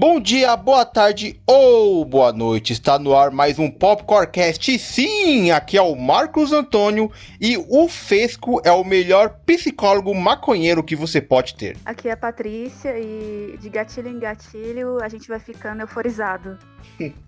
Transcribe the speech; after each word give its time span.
Bom 0.00 0.20
dia, 0.20 0.54
boa 0.54 0.84
tarde 0.86 1.40
ou 1.44 2.04
boa 2.04 2.32
noite. 2.32 2.72
Está 2.72 3.00
no 3.00 3.16
ar 3.16 3.32
mais 3.32 3.58
um 3.58 3.68
Popcorncast. 3.68 4.78
Sim, 4.78 5.50
aqui 5.50 5.76
é 5.76 5.82
o 5.82 5.96
Marcos 5.96 6.52
Antônio 6.52 7.10
e 7.40 7.56
o 7.56 7.88
Fesco 7.88 8.60
é 8.64 8.70
o 8.70 8.84
melhor 8.84 9.40
psicólogo 9.44 10.14
maconheiro 10.14 10.84
que 10.84 10.94
você 10.94 11.20
pode 11.20 11.56
ter. 11.56 11.76
Aqui 11.84 12.08
é 12.08 12.12
a 12.12 12.16
Patrícia 12.16 12.96
e 12.96 13.58
de 13.60 13.68
gatilho 13.68 14.08
em 14.08 14.20
gatilho 14.20 15.02
a 15.02 15.08
gente 15.08 15.26
vai 15.26 15.40
ficando 15.40 15.80
euforizado. 15.80 16.56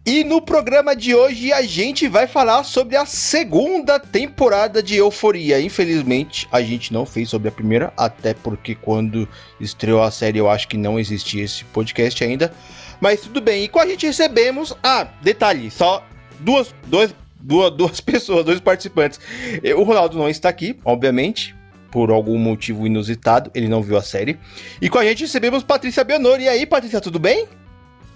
E 0.04 0.24
no 0.24 0.42
programa 0.42 0.96
de 0.96 1.14
hoje 1.14 1.52
a 1.52 1.62
gente 1.62 2.08
vai 2.08 2.26
falar 2.26 2.64
sobre 2.64 2.96
a 2.96 3.06
segunda 3.06 4.00
temporada 4.00 4.82
de 4.82 4.96
Euforia. 4.96 5.60
Infelizmente, 5.60 6.48
a 6.50 6.60
gente 6.60 6.92
não 6.92 7.06
fez 7.06 7.30
sobre 7.30 7.48
a 7.48 7.52
primeira, 7.52 7.92
até 7.96 8.34
porque 8.34 8.74
quando 8.74 9.28
estreou 9.60 10.02
a 10.02 10.10
série 10.10 10.38
eu 10.38 10.50
acho 10.50 10.66
que 10.66 10.76
não 10.76 10.98
existia 10.98 11.44
esse 11.44 11.64
podcast 11.66 12.24
ainda. 12.24 12.52
Mas 13.00 13.20
tudo 13.20 13.40
bem. 13.40 13.64
E 13.64 13.68
com 13.68 13.78
a 13.78 13.86
gente 13.86 14.06
recebemos. 14.06 14.76
Ah, 14.82 15.06
detalhe, 15.22 15.70
só 15.70 16.04
duas, 16.40 16.74
dois, 16.88 17.14
duas, 17.38 17.70
duas 17.70 18.00
pessoas, 18.02 18.44
dois 18.44 18.58
participantes. 18.58 19.20
O 19.76 19.84
Ronaldo 19.84 20.18
não 20.18 20.28
está 20.28 20.48
aqui, 20.48 20.76
obviamente. 20.84 21.54
Por 21.92 22.10
algum 22.10 22.38
motivo 22.38 22.86
inusitado, 22.86 23.50
ele 23.52 23.68
não 23.68 23.82
viu 23.82 23.96
a 23.96 24.02
série. 24.02 24.38
E 24.80 24.88
com 24.88 24.98
a 24.98 25.04
gente 25.04 25.22
recebemos 25.22 25.64
Patrícia 25.64 26.04
Bionori. 26.04 26.44
E 26.44 26.48
aí, 26.48 26.66
Patrícia, 26.66 27.00
tudo 27.00 27.18
bem? 27.18 27.48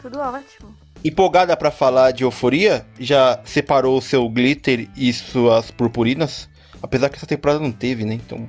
Tudo 0.00 0.20
ótimo 0.20 0.83
empolgada 1.04 1.56
para 1.56 1.70
falar 1.70 2.10
de 2.12 2.24
euforia? 2.24 2.86
Já 2.98 3.40
separou 3.44 3.98
o 3.98 4.02
seu 4.02 4.28
glitter 4.28 4.88
e 4.96 5.12
suas 5.12 5.70
purpurinas? 5.70 6.48
Apesar 6.82 7.08
que 7.10 7.16
essa 7.16 7.26
temporada 7.26 7.60
não 7.60 7.70
teve, 7.70 8.04
né? 8.04 8.14
Então. 8.14 8.48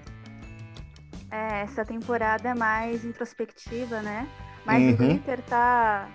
É, 1.29 1.61
essa 1.61 1.83
temporada 1.83 2.49
é 2.49 2.55
mais 2.55 3.03
introspectiva, 3.03 4.01
né? 4.01 4.27
Mas 4.65 4.81
uhum. 4.83 4.93
o 4.93 4.97
glitter 4.97 5.41
tá, 5.43 6.07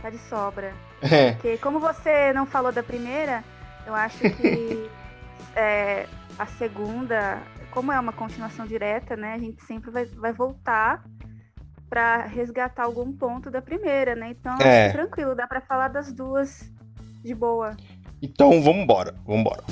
tá 0.00 0.10
de 0.10 0.18
sobra. 0.18 0.72
É. 1.00 1.30
Porque 1.34 1.56
como 1.58 1.78
você 1.78 2.32
não 2.32 2.44
falou 2.44 2.72
da 2.72 2.82
primeira, 2.82 3.44
eu 3.86 3.94
acho 3.94 4.18
que 4.18 4.90
é, 5.54 6.08
a 6.36 6.44
segunda, 6.44 7.40
como 7.70 7.92
é 7.92 8.00
uma 8.00 8.12
continuação 8.12 8.66
direta, 8.66 9.16
né? 9.16 9.34
A 9.34 9.38
gente 9.38 9.62
sempre 9.64 9.92
vai, 9.92 10.06
vai 10.06 10.32
voltar 10.32 11.04
para 11.88 12.26
resgatar 12.26 12.84
algum 12.84 13.12
ponto 13.12 13.50
da 13.50 13.62
primeira, 13.62 14.14
né? 14.14 14.30
Então, 14.30 14.56
é. 14.58 14.90
tranquilo, 14.90 15.34
dá 15.34 15.46
para 15.46 15.60
falar 15.60 15.88
das 15.88 16.12
duas 16.12 16.70
de 17.24 17.34
boa. 17.34 17.76
Então, 18.20 18.62
vamos 18.62 18.82
embora, 18.82 19.14
vamos 19.26 19.40
embora. 19.40 19.64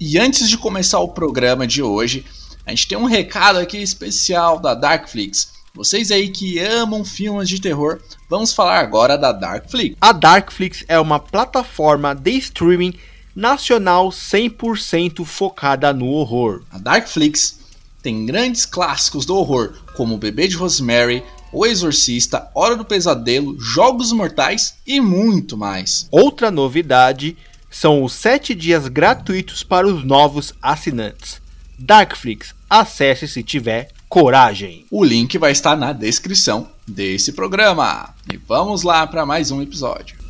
E 0.00 0.18
antes 0.18 0.48
de 0.48 0.56
começar 0.56 1.00
o 1.00 1.08
programa 1.08 1.66
de 1.66 1.82
hoje, 1.82 2.24
a 2.64 2.70
gente 2.70 2.86
tem 2.86 2.96
um 2.96 3.04
recado 3.04 3.58
aqui 3.58 3.78
especial 3.78 4.60
da 4.60 4.74
Darkflix. 4.74 5.52
Vocês 5.74 6.10
aí 6.10 6.28
que 6.28 6.58
amam 6.58 7.04
filmes 7.04 7.48
de 7.48 7.60
terror, 7.60 8.00
vamos 8.28 8.52
falar 8.52 8.78
agora 8.78 9.18
da 9.18 9.32
Darkflix. 9.32 9.96
A 10.00 10.12
Darkflix 10.12 10.84
é 10.86 10.98
uma 11.00 11.18
plataforma 11.18 12.14
de 12.14 12.30
streaming 12.32 12.94
nacional 13.38 14.08
100% 14.08 15.24
focada 15.24 15.92
no 15.92 16.06
horror. 16.06 16.62
A 16.72 16.76
Darkflix 16.76 17.60
tem 18.02 18.26
grandes 18.26 18.66
clássicos 18.66 19.24
do 19.24 19.36
horror, 19.36 19.74
como 19.96 20.16
O 20.16 20.18
Bebê 20.18 20.48
de 20.48 20.56
Rosemary, 20.56 21.22
O 21.52 21.64
Exorcista, 21.64 22.50
Hora 22.52 22.74
do 22.74 22.84
Pesadelo, 22.84 23.56
Jogos 23.60 24.10
Mortais 24.10 24.74
e 24.84 25.00
muito 25.00 25.56
mais. 25.56 26.08
Outra 26.10 26.50
novidade 26.50 27.36
são 27.70 28.02
os 28.02 28.12
7 28.14 28.56
dias 28.56 28.88
gratuitos 28.88 29.62
para 29.62 29.86
os 29.86 30.04
novos 30.04 30.52
assinantes. 30.60 31.40
Darkflix, 31.78 32.52
acesse 32.68 33.28
se 33.28 33.44
tiver 33.44 33.90
coragem. 34.08 34.84
O 34.90 35.04
link 35.04 35.38
vai 35.38 35.52
estar 35.52 35.76
na 35.76 35.92
descrição 35.92 36.68
desse 36.84 37.30
programa. 37.30 38.12
E 38.32 38.36
vamos 38.36 38.82
lá 38.82 39.06
para 39.06 39.24
mais 39.24 39.52
um 39.52 39.62
episódio. 39.62 40.27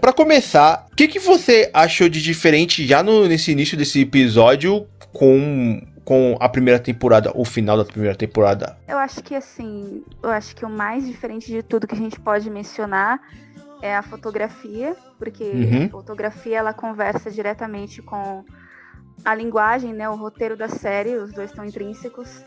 Para 0.00 0.12
começar, 0.12 0.86
o 0.90 0.96
que, 0.96 1.06
que 1.06 1.18
você 1.18 1.70
achou 1.72 2.08
de 2.08 2.22
diferente 2.22 2.86
já 2.86 3.02
no, 3.02 3.28
nesse 3.28 3.52
início 3.52 3.76
desse 3.76 4.00
episódio 4.00 4.86
com, 5.12 5.80
com 6.04 6.36
a 6.40 6.48
primeira 6.48 6.80
temporada, 6.80 7.30
o 7.34 7.44
final 7.44 7.76
da 7.76 7.84
primeira 7.84 8.16
temporada? 8.16 8.76
Eu 8.88 8.98
acho 8.98 9.22
que 9.22 9.34
assim, 9.34 10.02
eu 10.22 10.30
acho 10.30 10.56
que 10.56 10.64
o 10.64 10.70
mais 10.70 11.06
diferente 11.06 11.46
de 11.46 11.62
tudo 11.62 11.86
que 11.86 11.94
a 11.94 11.98
gente 11.98 12.18
pode 12.18 12.48
mencionar 12.50 13.20
é 13.82 13.94
a 13.94 14.02
fotografia, 14.02 14.96
porque 15.18 15.44
uhum. 15.44 15.84
a 15.86 15.88
fotografia 15.88 16.58
ela 16.58 16.72
conversa 16.72 17.30
diretamente 17.30 18.02
com 18.02 18.44
a 19.24 19.34
linguagem, 19.34 19.92
né, 19.92 20.08
o 20.08 20.16
roteiro 20.16 20.56
da 20.56 20.68
série, 20.68 21.16
os 21.16 21.32
dois 21.32 21.50
estão 21.50 21.64
intrínsecos. 21.64 22.42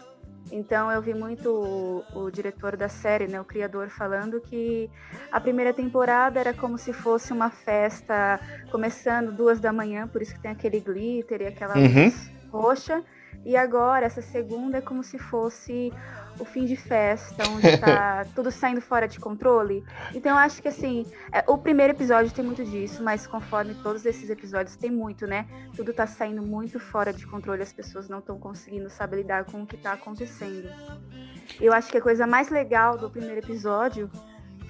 Então 0.56 0.92
eu 0.92 1.02
vi 1.02 1.16
muito 1.16 1.50
o, 1.50 2.26
o, 2.26 2.30
diretor 2.30 2.78
da 2.78 2.88
série, 2.88 3.26
né, 3.26 3.42
o 3.42 3.44
criador, 3.44 3.90
falando 3.90 4.40
que 4.40 4.88
a 5.32 5.42
primeira 5.42 5.74
temporada 5.74 6.40
era 6.40 6.54
como 6.54 6.78
se 6.78 6.94
fosse 6.94 7.34
uma 7.34 7.50
festa 7.50 8.40
começando 8.70 9.32
duas 9.32 9.60
da 9.60 9.74
manhã, 9.74 10.08
por 10.08 10.22
isso 10.22 10.36
que 10.36 10.40
tem 10.40 10.52
aquele 10.52 10.80
glitter 10.80 11.42
e 11.42 11.48
aquela 11.48 11.76
uhum. 11.76 12.04
luz 12.04 12.32
roxa. 12.52 13.04
E 13.44 13.58
agora, 13.58 14.06
essa 14.06 14.22
segunda 14.22 14.78
é 14.78 14.82
como 14.82 15.04
se 15.04 15.18
fosse 15.18 15.92
o 16.40 16.46
fim 16.46 16.66
de 16.66 16.76
festa, 16.76 17.44
onde 17.50 17.78
tá 17.78 18.26
tudo 18.36 18.52
saindo 18.52 18.82
fora 18.82 19.08
de 19.08 19.20
controle. 19.20 19.84
Então 20.14 20.32
eu 20.32 20.38
acho 20.38 20.62
que 20.62 20.68
assim, 20.68 21.06
é, 21.32 21.44
o 21.48 21.58
primeiro 21.58 21.94
episódio 21.94 22.32
tem 22.32 22.44
muito 22.44 22.64
disso, 22.64 23.04
mas 23.04 23.28
conforme 23.28 23.74
todos 23.76 24.06
esses 24.06 24.30
episódios 24.30 24.76
tem 24.76 24.92
muito, 24.92 25.28
né? 25.28 25.46
Tudo 25.76 25.94
tá 25.94 26.08
saindo 26.08 26.42
muito 26.42 26.80
fora 26.80 27.14
de 27.14 27.26
controle, 27.26 27.62
as 27.62 27.74
pessoas 27.74 28.10
não 28.10 28.20
estão 28.20 28.38
conseguindo 28.38 28.90
saber 28.90 29.18
lidar 29.18 29.46
com 29.46 29.64
o 29.64 29.68
que 29.68 29.78
tá 29.78 29.94
acontecendo. 29.94 30.70
Eu 31.60 31.74
acho 31.74 31.92
que 31.92 31.98
a 31.98 32.02
coisa 32.02 32.26
mais 32.26 32.50
legal 32.50 32.98
do 32.98 33.10
primeiro 33.10 33.40
episódio 33.40 34.10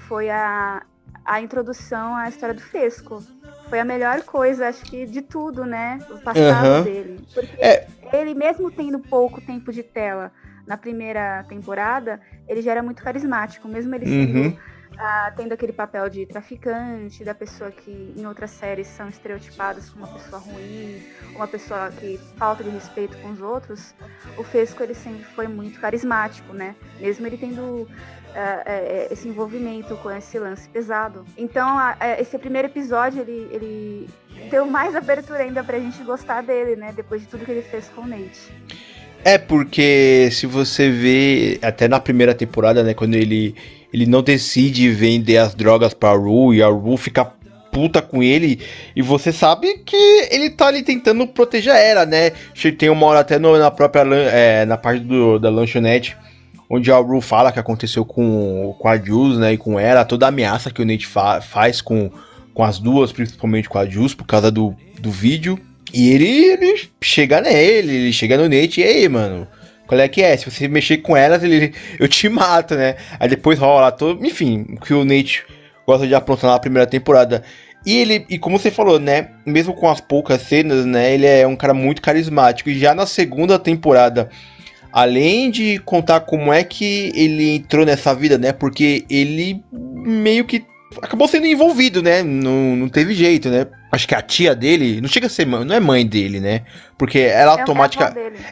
foi 0.08 0.30
a, 0.30 0.84
a 1.26 1.42
introdução 1.42 2.16
à 2.16 2.28
história 2.28 2.54
do 2.54 2.62
Fesco. 2.62 3.24
Foi 3.70 3.80
a 3.80 3.86
melhor 3.86 4.22
coisa, 4.24 4.68
acho 4.68 4.84
que, 4.84 5.06
de 5.06 5.22
tudo, 5.22 5.66
né? 5.66 6.00
O 6.10 6.20
passado 6.20 6.68
uhum. 6.68 6.84
dele. 6.84 7.26
Porque 7.34 7.56
é... 7.62 7.88
ele, 8.12 8.34
mesmo 8.34 8.70
tendo 8.70 9.00
pouco 9.00 9.42
tempo 9.42 9.72
de 9.72 9.82
tela, 9.82 10.32
na 10.66 10.78
primeira 10.78 11.44
temporada, 11.48 12.20
ele 12.48 12.62
já 12.62 12.72
era 12.72 12.84
muito 12.84 13.04
carismático, 13.04 13.68
mesmo 13.68 13.94
ele 13.96 14.06
sendo, 14.06 14.40
uhum. 14.40 14.50
uh, 14.50 15.36
tendo 15.36 15.54
aquele 15.54 15.74
papel 15.74 16.10
de 16.10 16.26
traficante, 16.26 17.24
da 17.24 17.36
pessoa 17.36 17.72
que 17.72 18.14
em 18.16 18.26
outras 18.26 18.52
séries 18.52 18.88
são 18.88 19.10
estereotipadas 19.10 19.90
como 19.90 20.06
uma 20.06 20.14
pessoa 20.14 20.42
ruim, 20.42 21.04
uma 21.36 21.48
pessoa 21.48 21.92
que 21.92 22.18
falta 22.38 22.64
de 22.64 22.70
respeito 22.70 23.18
com 23.18 23.32
os 23.32 23.42
outros, 23.42 23.94
o 24.38 24.44
Fesco 24.44 24.82
ele 24.84 24.94
sempre 24.94 25.24
foi 25.24 25.48
muito 25.48 25.80
carismático, 25.80 26.54
né? 26.54 26.76
Mesmo 27.00 27.28
ele 27.28 27.38
tendo 27.38 27.62
uh, 27.62 27.86
uh, 27.86 29.12
esse 29.12 29.28
envolvimento 29.28 29.98
com 29.98 30.10
esse 30.12 30.40
lance 30.40 30.68
pesado. 30.70 31.26
Então, 31.38 31.78
esse 32.18 32.38
primeiro 32.38 32.68
episódio, 32.68 33.22
ele, 33.22 33.50
ele 33.52 34.10
deu 34.50 34.66
mais 34.66 34.96
abertura 34.96 35.40
ainda 35.40 35.64
pra 35.64 35.80
gente 35.80 36.02
gostar 36.04 36.42
dele, 36.42 36.76
né? 36.76 36.94
Depois 36.94 37.22
de 37.22 37.28
tudo 37.28 37.46
que 37.46 37.52
ele 37.52 37.62
fez 37.62 37.90
com 37.90 38.02
o 38.02 38.08
Nate. 38.08 38.54
É, 39.26 39.38
porque 39.38 40.30
se 40.32 40.46
você 40.46 40.90
vê, 40.90 41.58
até 41.62 41.88
na 41.88 42.00
primeira 42.00 42.34
temporada, 42.34 42.84
né, 42.84 42.94
quando 42.94 43.16
ele, 43.16 43.56
ele 43.94 44.06
não 44.06 44.22
decide 44.22 44.90
vender 44.90 45.38
as 45.38 45.56
drogas 45.56 45.94
pra 45.94 46.12
Ru 46.12 46.54
e 46.54 46.62
a 46.62 46.68
Ru 46.68 46.98
fica 46.98 47.32
puta 47.72 48.02
com 48.02 48.22
ele, 48.22 48.60
e 48.96 49.02
você 49.02 49.32
sabe 49.32 49.80
que 49.80 49.96
ele 50.30 50.52
tá 50.52 50.68
ali 50.68 50.84
tentando 50.84 51.26
proteger 51.26 51.74
ela, 51.74 52.06
né? 52.06 52.32
Tem 52.78 52.88
uma 52.88 53.08
hora 53.08 53.22
até 53.22 53.40
no, 53.40 53.58
na 53.58 53.72
própria, 53.72 54.04
é, 54.32 54.64
na 54.64 54.78
parte 54.78 55.00
do, 55.00 55.40
da 55.40 55.50
lanchonete, 55.50 56.16
onde 56.70 56.92
a 56.92 56.98
Ru 56.98 57.20
fala 57.20 57.52
que 57.52 57.60
aconteceu 57.60 58.06
com, 58.06 58.76
com 58.78 58.88
a 58.88 58.98
Jules, 58.98 59.40
né, 59.40 59.54
e 59.54 59.58
com 59.58 59.80
ela, 59.80 60.06
toda 60.06 60.26
a 60.26 60.30
ameaça 60.30 60.70
que 60.70 60.82
o 60.82 60.86
Nate 60.86 61.08
fa 61.08 61.42
faz 61.42 61.82
com, 61.82 62.12
com 62.54 62.64
as 62.64 62.78
duas, 62.78 63.12
principalmente 63.12 63.68
com 63.68 63.80
a 63.80 63.86
Jules, 63.86 64.14
por 64.14 64.26
causa 64.26 64.52
do, 64.52 64.76
do 65.00 65.10
vídeo. 65.10 65.58
E 65.94 66.12
ele, 66.12 66.46
ele 66.46 66.90
chega 67.02 67.40
nele, 67.40 67.96
ele 67.96 68.14
chega 68.14 68.36
no 68.36 68.50
Nate, 68.50 68.82
e 68.82 68.84
aí, 68.84 69.08
mano, 69.08 69.48
qual 69.86 70.02
é 70.02 70.08
que 70.08 70.24
é? 70.24 70.36
Se 70.36 70.50
você 70.50 70.68
mexer 70.68 70.98
com 70.98 71.16
elas, 71.16 71.44
ele, 71.44 71.74
eu 72.00 72.08
te 72.08 72.28
mato, 72.28 72.76
né? 72.76 72.96
Aí 73.20 73.30
depois 73.30 73.60
rola 73.60 73.92
todo. 73.92 74.26
Enfim, 74.26 74.66
o 74.72 74.82
que 74.82 74.94
o 74.94 75.06
Nate 75.06 75.44
gosta 75.86 76.08
de 76.08 76.16
aprontar 76.16 76.52
na 76.52 76.60
primeira 76.60 76.88
temporada. 76.88 77.44
E 77.86 77.98
ele, 77.98 78.26
e 78.30 78.40
como 78.40 78.58
você 78.58 78.72
falou, 78.72 79.00
né? 79.00 79.30
Mesmo 79.46 79.74
com 79.74 79.90
as 79.90 80.02
poucas 80.02 80.42
cenas, 80.42 80.86
né? 80.86 81.14
Ele 81.14 81.28
é 81.28 81.46
um 81.46 81.56
cara 81.56 81.74
muito 81.74 82.02
carismático. 82.02 82.70
E 82.70 82.80
já 82.80 82.96
na 82.96 83.06
segunda 83.06 83.60
temporada, 83.60 84.30
além 84.92 85.52
de 85.52 85.80
contar 85.80 86.22
como 86.22 86.52
é 86.52 86.64
que 86.64 87.12
ele 87.14 87.56
entrou 87.58 87.86
nessa 87.86 88.16
vida, 88.16 88.38
né? 88.38 88.52
Porque 88.54 89.06
ele 89.10 89.62
meio 89.72 90.46
que 90.46 90.66
acabou 91.02 91.28
sendo 91.28 91.46
envolvido, 91.46 92.02
né? 92.02 92.24
Não, 92.24 92.76
não 92.76 92.90
teve 92.90 93.14
jeito, 93.14 93.50
né? 93.50 93.68
Acho 93.94 94.08
que 94.08 94.16
a 94.16 94.24
tia 94.24 94.56
dele, 94.56 95.00
não 95.00 95.08
chega 95.08 95.28
a 95.28 95.30
ser 95.30 95.46
mãe, 95.46 95.64
não 95.64 95.76
é 95.76 95.80
mãe 95.80 96.04
dele, 96.04 96.40
né? 96.40 96.64
Porque 96.98 97.20
ela 97.20 97.52
é 97.56 97.60
automática. 97.60 98.06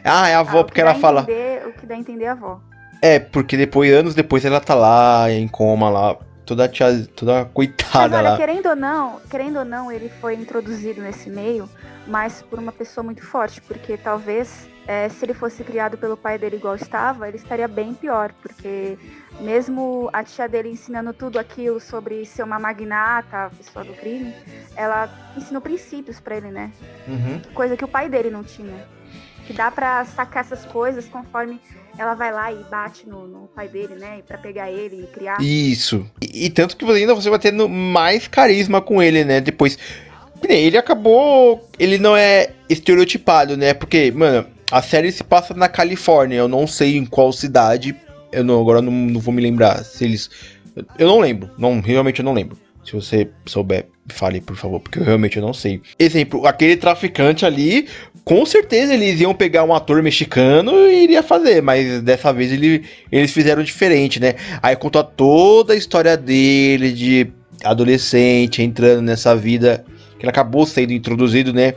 É 0.04 0.08
ah, 0.08 0.28
é 0.28 0.34
a 0.36 0.38
avó, 0.38 0.60
ah, 0.60 0.64
porque 0.64 0.80
ela 0.80 0.94
fala. 0.94 1.22
Entender, 1.22 1.66
o 1.66 1.72
que 1.72 1.84
dá 1.84 1.96
a 1.96 1.98
entender 1.98 2.26
a 2.26 2.32
avó. 2.32 2.60
É, 3.02 3.18
porque 3.18 3.56
depois, 3.56 3.92
anos 3.92 4.14
depois, 4.14 4.44
ela 4.44 4.60
tá 4.60 4.76
lá 4.76 5.28
em 5.32 5.48
coma 5.48 5.90
lá. 5.90 6.16
Toda 6.46 6.68
tia, 6.68 7.08
toda 7.16 7.44
coitada 7.46 8.08
mas, 8.08 8.12
olha, 8.12 8.30
lá. 8.30 8.36
Querendo 8.36 8.68
ou 8.68 8.76
não, 8.76 9.20
querendo 9.28 9.58
ou 9.58 9.64
não, 9.64 9.90
ele 9.90 10.08
foi 10.20 10.34
introduzido 10.34 11.02
nesse 11.02 11.28
meio, 11.28 11.68
mas 12.06 12.40
por 12.42 12.60
uma 12.60 12.70
pessoa 12.70 13.02
muito 13.02 13.26
forte, 13.26 13.60
porque 13.62 13.96
talvez 13.96 14.68
é, 14.86 15.08
se 15.08 15.24
ele 15.24 15.34
fosse 15.34 15.64
criado 15.64 15.98
pelo 15.98 16.16
pai 16.16 16.38
dele 16.38 16.54
igual 16.54 16.76
estava, 16.76 17.26
ele 17.26 17.36
estaria 17.36 17.66
bem 17.66 17.94
pior, 17.94 18.32
porque 18.40 18.96
mesmo 19.42 20.08
a 20.12 20.22
tia 20.22 20.48
dele 20.48 20.70
ensinando 20.70 21.12
tudo 21.12 21.38
aquilo 21.38 21.80
sobre 21.80 22.24
ser 22.24 22.42
uma 22.42 22.58
magnata, 22.58 23.50
pessoa 23.56 23.84
do 23.84 23.92
crime, 23.92 24.34
ela 24.76 25.08
ensinou 25.36 25.60
princípios 25.60 26.20
para 26.20 26.36
ele, 26.36 26.50
né? 26.50 26.70
Uhum. 27.06 27.40
Coisa 27.52 27.76
que 27.76 27.84
o 27.84 27.88
pai 27.88 28.08
dele 28.08 28.30
não 28.30 28.42
tinha. 28.42 28.86
Que 29.46 29.52
dá 29.52 29.70
para 29.70 30.04
sacar 30.04 30.44
essas 30.44 30.64
coisas 30.64 31.06
conforme 31.08 31.60
ela 31.98 32.14
vai 32.14 32.32
lá 32.32 32.52
e 32.52 32.64
bate 32.70 33.08
no, 33.08 33.26
no 33.26 33.48
pai 33.48 33.68
dele, 33.68 33.96
né? 33.96 34.22
Pra 34.26 34.38
pegar 34.38 34.70
ele 34.70 35.02
e 35.02 35.06
criar. 35.08 35.40
Isso. 35.42 36.06
E, 36.20 36.46
e 36.46 36.50
tanto 36.50 36.76
que 36.76 36.84
ainda 36.84 37.14
você 37.14 37.28
vai 37.28 37.38
tendo 37.38 37.68
mais 37.68 38.28
carisma 38.28 38.80
com 38.80 39.02
ele, 39.02 39.24
né? 39.24 39.40
Depois. 39.40 39.78
Ele 40.48 40.76
acabou. 40.76 41.68
Ele 41.78 41.98
não 41.98 42.16
é 42.16 42.50
estereotipado, 42.68 43.56
né? 43.56 43.74
Porque, 43.74 44.10
mano, 44.10 44.46
a 44.70 44.80
série 44.80 45.12
se 45.12 45.22
passa 45.22 45.54
na 45.54 45.68
Califórnia. 45.68 46.36
Eu 46.36 46.48
não 46.48 46.66
sei 46.66 46.96
em 46.96 47.04
qual 47.04 47.32
cidade. 47.32 47.94
Eu 48.32 48.44
não, 48.44 48.60
agora 48.60 48.80
não, 48.80 48.92
não 48.92 49.20
vou 49.20 49.32
me 49.32 49.42
lembrar 49.42 49.84
se 49.84 50.04
eles. 50.04 50.30
Eu 50.98 51.06
não 51.06 51.20
lembro. 51.20 51.50
Não, 51.58 51.80
realmente 51.80 52.20
eu 52.20 52.24
não 52.24 52.32
lembro. 52.32 52.56
Se 52.84 52.92
você 52.92 53.28
souber, 53.46 53.86
fale, 54.08 54.40
por 54.40 54.56
favor, 54.56 54.80
porque 54.80 54.98
eu 54.98 55.04
realmente 55.04 55.40
não 55.40 55.52
sei. 55.52 55.80
Exemplo, 55.98 56.46
aquele 56.46 56.76
traficante 56.76 57.46
ali, 57.46 57.86
com 58.24 58.44
certeza 58.44 58.94
eles 58.94 59.20
iam 59.20 59.34
pegar 59.34 59.62
um 59.64 59.74
ator 59.74 60.02
mexicano 60.02 60.72
e 60.88 61.04
iria 61.04 61.22
fazer, 61.22 61.62
mas 61.62 62.02
dessa 62.02 62.32
vez 62.32 62.52
ele, 62.52 62.84
eles 63.10 63.32
fizeram 63.32 63.62
diferente, 63.62 64.18
né? 64.18 64.34
Aí 64.60 64.74
conta 64.74 65.04
toda 65.04 65.74
a 65.74 65.76
história 65.76 66.16
dele, 66.16 66.92
de 66.92 67.32
adolescente, 67.62 68.62
entrando 68.62 69.02
nessa 69.02 69.36
vida 69.36 69.84
que 70.18 70.24
ele 70.24 70.30
acabou 70.30 70.66
sendo 70.66 70.92
introduzido, 70.92 71.52
né? 71.52 71.74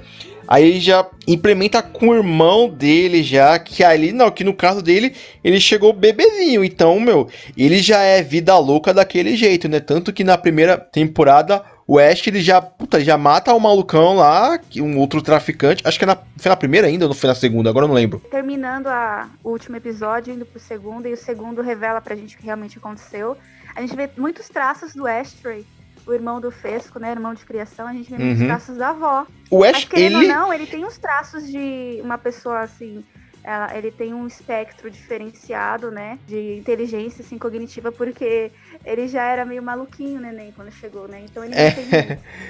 Aí 0.47 0.79
já 0.79 1.05
implementa 1.27 1.81
com 1.81 2.10
o 2.10 2.16
irmão 2.16 2.69
dele 2.69 3.24
já, 3.24 3.57
que 3.60 3.83
ali, 3.83 4.12
não, 4.12 4.31
que 4.31 4.44
no 4.44 4.54
caso 4.54 4.81
dele, 4.81 5.16
ele 5.44 5.60
chegou 5.60 5.94
bebezinho. 5.94 6.63
Então, 6.63 7.00
meu, 7.00 7.30
ele 7.57 7.80
já 7.80 8.01
é 8.01 8.22
vida 8.22 8.57
louca 8.57 8.94
daquele 8.94 9.36
jeito, 9.36 9.68
né? 9.68 9.80
Tanto 9.80 10.13
que 10.13 10.24
na 10.24 10.38
primeira 10.38 10.77
temporada, 10.77 11.63
o 11.88 12.00
Ash, 12.00 12.25
ele 12.27 12.42
já, 12.42 12.62
puta, 12.62 13.00
já 13.04 13.18
mata 13.18 13.54
o 13.54 13.60
malucão 13.60 14.16
lá, 14.16 14.60
um 14.77 14.98
outro 14.98 15.22
traficante. 15.22 15.83
Acho 15.86 15.98
que 15.98 16.06
é 16.06 16.07
na, 16.07 16.18
foi 16.38 16.50
na 16.50 16.56
primeira 16.56 16.88
ainda 16.88 17.06
ou 17.06 17.10
não 17.10 17.16
foi 17.16 17.27
na 17.27 17.36
segunda? 17.36 17.69
Agora 17.69 17.86
eu 17.86 17.89
não 17.89 17.95
lembro. 17.95 18.19
Terminando 18.31 18.88
a, 18.88 19.30
o 19.44 19.50
último 19.50 19.75
episódio, 19.75 20.33
indo 20.33 20.45
pro 20.45 20.60
segundo, 20.60 21.07
e 21.07 21.13
o 21.13 21.18
segundo 21.18 21.62
revela 21.62 22.01
pra 22.01 22.16
gente 22.16 22.36
o 22.36 22.38
que 22.39 22.45
realmente 22.45 22.77
aconteceu. 22.77 23.38
A 23.75 23.81
gente 23.81 23.95
vê 23.95 24.10
muitos 24.18 24.48
traços 24.48 24.94
do 24.94 25.06
Ashtray 25.06 25.66
o 26.05 26.13
irmão 26.13 26.39
do 26.39 26.51
Fesco, 26.51 26.99
né? 26.99 27.11
Irmão 27.11 27.33
de 27.33 27.45
criação, 27.45 27.87
a 27.87 27.93
gente 27.93 28.13
vê 28.13 28.23
uhum. 28.23 28.45
traços 28.45 28.77
da 28.77 28.89
avó. 28.89 29.25
O 29.49 29.63
Ash, 29.63 29.87
Mas, 29.91 30.01
ele... 30.01 30.27
não, 30.27 30.53
ele 30.53 30.65
tem 30.65 30.85
uns 30.85 30.97
traços 30.97 31.49
de 31.49 31.99
uma 32.01 32.17
pessoa, 32.17 32.61
assim... 32.61 33.03
Ela, 33.43 33.77
ele 33.77 33.91
tem 33.91 34.11
um 34.11 34.25
espectro 34.25 34.89
diferenciado, 34.89 35.91
né? 35.91 36.17
De 36.25 36.57
inteligência, 36.57 37.23
assim, 37.23 37.37
cognitiva, 37.37 37.91
porque 37.91 38.51
ele 38.83 39.07
já 39.07 39.21
era 39.21 39.45
meio 39.45 39.61
maluquinho, 39.61 40.19
neném, 40.19 40.51
quando 40.51 40.71
chegou, 40.71 41.07
né? 41.07 41.21
Então 41.23 41.43
ele 41.43 41.53
não 41.53 41.61
é. 41.61 41.69
tem 41.69 41.85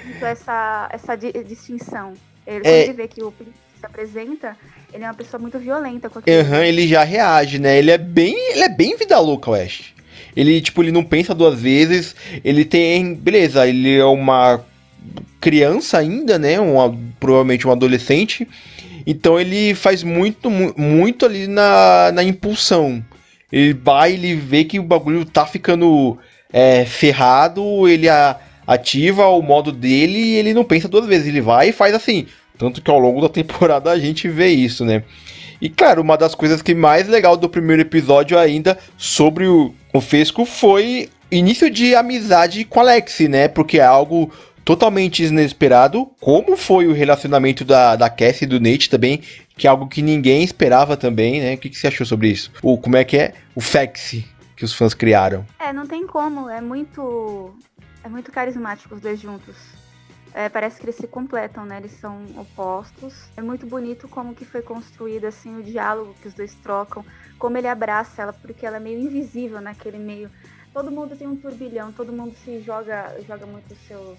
muito 0.06 0.24
essa, 0.24 0.88
essa 0.90 1.14
distinção. 1.14 2.14
Ele, 2.46 2.66
é... 2.66 2.84
ele 2.84 2.94
vê 2.94 3.08
que 3.08 3.22
o 3.22 3.30
se 3.78 3.84
apresenta, 3.84 4.56
ele 4.92 5.04
é 5.04 5.06
uma 5.06 5.14
pessoa 5.14 5.40
muito 5.40 5.58
violenta 5.58 6.08
com. 6.08 6.18
Uhum, 6.18 6.62
ele 6.62 6.88
já 6.88 7.04
reage, 7.04 7.58
né? 7.58 7.76
Ele 7.78 7.90
é 7.90 7.98
bem, 7.98 8.34
ele 8.52 8.62
é 8.62 8.68
bem 8.68 8.96
vida 8.96 9.18
louca, 9.18 9.50
o 9.50 9.54
Ash. 9.54 9.94
Ele, 10.36 10.60
tipo, 10.60 10.82
ele 10.82 10.92
não 10.92 11.02
pensa 11.02 11.34
duas 11.34 11.60
vezes. 11.60 12.14
Ele 12.44 12.64
tem. 12.64 13.14
Beleza, 13.14 13.66
ele 13.66 13.96
é 13.96 14.04
uma 14.04 14.60
criança 15.40 15.98
ainda, 15.98 16.38
né? 16.38 16.60
Uma, 16.60 16.94
provavelmente 17.18 17.66
um 17.66 17.72
adolescente. 17.72 18.46
Então 19.06 19.38
ele 19.38 19.74
faz 19.74 20.02
muito, 20.02 20.50
muito 20.50 21.24
ali 21.24 21.46
na, 21.46 22.10
na 22.12 22.22
impulsão. 22.22 23.02
Ele 23.50 23.72
vai, 23.72 24.14
ele 24.14 24.34
vê 24.34 24.64
que 24.64 24.80
o 24.80 24.82
bagulho 24.82 25.24
tá 25.24 25.46
ficando 25.46 26.18
é, 26.52 26.84
ferrado, 26.84 27.88
ele 27.88 28.08
a, 28.08 28.36
ativa 28.66 29.28
o 29.28 29.40
modo 29.40 29.70
dele 29.70 30.18
e 30.18 30.34
ele 30.34 30.52
não 30.52 30.64
pensa 30.64 30.88
duas 30.88 31.06
vezes. 31.06 31.28
Ele 31.28 31.40
vai 31.40 31.68
e 31.68 31.72
faz 31.72 31.94
assim. 31.94 32.26
Tanto 32.58 32.82
que 32.82 32.90
ao 32.90 32.98
longo 32.98 33.20
da 33.20 33.28
temporada 33.28 33.90
a 33.90 33.98
gente 33.98 34.28
vê 34.28 34.48
isso, 34.48 34.84
né? 34.84 35.04
E 35.60 35.68
claro, 35.68 36.02
uma 36.02 36.16
das 36.16 36.34
coisas 36.34 36.62
que 36.62 36.74
mais 36.74 37.08
legal 37.08 37.36
do 37.36 37.48
primeiro 37.48 37.82
episódio 37.82 38.38
ainda 38.38 38.78
sobre 38.96 39.46
o, 39.46 39.74
o 39.92 40.00
Fesco 40.00 40.44
foi 40.44 41.08
início 41.30 41.70
de 41.70 41.94
amizade 41.94 42.64
com 42.64 42.80
Alex, 42.80 43.20
né? 43.20 43.48
Porque 43.48 43.78
é 43.78 43.84
algo 43.84 44.30
totalmente 44.64 45.22
inesperado, 45.24 46.10
como 46.20 46.56
foi 46.56 46.86
o 46.86 46.92
relacionamento 46.92 47.64
da, 47.64 47.94
da 47.94 48.10
Cassie 48.10 48.44
e 48.44 48.48
do 48.48 48.60
Nate 48.60 48.90
também, 48.90 49.22
que 49.56 49.66
é 49.66 49.70
algo 49.70 49.86
que 49.86 50.02
ninguém 50.02 50.42
esperava 50.42 50.96
também, 50.96 51.40
né? 51.40 51.54
O 51.54 51.58
que, 51.58 51.70
que 51.70 51.76
você 51.76 51.86
achou 51.86 52.04
sobre 52.04 52.28
isso? 52.28 52.50
Ou 52.62 52.76
como 52.76 52.96
é 52.96 53.04
que 53.04 53.16
é? 53.16 53.32
O 53.54 53.60
Fex 53.60 54.24
que 54.56 54.64
os 54.64 54.72
fãs 54.72 54.94
criaram. 54.94 55.46
É, 55.58 55.72
não 55.72 55.86
tem 55.86 56.06
como, 56.06 56.48
é 56.48 56.60
muito. 56.60 57.54
É 58.02 58.08
muito 58.08 58.32
carismático 58.32 58.94
os 58.94 59.00
dois 59.00 59.20
juntos. 59.20 59.54
É, 60.36 60.50
parece 60.50 60.78
que 60.78 60.84
eles 60.84 60.96
se 60.96 61.08
completam, 61.08 61.64
né? 61.64 61.78
Eles 61.78 61.92
são 61.92 62.22
opostos. 62.36 63.26
É 63.38 63.40
muito 63.40 63.64
bonito 63.64 64.06
como 64.06 64.34
que 64.34 64.44
foi 64.44 64.60
construído 64.60 65.24
assim 65.24 65.58
o 65.58 65.62
diálogo 65.62 66.14
que 66.20 66.28
os 66.28 66.34
dois 66.34 66.54
trocam, 66.56 67.02
como 67.38 67.56
ele 67.56 67.66
abraça 67.66 68.20
ela, 68.20 68.34
porque 68.34 68.66
ela 68.66 68.76
é 68.76 68.80
meio 68.80 69.00
invisível 69.00 69.62
naquele 69.62 69.96
meio. 69.96 70.30
Todo 70.74 70.90
mundo 70.90 71.16
tem 71.16 71.26
um 71.26 71.36
turbilhão, 71.36 71.90
todo 71.90 72.12
mundo 72.12 72.36
se 72.44 72.60
joga, 72.60 73.16
joga 73.26 73.46
muito 73.46 73.72
os 73.72 73.78
seus 73.88 74.18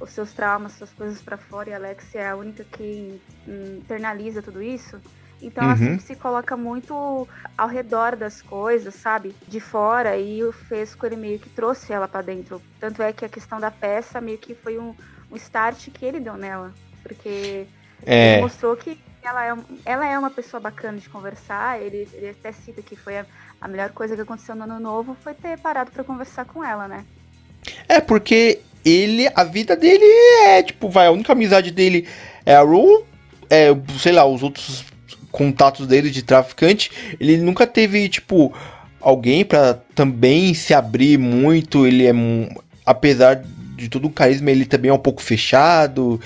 os 0.00 0.10
seus 0.10 0.32
traumas, 0.32 0.72
suas 0.72 0.92
coisas 0.92 1.20
para 1.20 1.36
fora, 1.36 1.68
e 1.68 1.72
a 1.74 1.76
Alex 1.76 2.14
é 2.14 2.28
a 2.28 2.36
única 2.36 2.64
que 2.64 3.20
internaliza 3.46 4.40
tudo 4.40 4.62
isso. 4.62 4.98
Então 5.42 5.64
uhum. 5.64 5.70
ela 5.70 5.78
sempre 5.78 6.00
se 6.00 6.16
coloca 6.16 6.56
muito 6.56 7.28
ao 7.58 7.68
redor 7.68 8.16
das 8.16 8.40
coisas, 8.40 8.94
sabe? 8.94 9.36
De 9.46 9.60
fora, 9.60 10.16
e 10.16 10.42
o 10.42 10.50
Fesco 10.50 11.04
ele 11.04 11.16
meio 11.16 11.38
que 11.38 11.50
trouxe 11.50 11.92
ela 11.92 12.08
para 12.08 12.22
dentro. 12.22 12.60
Tanto 12.80 13.02
é 13.02 13.12
que 13.12 13.24
a 13.24 13.28
questão 13.28 13.60
da 13.60 13.70
peça 13.70 14.18
meio 14.18 14.38
que 14.38 14.54
foi 14.54 14.78
um, 14.78 14.94
o 15.30 15.36
start 15.36 15.88
que 15.90 16.04
ele 16.04 16.20
deu 16.20 16.36
nela. 16.36 16.72
Porque 17.02 17.66
é. 18.04 18.34
ele 18.34 18.42
mostrou 18.42 18.76
que 18.76 18.98
ela 19.22 19.46
é, 19.46 19.56
ela 19.84 20.06
é 20.06 20.18
uma 20.18 20.30
pessoa 20.30 20.60
bacana 20.60 20.98
de 20.98 21.08
conversar. 21.08 21.80
Ele, 21.80 22.08
ele 22.14 22.30
até 22.30 22.52
cita 22.52 22.82
que 22.82 22.96
foi 22.96 23.18
a, 23.18 23.26
a 23.60 23.68
melhor 23.68 23.90
coisa 23.90 24.14
que 24.14 24.22
aconteceu 24.22 24.54
no 24.54 24.64
ano 24.64 24.80
novo 24.80 25.16
foi 25.22 25.34
ter 25.34 25.58
parado 25.58 25.90
para 25.90 26.04
conversar 26.04 26.44
com 26.44 26.64
ela, 26.64 26.86
né? 26.86 27.04
É, 27.88 28.00
porque 28.00 28.60
ele, 28.84 29.28
a 29.34 29.42
vida 29.42 29.76
dele 29.76 30.04
é, 30.46 30.62
tipo, 30.62 30.88
vai, 30.88 31.06
a 31.06 31.10
única 31.10 31.32
amizade 31.32 31.70
dele 31.70 32.06
é 32.44 32.54
a 32.54 32.62
Ru, 32.62 33.04
é, 33.50 33.68
sei 33.98 34.12
lá, 34.12 34.24
os 34.24 34.42
outros 34.42 34.84
contatos 35.32 35.86
dele 35.86 36.10
de 36.10 36.22
traficante, 36.22 36.90
ele 37.18 37.36
nunca 37.38 37.66
teve, 37.66 38.08
tipo, 38.08 38.54
alguém 39.00 39.44
para 39.44 39.74
também 39.94 40.54
se 40.54 40.72
abrir 40.72 41.18
muito, 41.18 41.86
ele 41.86 42.06
é, 42.06 42.12
apesar 42.84 43.44
de 43.76 43.88
todo 43.88 44.06
o 44.06 44.10
carisma, 44.10 44.50
ele 44.50 44.64
também 44.64 44.90
é 44.90 44.94
um 44.94 44.98
pouco 44.98 45.22
fechado. 45.22 46.20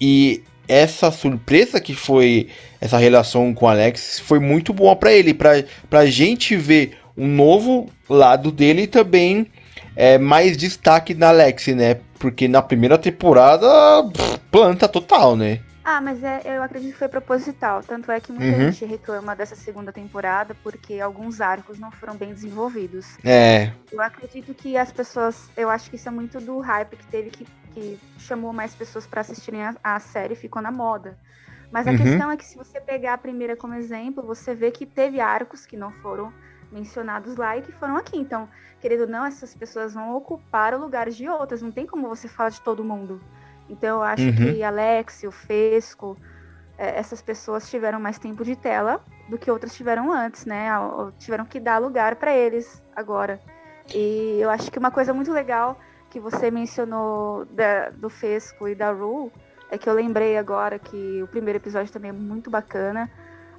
E 0.00 0.42
essa 0.68 1.10
surpresa 1.10 1.80
que 1.80 1.94
foi 1.94 2.48
essa 2.80 2.96
relação 2.96 3.52
com 3.52 3.66
o 3.66 3.68
Alex 3.68 4.20
foi 4.20 4.38
muito 4.38 4.72
boa 4.72 4.96
para 4.96 5.12
ele, 5.12 5.34
pra, 5.34 5.62
pra 5.90 6.06
gente 6.06 6.56
ver 6.56 6.96
um 7.16 7.26
novo 7.26 7.90
lado 8.08 8.50
dele 8.50 8.86
também 8.86 9.46
é 9.94 10.18
mais 10.18 10.56
destaque 10.56 11.14
na 11.14 11.28
Alex, 11.28 11.66
né? 11.68 11.96
Porque 12.18 12.48
na 12.48 12.62
primeira 12.62 12.96
temporada, 12.96 13.66
planta 14.50 14.88
total, 14.88 15.36
né? 15.36 15.60
Ah, 15.84 16.00
mas 16.00 16.22
é, 16.22 16.42
eu 16.44 16.62
acredito 16.62 16.92
que 16.92 16.98
foi 16.98 17.08
proposital. 17.08 17.82
Tanto 17.82 18.10
é 18.12 18.20
que 18.20 18.30
muita 18.30 18.56
uhum. 18.56 18.70
gente 18.70 18.84
reclama 18.84 19.34
dessa 19.34 19.56
segunda 19.56 19.92
temporada 19.92 20.54
porque 20.62 21.00
alguns 21.00 21.40
arcos 21.40 21.78
não 21.78 21.90
foram 21.90 22.16
bem 22.16 22.32
desenvolvidos. 22.32 23.18
É. 23.24 23.72
Eu 23.90 24.00
acredito 24.00 24.54
que 24.54 24.76
as 24.76 24.92
pessoas. 24.92 25.50
Eu 25.56 25.68
acho 25.68 25.90
que 25.90 25.96
isso 25.96 26.08
é 26.08 26.12
muito 26.12 26.40
do 26.40 26.58
hype 26.60 26.96
que 26.96 27.06
teve 27.06 27.30
que, 27.30 27.46
que 27.74 27.98
chamou 28.18 28.52
mais 28.52 28.74
pessoas 28.74 29.06
para 29.06 29.22
assistirem 29.22 29.62
a, 29.62 29.74
a 29.82 29.98
série 29.98 30.36
ficou 30.36 30.62
na 30.62 30.70
moda. 30.70 31.18
Mas 31.72 31.88
a 31.88 31.90
uhum. 31.90 31.96
questão 31.96 32.30
é 32.30 32.36
que 32.36 32.44
se 32.44 32.56
você 32.56 32.80
pegar 32.80 33.14
a 33.14 33.18
primeira 33.18 33.56
como 33.56 33.74
exemplo, 33.74 34.22
você 34.22 34.54
vê 34.54 34.70
que 34.70 34.84
teve 34.84 35.20
arcos 35.20 35.64
que 35.64 35.76
não 35.76 35.90
foram 35.90 36.32
mencionados 36.70 37.36
lá 37.36 37.56
e 37.56 37.62
que 37.62 37.72
foram 37.72 37.96
aqui. 37.96 38.18
Então, 38.18 38.48
querendo 38.80 39.02
ou 39.02 39.08
não, 39.08 39.24
essas 39.24 39.54
pessoas 39.54 39.94
vão 39.94 40.14
ocupar 40.14 40.74
o 40.74 40.78
lugar 40.78 41.10
de 41.10 41.28
outras. 41.28 41.62
Não 41.62 41.72
tem 41.72 41.86
como 41.86 42.08
você 42.08 42.28
falar 42.28 42.50
de 42.50 42.60
todo 42.60 42.84
mundo. 42.84 43.20
Então 43.68 43.98
eu 43.98 44.02
acho 44.02 44.24
uhum. 44.24 44.34
que 44.36 44.62
Alex, 44.62 45.22
o 45.24 45.30
Fesco, 45.30 46.16
é, 46.76 46.98
essas 46.98 47.22
pessoas 47.22 47.68
tiveram 47.70 48.00
mais 48.00 48.18
tempo 48.18 48.44
de 48.44 48.56
tela 48.56 49.00
do 49.28 49.38
que 49.38 49.50
outras 49.50 49.74
tiveram 49.74 50.12
antes, 50.12 50.44
né? 50.44 50.68
Tiveram 51.18 51.44
que 51.44 51.60
dar 51.60 51.78
lugar 51.78 52.16
para 52.16 52.34
eles 52.34 52.82
agora. 52.94 53.40
E 53.94 54.38
eu 54.40 54.50
acho 54.50 54.70
que 54.70 54.78
uma 54.78 54.90
coisa 54.90 55.14
muito 55.14 55.32
legal 55.32 55.78
que 56.10 56.20
você 56.20 56.50
mencionou 56.50 57.46
da, 57.46 57.88
do 57.90 58.10
Fesco 58.10 58.68
e 58.68 58.74
da 58.74 58.92
Rue, 58.92 59.32
é 59.70 59.78
que 59.78 59.88
eu 59.88 59.94
lembrei 59.94 60.36
agora 60.36 60.78
que 60.78 61.22
o 61.22 61.26
primeiro 61.26 61.56
episódio 61.56 61.90
também 61.90 62.10
é 62.10 62.12
muito 62.12 62.50
bacana. 62.50 63.10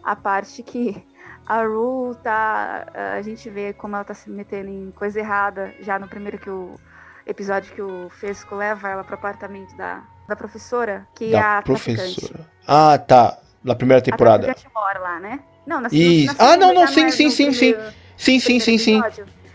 A 0.03 0.15
parte 0.15 0.61
que 0.61 1.03
a 1.47 1.63
Rue 1.63 2.15
tá. 2.17 2.85
A 3.15 3.21
gente 3.23 3.49
vê 3.49 3.73
como 3.73 3.95
ela 3.95 4.05
tá 4.05 4.13
se 4.13 4.29
metendo 4.29 4.69
em 4.69 4.91
coisa 4.91 5.19
errada 5.19 5.73
já 5.79 5.97
no 5.97 6.07
primeiro 6.07 6.37
que 6.37 6.49
o 6.49 6.75
episódio 7.25 7.73
que 7.73 7.81
o 7.81 8.09
Fesco 8.09 8.55
leva 8.55 8.89
ela 8.89 9.03
pro 9.03 9.15
apartamento 9.15 9.75
da, 9.75 10.03
da 10.27 10.35
professora, 10.35 11.07
que 11.15 11.31
da 11.31 11.37
é 11.37 11.41
a 11.41 11.61
professora. 11.61 12.47
Ah, 12.67 12.97
tá. 12.97 13.37
Na 13.63 13.75
primeira 13.75 14.01
temporada. 14.01 14.51
A 14.51 14.79
mora 14.79 14.99
lá, 14.99 15.19
né? 15.19 15.39
Não, 15.65 15.79
na, 15.79 15.87
Isso. 15.91 16.35
Na 16.37 16.51
ah, 16.51 16.57
não, 16.57 16.73
não, 16.73 16.87
sim, 16.87 17.09
sim, 17.09 17.29
sim, 17.29 17.53
sim. 17.53 17.75
Sim, 18.17 18.39
sim, 18.39 18.59
sim, 18.59 18.77
sim. 18.77 19.01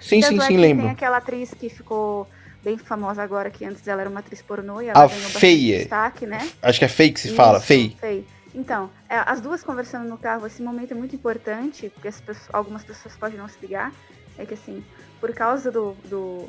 Sim, 0.00 0.22
sim, 0.22 0.40
sim, 0.40 0.56
lembro. 0.56 0.84
Tem 0.84 0.92
aquela 0.92 1.18
atriz 1.18 1.52
que 1.52 1.68
ficou 1.68 2.26
bem 2.64 2.78
famosa 2.78 3.22
agora, 3.22 3.50
que 3.50 3.64
antes 3.64 3.87
ela 3.87 4.00
era 4.00 4.10
uma 4.10 4.20
atriz 4.20 4.42
pornô 4.42 4.80
e 4.80 4.88
ela 4.88 5.04
a 5.04 5.06
ganhou 5.06 5.30
feia. 5.30 5.78
destaque, 5.78 6.26
né? 6.26 6.48
Acho 6.62 6.78
que 6.78 6.84
é 6.84 6.88
fake 6.88 7.14
que 7.14 7.20
se 7.20 7.34
fala, 7.34 7.60
Fei. 7.60 7.96
Fei. 8.00 8.26
Então, 8.54 8.90
é, 9.08 9.16
as 9.26 9.40
duas 9.40 9.62
conversando 9.62 10.08
no 10.08 10.16
carro, 10.16 10.46
esse 10.46 10.62
momento 10.62 10.92
é 10.92 10.94
muito 10.94 11.14
importante, 11.14 11.90
porque 11.90 12.10
pessoas, 12.10 12.48
algumas 12.52 12.82
pessoas 12.82 13.14
podem 13.16 13.38
não 13.38 13.46
se 13.46 13.58
ligar, 13.60 13.92
é 14.37 14.46
que 14.46 14.54
assim, 14.54 14.82
por 15.20 15.32
causa 15.32 15.70
do, 15.70 15.94
do 16.04 16.48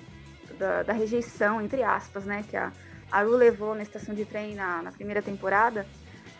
da, 0.59 0.83
da, 0.83 0.93
rejeição, 0.93 1.61
entre 1.61 1.81
aspas, 1.81 2.25
né, 2.25 2.43
que 2.47 2.55
a, 2.55 2.71
a 3.11 3.23
Ru 3.23 3.31
levou 3.31 3.73
na 3.73 3.81
estação 3.81 4.13
de 4.13 4.25
trem 4.25 4.53
na, 4.53 4.81
na 4.83 4.91
primeira 4.91 5.21
temporada, 5.21 5.85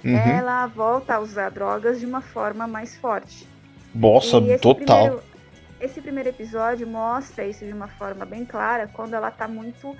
uhum. 0.03 0.15
ela 0.15 0.67
volta 0.67 1.15
a 1.15 1.19
usar 1.19 1.49
drogas 1.49 1.99
de 1.99 2.05
uma 2.05 2.21
forma 2.21 2.67
mais 2.67 2.95
forte. 2.97 3.47
Nossa, 3.95 4.39
total. 4.59 4.75
Primeiro, 4.75 5.23
esse 5.79 6.01
primeiro 6.01 6.29
episódio 6.29 6.85
mostra 6.85 7.47
isso 7.47 7.65
de 7.65 7.71
uma 7.71 7.87
forma 7.87 8.25
bem 8.25 8.45
clara 8.45 8.87
quando 8.87 9.13
ela 9.13 9.31
tá 9.31 9.47
muito, 9.47 9.95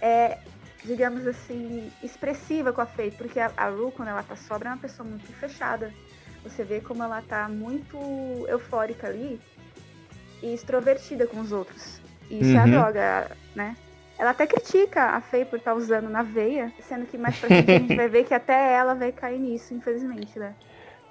é, 0.00 0.38
digamos 0.84 1.26
assim, 1.26 1.92
expressiva 2.02 2.72
com 2.72 2.80
a 2.80 2.86
Faye, 2.86 3.10
porque 3.10 3.38
a, 3.38 3.52
a 3.56 3.68
Ru, 3.68 3.92
quando 3.92 4.08
ela 4.08 4.22
tá 4.22 4.34
sobra, 4.34 4.70
é 4.70 4.72
uma 4.72 4.78
pessoa 4.78 5.08
muito 5.08 5.30
fechada. 5.34 5.92
Você 6.42 6.64
vê 6.64 6.80
como 6.80 7.02
ela 7.02 7.20
tá 7.20 7.48
muito 7.48 7.98
eufórica 8.48 9.08
ali 9.08 9.40
e 10.42 10.54
extrovertida 10.54 11.26
com 11.26 11.40
os 11.40 11.52
outros. 11.52 11.97
E 12.30 12.40
isso 12.40 12.52
uhum. 12.52 12.60
a 12.60 12.66
droga, 12.66 13.30
né? 13.54 13.76
Ela 14.18 14.30
até 14.30 14.46
critica 14.46 15.02
a 15.02 15.20
Faye 15.20 15.44
por 15.44 15.58
estar 15.58 15.72
tá 15.72 15.76
usando 15.76 16.08
na 16.08 16.22
veia, 16.22 16.72
sendo 16.88 17.06
que 17.06 17.16
mais 17.16 17.36
pra 17.36 17.48
frente 17.48 17.70
a 17.70 17.78
gente 17.78 17.94
vai 17.94 18.08
ver 18.08 18.24
que 18.24 18.34
até 18.34 18.74
ela 18.74 18.94
vai 18.94 19.12
cair 19.12 19.38
nisso, 19.38 19.72
infelizmente, 19.72 20.36
né? 20.38 20.54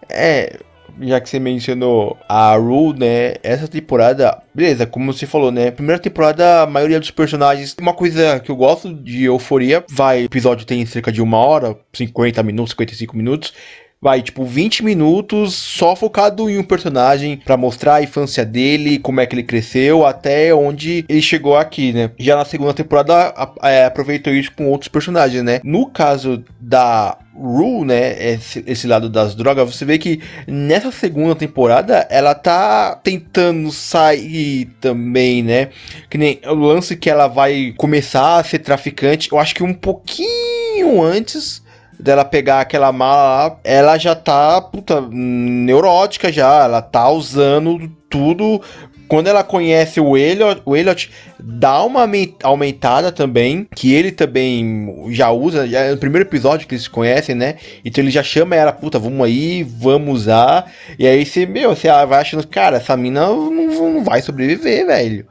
É, 0.10 0.60
já 1.00 1.22
que 1.22 1.30
você 1.30 1.40
mencionou 1.40 2.18
a 2.28 2.56
Rue, 2.56 2.94
né? 2.98 3.36
Essa 3.42 3.68
temporada, 3.68 4.42
beleza, 4.54 4.86
como 4.86 5.14
você 5.14 5.26
falou, 5.26 5.52
né? 5.52 5.72
Primeira 5.72 6.02
temporada, 6.02 6.64
a 6.64 6.68
maioria 6.68 7.00
dos 7.00 7.12
personagens. 7.12 7.76
Uma 7.80 7.94
coisa 7.94 8.42
que 8.42 8.52
eu 8.52 8.56
gosto 8.58 8.94
de 8.94 9.24
Euforia, 9.24 9.86
vai, 9.90 10.24
o 10.24 10.26
episódio 10.26 10.66
tem 10.66 10.86
cerca 10.86 11.12
de 11.12 11.22
uma 11.22 11.38
hora, 11.38 11.78
50 11.94 12.44
minutos, 12.44 12.72
55 12.72 13.16
minutos 13.16 13.54
vai, 14.02 14.22
tipo, 14.22 14.46
20 14.46 14.84
minutos 14.84 15.56
só 15.56 15.96
focado 15.96 16.50
em 16.50 16.58
um 16.58 16.64
personagem 16.64 17.38
para 17.38 17.58
mostrar 17.58 17.96
a 17.96 18.04
infância 18.04 18.46
dele, 18.46 19.00
como 19.00 19.20
é 19.20 19.26
que 19.26 19.36
ele 19.36 19.44
cresceu, 19.44 20.06
até 20.06 20.54
onde 20.54 21.04
ele 21.10 21.22
chegou 21.22 21.58
aqui, 21.58 21.92
né? 21.92 22.12
Já 22.18 22.36
na 22.36 22.46
segunda 22.46 22.74
temporada 22.74 23.34
é, 23.64 23.86
aproveitou 23.86 24.34
isso 24.34 24.52
com 24.56 24.68
outros 24.68 24.88
personagens, 24.88 25.44
né? 25.44 25.60
No 25.64 25.88
caso 25.88 26.44
da 26.60 27.18
Rue, 27.36 27.86
né, 27.86 28.34
esse, 28.34 28.64
esse, 28.66 28.88
lado 28.88 29.10
das 29.10 29.36
drogas, 29.36 29.76
você 29.76 29.86
vê 29.86 30.00
que 30.00 30.22
nessa 30.48 30.92
segunda 30.92 31.36
temporada 31.36 32.08
ela 32.10 32.34
tá 32.34 32.96
tentando 32.96 33.72
sair 33.72 34.66
também, 34.82 35.44
né? 35.44 35.70
Que 36.10 36.18
nem 36.18 36.40
o 36.46 36.56
lance 36.56 36.96
que 36.96 37.10
ela 37.10 37.28
vai 37.28 37.74
começar 37.78 38.40
a 38.40 38.44
ser 38.44 38.60
traficante, 38.60 39.32
eu 39.32 39.40
acho 39.40 39.54
que 39.54 39.64
um 39.64 39.74
pouquinho 39.74 41.02
antes 41.02 41.62
dela 42.00 42.24
pegar 42.24 42.62
aquela 42.62 42.92
mala 42.92 43.48
lá, 43.48 43.60
ela 43.64 43.98
já 43.98 44.16
tá, 44.16 44.62
puta, 44.62 45.02
neurótica 45.02 46.32
já, 46.32 46.64
ela 46.64 46.82
tá 46.82 47.10
usando 47.10 47.92
tudo. 48.10 48.62
Quando 49.08 49.28
ela 49.28 49.42
conhece 49.42 50.02
o 50.02 50.18
Elliot, 50.18 50.62
o 50.66 50.76
Elliot 50.76 51.10
dá 51.40 51.82
uma 51.82 52.06
aumentada 52.44 53.10
também, 53.10 53.66
que 53.74 53.94
ele 53.94 54.12
também 54.12 55.08
já 55.12 55.32
usa, 55.32 55.66
já 55.66 55.80
é 55.80 55.92
no 55.92 55.98
primeiro 55.98 56.28
episódio 56.28 56.68
que 56.68 56.76
eles 56.76 56.84
se 56.84 56.90
conhecem, 56.90 57.34
né? 57.34 57.56
Então 57.86 58.04
ele 58.04 58.12
já 58.12 58.22
chama 58.22 58.56
ela, 58.56 58.74
puta, 58.74 59.00
vamos 59.00 59.26
aí, 59.26 59.64
vamos 59.64 60.14
usar. 60.14 60.70
E 61.00 61.08
aí 61.08 61.26
você, 61.26 61.46
meu, 61.46 61.74
você 61.74 61.88
vai 61.88 62.20
achando, 62.20 62.46
cara, 62.46 62.78
essa 62.78 62.98
mina 62.98 63.28
não, 63.28 63.50
não 63.50 64.04
vai 64.04 64.22
sobreviver, 64.22 64.86
velho. 64.86 65.26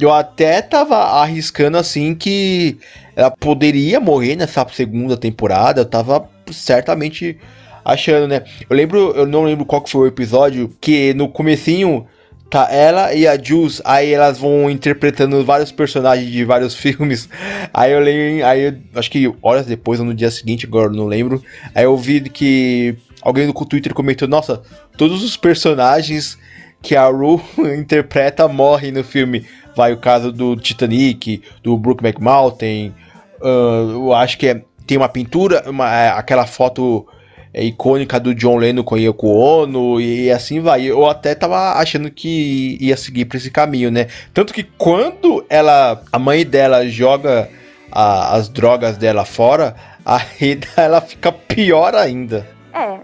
Eu 0.00 0.10
até 0.10 0.62
tava 0.62 0.96
arriscando 0.96 1.76
assim 1.76 2.14
que 2.14 2.78
ela 3.20 3.30
poderia 3.30 4.00
morrer 4.00 4.34
nessa 4.34 4.66
segunda 4.72 5.14
temporada. 5.14 5.82
Eu 5.82 5.84
tava 5.84 6.26
certamente 6.50 7.38
achando, 7.84 8.26
né? 8.26 8.44
Eu 8.68 8.74
lembro, 8.74 9.12
eu 9.14 9.26
não 9.26 9.44
lembro 9.44 9.66
qual 9.66 9.86
foi 9.86 10.00
o 10.00 10.06
episódio 10.06 10.74
que 10.80 11.12
no 11.12 11.28
comecinho 11.28 12.06
tá 12.48 12.66
ela 12.72 13.12
e 13.12 13.28
a 13.28 13.40
Jules, 13.40 13.82
aí 13.84 14.14
elas 14.14 14.38
vão 14.38 14.70
interpretando 14.70 15.44
vários 15.44 15.70
personagens 15.70 16.32
de 16.32 16.46
vários 16.46 16.72
filmes. 16.80 17.28
Aí 17.74 17.92
eu 17.92 18.00
lembro, 18.00 18.46
aí 18.46 18.62
eu, 18.62 18.76
acho 18.94 19.10
que 19.10 19.30
horas 19.42 19.66
depois 19.66 20.00
ou 20.00 20.06
no 20.06 20.14
dia 20.14 20.30
seguinte, 20.30 20.64
agora 20.64 20.88
não 20.88 21.04
lembro. 21.04 21.44
Aí 21.74 21.84
eu 21.84 21.96
vi 21.98 22.22
que 22.22 22.96
alguém 23.20 23.46
no 23.46 23.52
Twitter 23.52 23.92
comentou: 23.92 24.26
"Nossa, 24.26 24.62
todos 24.96 25.22
os 25.22 25.36
personagens 25.36 26.38
que 26.80 26.96
a 26.96 27.06
Ru 27.06 27.38
interpreta 27.76 28.48
morrem 28.48 28.92
no 28.92 29.04
filme" 29.04 29.44
vai 29.76 29.92
o 29.92 29.98
caso 29.98 30.32
do 30.32 30.56
Titanic, 30.56 31.42
do 31.62 31.76
Brookback 31.76 32.20
Mountain. 32.20 32.94
Uh, 33.40 34.06
eu 34.08 34.14
acho 34.14 34.38
que 34.38 34.48
é, 34.48 34.62
tem 34.86 34.96
uma 34.96 35.08
pintura, 35.08 35.62
uma, 35.68 35.94
é, 35.94 36.08
aquela 36.10 36.46
foto 36.46 37.06
é, 37.52 37.64
icônica 37.64 38.20
do 38.20 38.34
John 38.34 38.56
Lennon 38.56 38.82
com 38.82 38.96
Yoko 38.96 39.28
Ono 39.28 40.00
e 40.00 40.30
assim 40.30 40.60
vai. 40.60 40.84
Eu 40.84 41.08
até 41.08 41.34
tava 41.34 41.72
achando 41.72 42.10
que 42.10 42.76
ia 42.80 42.96
seguir 42.96 43.24
por 43.24 43.36
esse 43.36 43.50
caminho, 43.50 43.90
né? 43.90 44.08
Tanto 44.32 44.52
que 44.52 44.62
quando 44.62 45.44
ela, 45.48 46.02
a 46.12 46.18
mãe 46.18 46.44
dela 46.44 46.86
joga 46.88 47.48
a, 47.90 48.34
as 48.36 48.48
drogas 48.48 48.96
dela 48.96 49.24
fora, 49.24 49.74
a 50.04 50.16
Reda 50.16 50.68
ela 50.76 51.00
fica 51.00 51.32
pior 51.32 51.94
ainda. 51.94 52.46
É, 52.72 53.00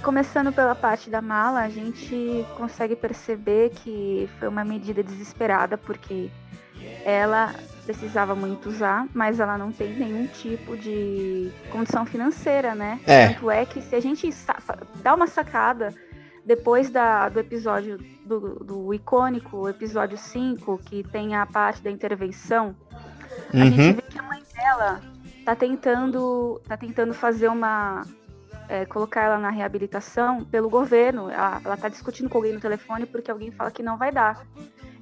começando 0.00 0.52
pela 0.52 0.74
parte 0.74 1.10
da 1.10 1.20
mala, 1.20 1.60
a 1.60 1.68
gente 1.68 2.44
consegue 2.56 2.94
perceber 2.94 3.70
que 3.70 4.28
foi 4.38 4.48
uma 4.48 4.64
medida 4.64 5.02
desesperada, 5.02 5.76
porque 5.76 6.30
ela 7.04 7.54
precisava 7.84 8.34
muito 8.34 8.68
usar, 8.68 9.06
mas 9.14 9.38
ela 9.40 9.58
não 9.58 9.70
tem 9.70 9.92
nenhum 9.94 10.26
tipo 10.26 10.76
de 10.76 11.50
condição 11.70 12.04
financeira, 12.04 12.74
né? 12.74 13.00
É. 13.06 13.28
Tanto 13.28 13.50
é 13.50 13.64
que 13.64 13.80
se 13.82 13.94
a 13.94 14.00
gente 14.00 14.28
dá 15.02 15.14
uma 15.14 15.26
sacada 15.26 15.94
depois 16.44 16.90
da, 16.90 17.28
do 17.28 17.40
episódio 17.40 17.98
do, 18.24 18.64
do 18.64 18.94
icônico 18.94 19.68
episódio 19.68 20.18
5, 20.18 20.78
que 20.78 21.02
tem 21.04 21.34
a 21.36 21.46
parte 21.46 21.82
da 21.82 21.90
intervenção, 21.90 22.74
uhum. 23.52 23.62
a 23.62 23.64
gente 23.66 23.92
vê 23.92 24.02
que 24.02 24.18
a 24.18 24.22
mãe 24.22 24.42
dela 24.54 25.00
tá 25.44 25.54
tentando, 25.54 26.60
tá 26.66 26.76
tentando 26.76 27.14
fazer 27.14 27.48
uma 27.48 28.04
é, 28.68 28.84
colocar 28.86 29.22
ela 29.22 29.38
na 29.38 29.50
reabilitação 29.50 30.44
pelo 30.44 30.68
governo. 30.68 31.30
Ela, 31.30 31.60
está 31.74 31.88
discutindo 31.88 32.28
com 32.28 32.38
alguém 32.38 32.52
no 32.52 32.60
telefone 32.60 33.06
porque 33.06 33.30
alguém 33.30 33.50
fala 33.50 33.70
que 33.70 33.82
não 33.82 33.96
vai 33.96 34.10
dar. 34.10 34.44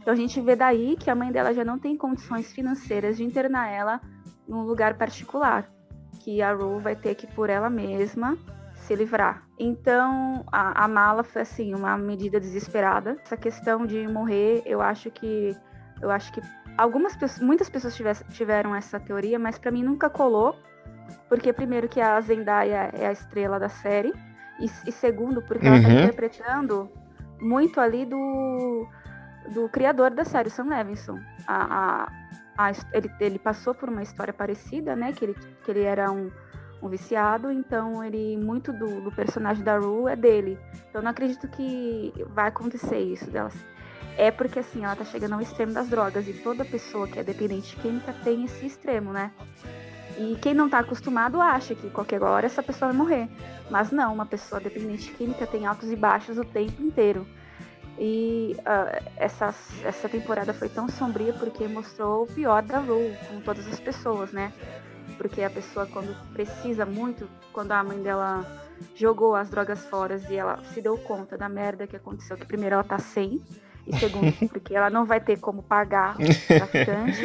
Então 0.02 0.12
a 0.12 0.16
gente 0.16 0.40
vê 0.40 0.56
daí 0.56 0.96
que 0.96 1.08
a 1.08 1.14
mãe 1.14 1.30
dela 1.30 1.54
já 1.54 1.64
não 1.64 1.78
tem 1.78 1.96
condições 1.96 2.52
financeiras 2.52 3.16
de 3.16 3.24
internar 3.24 3.70
ela 3.70 4.00
num 4.46 4.62
lugar 4.62 4.98
particular, 4.98 5.70
que 6.20 6.42
a 6.42 6.52
Rue 6.52 6.80
vai 6.80 6.96
ter 6.96 7.14
que 7.14 7.26
por 7.26 7.48
ela 7.48 7.70
mesma 7.70 8.36
se 8.74 8.94
livrar. 8.96 9.46
Então 9.58 10.44
a, 10.50 10.84
a 10.84 10.88
mala 10.88 11.22
foi 11.22 11.42
assim 11.42 11.74
uma 11.74 11.96
medida 11.96 12.40
desesperada. 12.40 13.16
Essa 13.24 13.36
questão 13.36 13.86
de 13.86 14.06
morrer, 14.08 14.62
eu 14.66 14.82
acho 14.82 15.10
que 15.10 15.56
eu 16.00 16.10
acho 16.10 16.32
que 16.32 16.40
algumas 16.76 17.16
muitas 17.40 17.70
pessoas 17.70 17.96
tiveram 18.30 18.74
essa 18.74 18.98
teoria, 18.98 19.38
mas 19.38 19.56
para 19.56 19.70
mim 19.70 19.84
nunca 19.84 20.10
colou 20.10 20.56
porque 21.28 21.52
primeiro 21.52 21.88
que 21.88 22.00
a 22.00 22.20
Zendaya 22.20 22.90
é 22.92 23.06
a 23.06 23.12
estrela 23.12 23.58
da 23.58 23.68
série, 23.68 24.12
e, 24.60 24.66
e 24.86 24.92
segundo, 24.92 25.42
porque 25.42 25.66
uhum. 25.66 25.74
ela 25.74 25.82
está 25.82 26.02
interpretando 26.02 26.90
muito 27.40 27.80
ali 27.80 28.04
do, 28.04 28.86
do 29.50 29.68
criador 29.68 30.10
da 30.10 30.24
série, 30.24 30.50
Sam 30.50 30.64
Levinson. 30.64 31.18
A, 31.46 32.06
a, 32.56 32.68
a, 32.68 32.72
ele, 32.92 33.10
ele 33.20 33.38
passou 33.38 33.74
por 33.74 33.88
uma 33.88 34.02
história 34.02 34.32
parecida, 34.32 34.94
né? 34.96 35.12
Que 35.12 35.24
ele, 35.24 35.36
que 35.64 35.70
ele 35.70 35.82
era 35.82 36.10
um, 36.10 36.30
um 36.82 36.88
viciado, 36.88 37.50
então 37.50 38.02
ele 38.02 38.36
muito 38.36 38.72
do, 38.72 39.00
do 39.00 39.12
personagem 39.12 39.62
da 39.62 39.78
Rue 39.78 40.10
é 40.10 40.16
dele. 40.16 40.58
Então 40.88 41.02
não 41.02 41.10
acredito 41.10 41.48
que 41.48 42.12
vai 42.30 42.48
acontecer 42.48 42.98
isso 42.98 43.30
dela. 43.30 43.50
É 44.16 44.30
porque 44.30 44.58
assim, 44.58 44.84
ela 44.84 44.96
tá 44.96 45.04
chegando 45.04 45.34
ao 45.34 45.40
extremo 45.40 45.72
das 45.72 45.88
drogas 45.88 46.28
e 46.28 46.34
toda 46.34 46.64
pessoa 46.64 47.08
que 47.08 47.18
é 47.18 47.22
dependente 47.22 47.74
de 47.74 47.82
química 47.82 48.14
tem 48.24 48.44
esse 48.44 48.66
extremo, 48.66 49.12
né? 49.12 49.32
E 50.18 50.36
quem 50.42 50.52
não 50.52 50.66
está 50.66 50.80
acostumado 50.80 51.40
acha 51.40 51.74
que 51.74 51.88
qualquer 51.88 52.22
hora 52.22 52.44
essa 52.44 52.62
pessoa 52.62 52.90
vai 52.90 52.96
morrer. 52.96 53.28
Mas 53.70 53.90
não, 53.90 54.12
uma 54.12 54.26
pessoa 54.26 54.60
dependente 54.60 55.04
de 55.04 55.12
química 55.12 55.46
tem 55.46 55.64
altos 55.66 55.90
e 55.90 55.96
baixos 55.96 56.36
o 56.36 56.44
tempo 56.44 56.82
inteiro. 56.82 57.26
E 57.98 58.56
uh, 58.60 59.10
essa, 59.16 59.54
essa 59.84 60.08
temporada 60.08 60.52
foi 60.54 60.68
tão 60.68 60.88
sombria 60.88 61.32
porque 61.32 61.68
mostrou 61.68 62.24
o 62.24 62.26
pior 62.26 62.62
da 62.62 62.78
Ru 62.78 63.14
com 63.28 63.40
todas 63.40 63.66
as 63.68 63.78
pessoas, 63.78 64.32
né? 64.32 64.52
Porque 65.18 65.42
a 65.42 65.50
pessoa, 65.50 65.86
quando 65.86 66.14
precisa 66.32 66.86
muito, 66.86 67.28
quando 67.52 67.72
a 67.72 67.84
mãe 67.84 68.02
dela 68.02 68.44
jogou 68.94 69.36
as 69.36 69.50
drogas 69.50 69.84
fora 69.86 70.20
e 70.30 70.34
ela 70.34 70.62
se 70.72 70.80
deu 70.80 70.96
conta 70.98 71.36
da 71.36 71.48
merda 71.48 71.86
que 71.86 71.96
aconteceu, 71.96 72.36
que 72.36 72.46
primeiro 72.46 72.74
ela 72.74 72.84
tá 72.84 72.98
sem, 72.98 73.40
e 73.86 73.98
segundo, 73.98 74.32
porque 74.48 74.74
ela 74.74 74.90
não 74.90 75.04
vai 75.04 75.20
ter 75.20 75.38
como 75.38 75.62
pagar 75.62 76.16
o 76.20 76.46
traficante. 76.46 77.20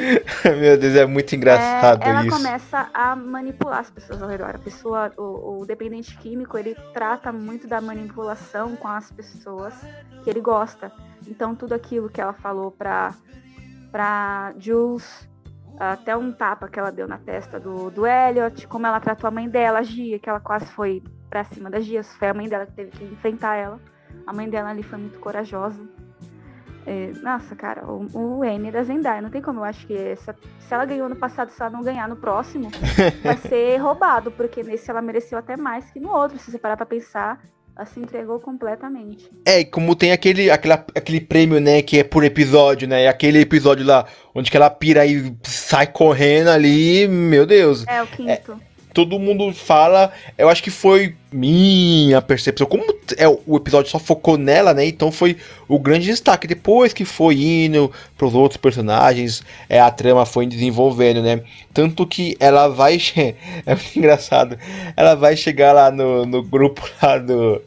Meu 0.60 0.78
Deus, 0.78 0.96
é 0.96 1.06
muito 1.06 1.36
engraçado 1.36 2.04
é, 2.04 2.10
ela 2.10 2.26
isso. 2.26 2.30
Ela 2.30 2.38
começa 2.38 2.90
a 2.94 3.16
manipular 3.16 3.80
as 3.80 3.92
pessoas 3.92 4.22
ao 4.22 4.30
redor. 4.30 4.56
A 4.56 4.60
pessoa, 4.60 5.12
o, 5.18 5.62
o, 5.62 5.66
dependente 5.66 6.18
químico, 6.18 6.58
ele 6.58 6.76
trata 6.94 7.32
muito 7.32 7.68
da 7.68 7.80
manipulação 7.80 8.76
com 8.76 8.88
as 8.88 9.12
pessoas 9.12 9.74
que 10.24 10.30
ele 10.30 10.42
gosta. 10.42 10.92
Então, 11.28 11.56
tudo 11.56 11.74
aquilo 11.74 12.10
que 12.10 12.22
ela 12.22 12.34
falou 12.34 12.72
pra, 12.72 13.14
pra 13.92 14.54
Jules, 14.58 15.28
até 15.80 16.18
um 16.18 16.32
tapa 16.32 16.68
que 16.68 16.80
ela 16.80 16.92
deu 16.92 17.08
na 17.08 17.18
testa 17.18 17.60
do, 17.60 17.92
do 17.92 18.08
Elliot, 18.08 18.68
como 18.68 18.88
ela 18.88 19.00
tratou 19.00 19.28
a 19.28 19.32
mãe 19.32 19.48
dela, 19.48 19.80
a 19.80 19.84
Gia, 19.84 20.18
que 20.18 20.30
ela 20.30 20.40
quase 20.40 20.66
foi 20.68 21.04
pra 21.30 21.44
cima 21.44 21.70
da 21.70 21.80
Gia, 21.80 22.04
foi 22.04 22.30
a 22.30 22.34
mãe 22.34 22.50
dela 22.50 22.66
que 22.66 22.72
teve 22.72 22.92
que 22.92 23.04
enfrentar 23.04 23.56
ela. 23.56 23.80
A 24.26 24.34
mãe 24.34 24.50
dela 24.50 24.70
ali 24.70 24.84
foi 24.84 24.98
muito 24.98 25.20
corajosa. 25.20 25.80
É, 26.88 27.12
nossa, 27.22 27.54
cara, 27.54 27.86
o, 27.86 28.08
o 28.14 28.46
N 28.46 28.72
da 28.72 28.82
Zendaya, 28.82 29.22
não 29.22 29.30
tem 29.30 29.42
como. 29.42 29.60
Eu 29.60 29.66
acho 29.66 29.86
que 29.86 29.94
essa, 29.94 30.34
se 30.58 30.74
ela 30.74 30.86
ganhou 30.86 31.10
no 31.10 31.18
passado, 31.18 31.52
se 31.52 31.62
ela 31.62 31.70
não 31.70 31.84
ganhar 31.84 32.08
no 32.08 32.16
próximo, 32.16 32.72
vai 33.22 33.36
ser 33.36 33.76
roubado, 33.76 34.32
porque 34.32 34.64
nesse 34.64 34.90
ela 34.90 35.02
mereceu 35.02 35.38
até 35.38 35.58
mais 35.58 35.92
que 35.92 36.00
no 36.00 36.10
outro, 36.10 36.40
se 36.40 36.50
você 36.50 36.58
parar 36.58 36.78
pra 36.78 36.86
pensar. 36.86 37.44
Ela 37.76 37.86
se 37.86 38.00
entregou 38.00 38.40
completamente. 38.40 39.30
É, 39.46 39.64
como 39.64 39.96
tem 39.96 40.12
aquele, 40.12 40.50
aquele, 40.50 40.74
aquele 40.74 41.22
prêmio, 41.22 41.60
né, 41.60 41.84
que 41.84 42.00
é 42.00 42.04
por 42.04 42.24
episódio, 42.24 42.88
né? 42.88 43.08
Aquele 43.08 43.42
episódio 43.42 43.86
lá 43.86 44.04
onde 44.34 44.50
que 44.50 44.58
ela 44.58 44.68
pira 44.68 45.06
e 45.06 45.38
sai 45.44 45.86
correndo 45.86 46.48
ali, 46.48 47.08
meu 47.08 47.46
Deus. 47.46 47.86
É, 47.86 48.02
o 48.02 48.08
quinto. 48.08 48.54
É, 48.54 48.77
todo 48.98 49.20
mundo 49.20 49.54
fala. 49.54 50.12
Eu 50.36 50.50
acho 50.50 50.64
que 50.64 50.72
foi 50.72 51.16
minha 51.32 52.20
percepção. 52.20 52.66
Como 52.66 52.84
é, 53.16 53.28
o 53.28 53.56
episódio 53.56 53.92
só 53.92 54.00
focou 54.00 54.40
nela, 54.40 54.74
né? 54.74 54.88
Então 54.88 55.12
foi 55.12 55.38
o 55.68 55.78
grande 55.78 56.08
destaque. 56.08 56.48
Depois 56.48 56.94
que 56.94 57.06
foi 57.06 57.36
indo 57.36 57.92
pros 58.18 58.34
outros 58.34 58.58
personagens, 58.58 59.44
é, 59.70 59.80
a 59.80 59.92
trama 59.92 60.26
foi 60.26 60.48
desenvolvendo, 60.48 61.22
né? 61.22 61.44
Tanto 61.72 62.08
que 62.08 62.36
ela 62.40 62.68
vai. 62.70 62.98
É 63.68 63.76
muito 63.76 64.00
engraçado. 64.00 64.58
Ela 64.96 65.14
vai 65.14 65.38
chegar 65.38 65.74
lá 65.74 65.92
no, 65.92 66.26
no 66.26 66.42
grupo 66.42 66.82
lá 67.00 67.20
do. 67.20 67.62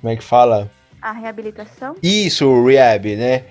Como 0.00 0.12
é 0.12 0.16
que 0.16 0.24
fala? 0.24 0.70
A 1.02 1.12
reabilitação? 1.12 1.94
Isso, 2.02 2.46
o 2.46 2.66
Rehab, 2.66 3.16
né? 3.16 3.44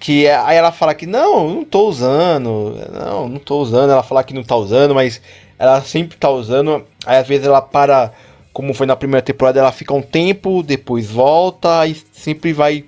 que 0.00 0.26
é, 0.26 0.34
aí 0.34 0.56
ela 0.56 0.72
fala 0.72 0.96
que 0.96 1.06
não, 1.06 1.48
não 1.48 1.64
tô 1.64 1.88
usando, 1.88 2.76
não, 2.92 3.28
não 3.28 3.38
tô 3.38 3.60
usando, 3.60 3.92
ela 3.92 4.02
fala 4.02 4.24
que 4.24 4.34
não 4.34 4.42
tá 4.42 4.56
usando, 4.56 4.96
mas 4.96 5.22
ela 5.62 5.80
sempre 5.80 6.18
tá 6.18 6.28
usando, 6.28 6.84
aí 7.06 7.18
às 7.18 7.28
vezes 7.28 7.46
ela 7.46 7.62
para, 7.62 8.12
como 8.52 8.74
foi 8.74 8.84
na 8.84 8.96
primeira 8.96 9.24
temporada, 9.24 9.60
ela 9.60 9.70
fica 9.70 9.94
um 9.94 10.02
tempo, 10.02 10.60
depois 10.60 11.08
volta 11.08 11.86
e 11.86 11.94
sempre 11.94 12.52
vai 12.52 12.84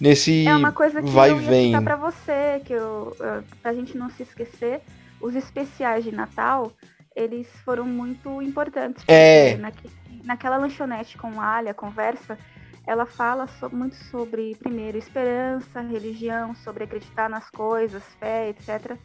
nesse 0.00 0.46
é 0.46 0.56
uma 0.56 0.72
coisa 0.72 1.02
que 1.02 1.10
vai 1.10 1.30
eu 1.30 1.36
vem. 1.36 1.78
para 1.82 1.94
você, 1.94 2.62
que 2.64 2.72
eu, 2.72 3.14
pra 3.60 3.74
gente 3.74 3.98
não 3.98 4.08
se 4.08 4.22
esquecer, 4.22 4.80
os 5.20 5.34
especiais 5.34 6.04
de 6.04 6.10
Natal, 6.10 6.72
eles 7.14 7.46
foram 7.66 7.84
muito 7.84 8.40
importantes. 8.40 9.04
É. 9.06 9.58
Naque, 9.58 9.90
naquela 10.24 10.56
lanchonete 10.56 11.18
com 11.18 11.38
a 11.38 11.56
Alia, 11.56 11.74
conversa, 11.74 12.38
ela 12.86 13.04
fala 13.04 13.46
so, 13.46 13.68
muito 13.68 13.96
sobre, 14.10 14.54
primeiro, 14.54 14.96
esperança, 14.96 15.82
religião, 15.82 16.54
sobre 16.64 16.84
acreditar 16.84 17.28
nas 17.28 17.50
coisas, 17.50 18.02
fé, 18.18 18.48
etc. 18.48 18.96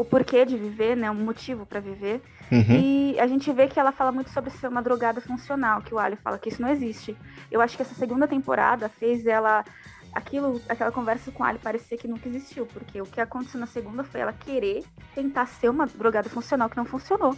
O 0.00 0.04
porquê 0.04 0.46
de 0.46 0.56
viver, 0.56 0.96
né? 0.96 1.10
Um 1.10 1.14
motivo 1.14 1.66
para 1.66 1.78
viver. 1.78 2.22
Uhum. 2.50 3.12
E 3.14 3.20
a 3.20 3.26
gente 3.26 3.52
vê 3.52 3.68
que 3.68 3.78
ela 3.78 3.92
fala 3.92 4.10
muito 4.10 4.30
sobre 4.30 4.48
ser 4.48 4.66
uma 4.66 4.80
drogada 4.80 5.20
funcional, 5.20 5.82
que 5.82 5.92
o 5.92 5.98
Ali 5.98 6.16
fala 6.16 6.38
que 6.38 6.48
isso 6.48 6.62
não 6.62 6.70
existe. 6.70 7.14
Eu 7.50 7.60
acho 7.60 7.76
que 7.76 7.82
essa 7.82 7.94
segunda 7.94 8.26
temporada 8.26 8.88
fez 8.88 9.26
ela 9.26 9.62
aquilo, 10.14 10.58
aquela 10.70 10.90
conversa 10.90 11.30
com 11.30 11.42
o 11.42 11.46
Ali 11.46 11.58
parecer 11.58 11.98
que 11.98 12.08
nunca 12.08 12.26
existiu, 12.30 12.64
porque 12.64 12.98
o 13.02 13.04
que 13.04 13.20
aconteceu 13.20 13.60
na 13.60 13.66
segunda 13.66 14.02
foi 14.02 14.22
ela 14.22 14.32
querer 14.32 14.82
tentar 15.14 15.44
ser 15.44 15.68
uma 15.68 15.86
drogada 15.86 16.30
funcional 16.30 16.70
que 16.70 16.78
não 16.78 16.86
funcionou. 16.86 17.36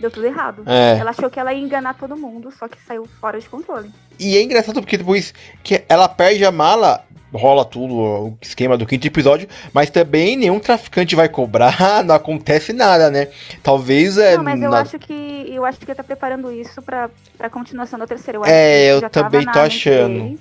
Deu 0.00 0.10
tudo 0.10 0.26
errado. 0.26 0.62
É. 0.66 0.98
Ela 0.98 1.10
achou 1.10 1.28
que 1.28 1.38
ela 1.38 1.52
ia 1.52 1.62
enganar 1.62 1.94
todo 1.94 2.16
mundo, 2.16 2.50
só 2.50 2.66
que 2.66 2.78
saiu 2.86 3.06
fora 3.20 3.38
de 3.38 3.48
controle. 3.48 3.90
E 4.18 4.36
é 4.36 4.42
engraçado 4.42 4.80
porque 4.80 4.96
depois 4.96 5.34
que 5.62 5.84
ela 5.88 6.08
perde 6.08 6.44
a 6.44 6.50
mala, 6.50 7.04
rola 7.32 7.64
tudo 7.64 7.94
o 7.94 8.38
esquema 8.40 8.78
do 8.78 8.86
quinto 8.86 9.06
episódio, 9.06 9.46
mas 9.72 9.90
também 9.90 10.36
nenhum 10.36 10.58
traficante 10.58 11.14
vai 11.14 11.28
cobrar, 11.28 11.76
não 12.02 12.14
acontece 12.14 12.72
nada, 12.72 13.10
né? 13.10 13.28
Talvez 13.62 14.16
é. 14.16 14.36
Não, 14.36 14.44
mas 14.44 14.60
eu 14.60 14.70
na... 14.70 14.80
acho 14.80 14.98
que 14.98 15.46
eu 15.48 15.64
acho 15.64 15.78
que 15.78 15.94
tá 15.94 16.02
preparando 16.02 16.50
isso 16.50 16.80
pra, 16.80 17.10
pra 17.36 17.50
continuação 17.50 17.98
da 17.98 18.06
terceira. 18.06 18.38
Eu 18.38 18.44
é, 18.46 18.92
eu 18.92 19.10
também 19.10 19.44
tô 19.44 19.58
achando. 19.58 20.14
Dele, 20.14 20.40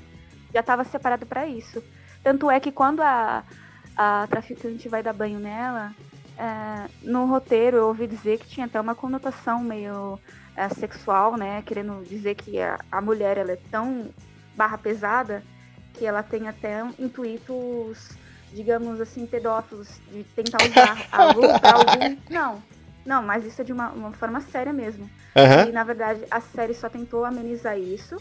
já 0.54 0.64
tava 0.64 0.86
separado 0.86 1.26
para 1.26 1.46
isso. 1.48 1.84
Tanto 2.24 2.50
é 2.50 2.60
que 2.60 2.72
quando 2.72 3.02
a, 3.02 3.44
a 3.96 4.28
traficante 4.30 4.88
vai 4.88 5.04
dar 5.04 5.14
banho 5.14 5.40
nela, 5.40 5.94
é, 6.40 6.90
no 7.04 7.26
roteiro 7.26 7.76
eu 7.76 7.88
ouvi 7.88 8.08
dizer 8.08 8.40
que 8.40 8.48
tinha 8.48 8.66
até 8.66 8.80
uma 8.80 8.96
conotação 8.96 9.60
meio 9.62 10.18
é, 10.56 10.70
sexual, 10.70 11.36
né? 11.36 11.62
Querendo 11.66 12.02
dizer 12.08 12.36
que 12.36 12.62
a, 12.62 12.80
a 12.90 13.02
mulher 13.02 13.38
ela 13.38 13.52
é 13.52 13.60
tão 13.70 14.10
barra 14.56 14.78
pesada 14.78 15.44
que 15.94 16.06
ela 16.06 16.24
tem 16.24 16.48
até 16.48 16.82
intuitos, 16.98 18.12
digamos 18.54 19.02
assim, 19.02 19.26
pedófilos, 19.26 20.00
de 20.10 20.24
tentar 20.24 20.64
usar 20.66 21.06
a 21.12 21.34
luz 21.34 21.60
pra 21.60 21.74
algum. 21.74 22.18
Não, 22.30 22.64
não, 23.06 23.22
mas 23.22 23.46
isso 23.46 23.62
é 23.62 23.66
de 23.66 23.74
uma, 23.74 23.90
uma 23.90 24.14
forma 24.14 24.40
séria 24.40 24.72
mesmo. 24.72 25.10
Uhum. 25.36 25.70
E 25.70 25.72
na 25.74 25.84
verdade 25.84 26.22
a 26.32 26.40
série 26.40 26.74
só 26.74 26.88
tentou 26.88 27.26
amenizar 27.26 27.78
isso, 27.78 28.16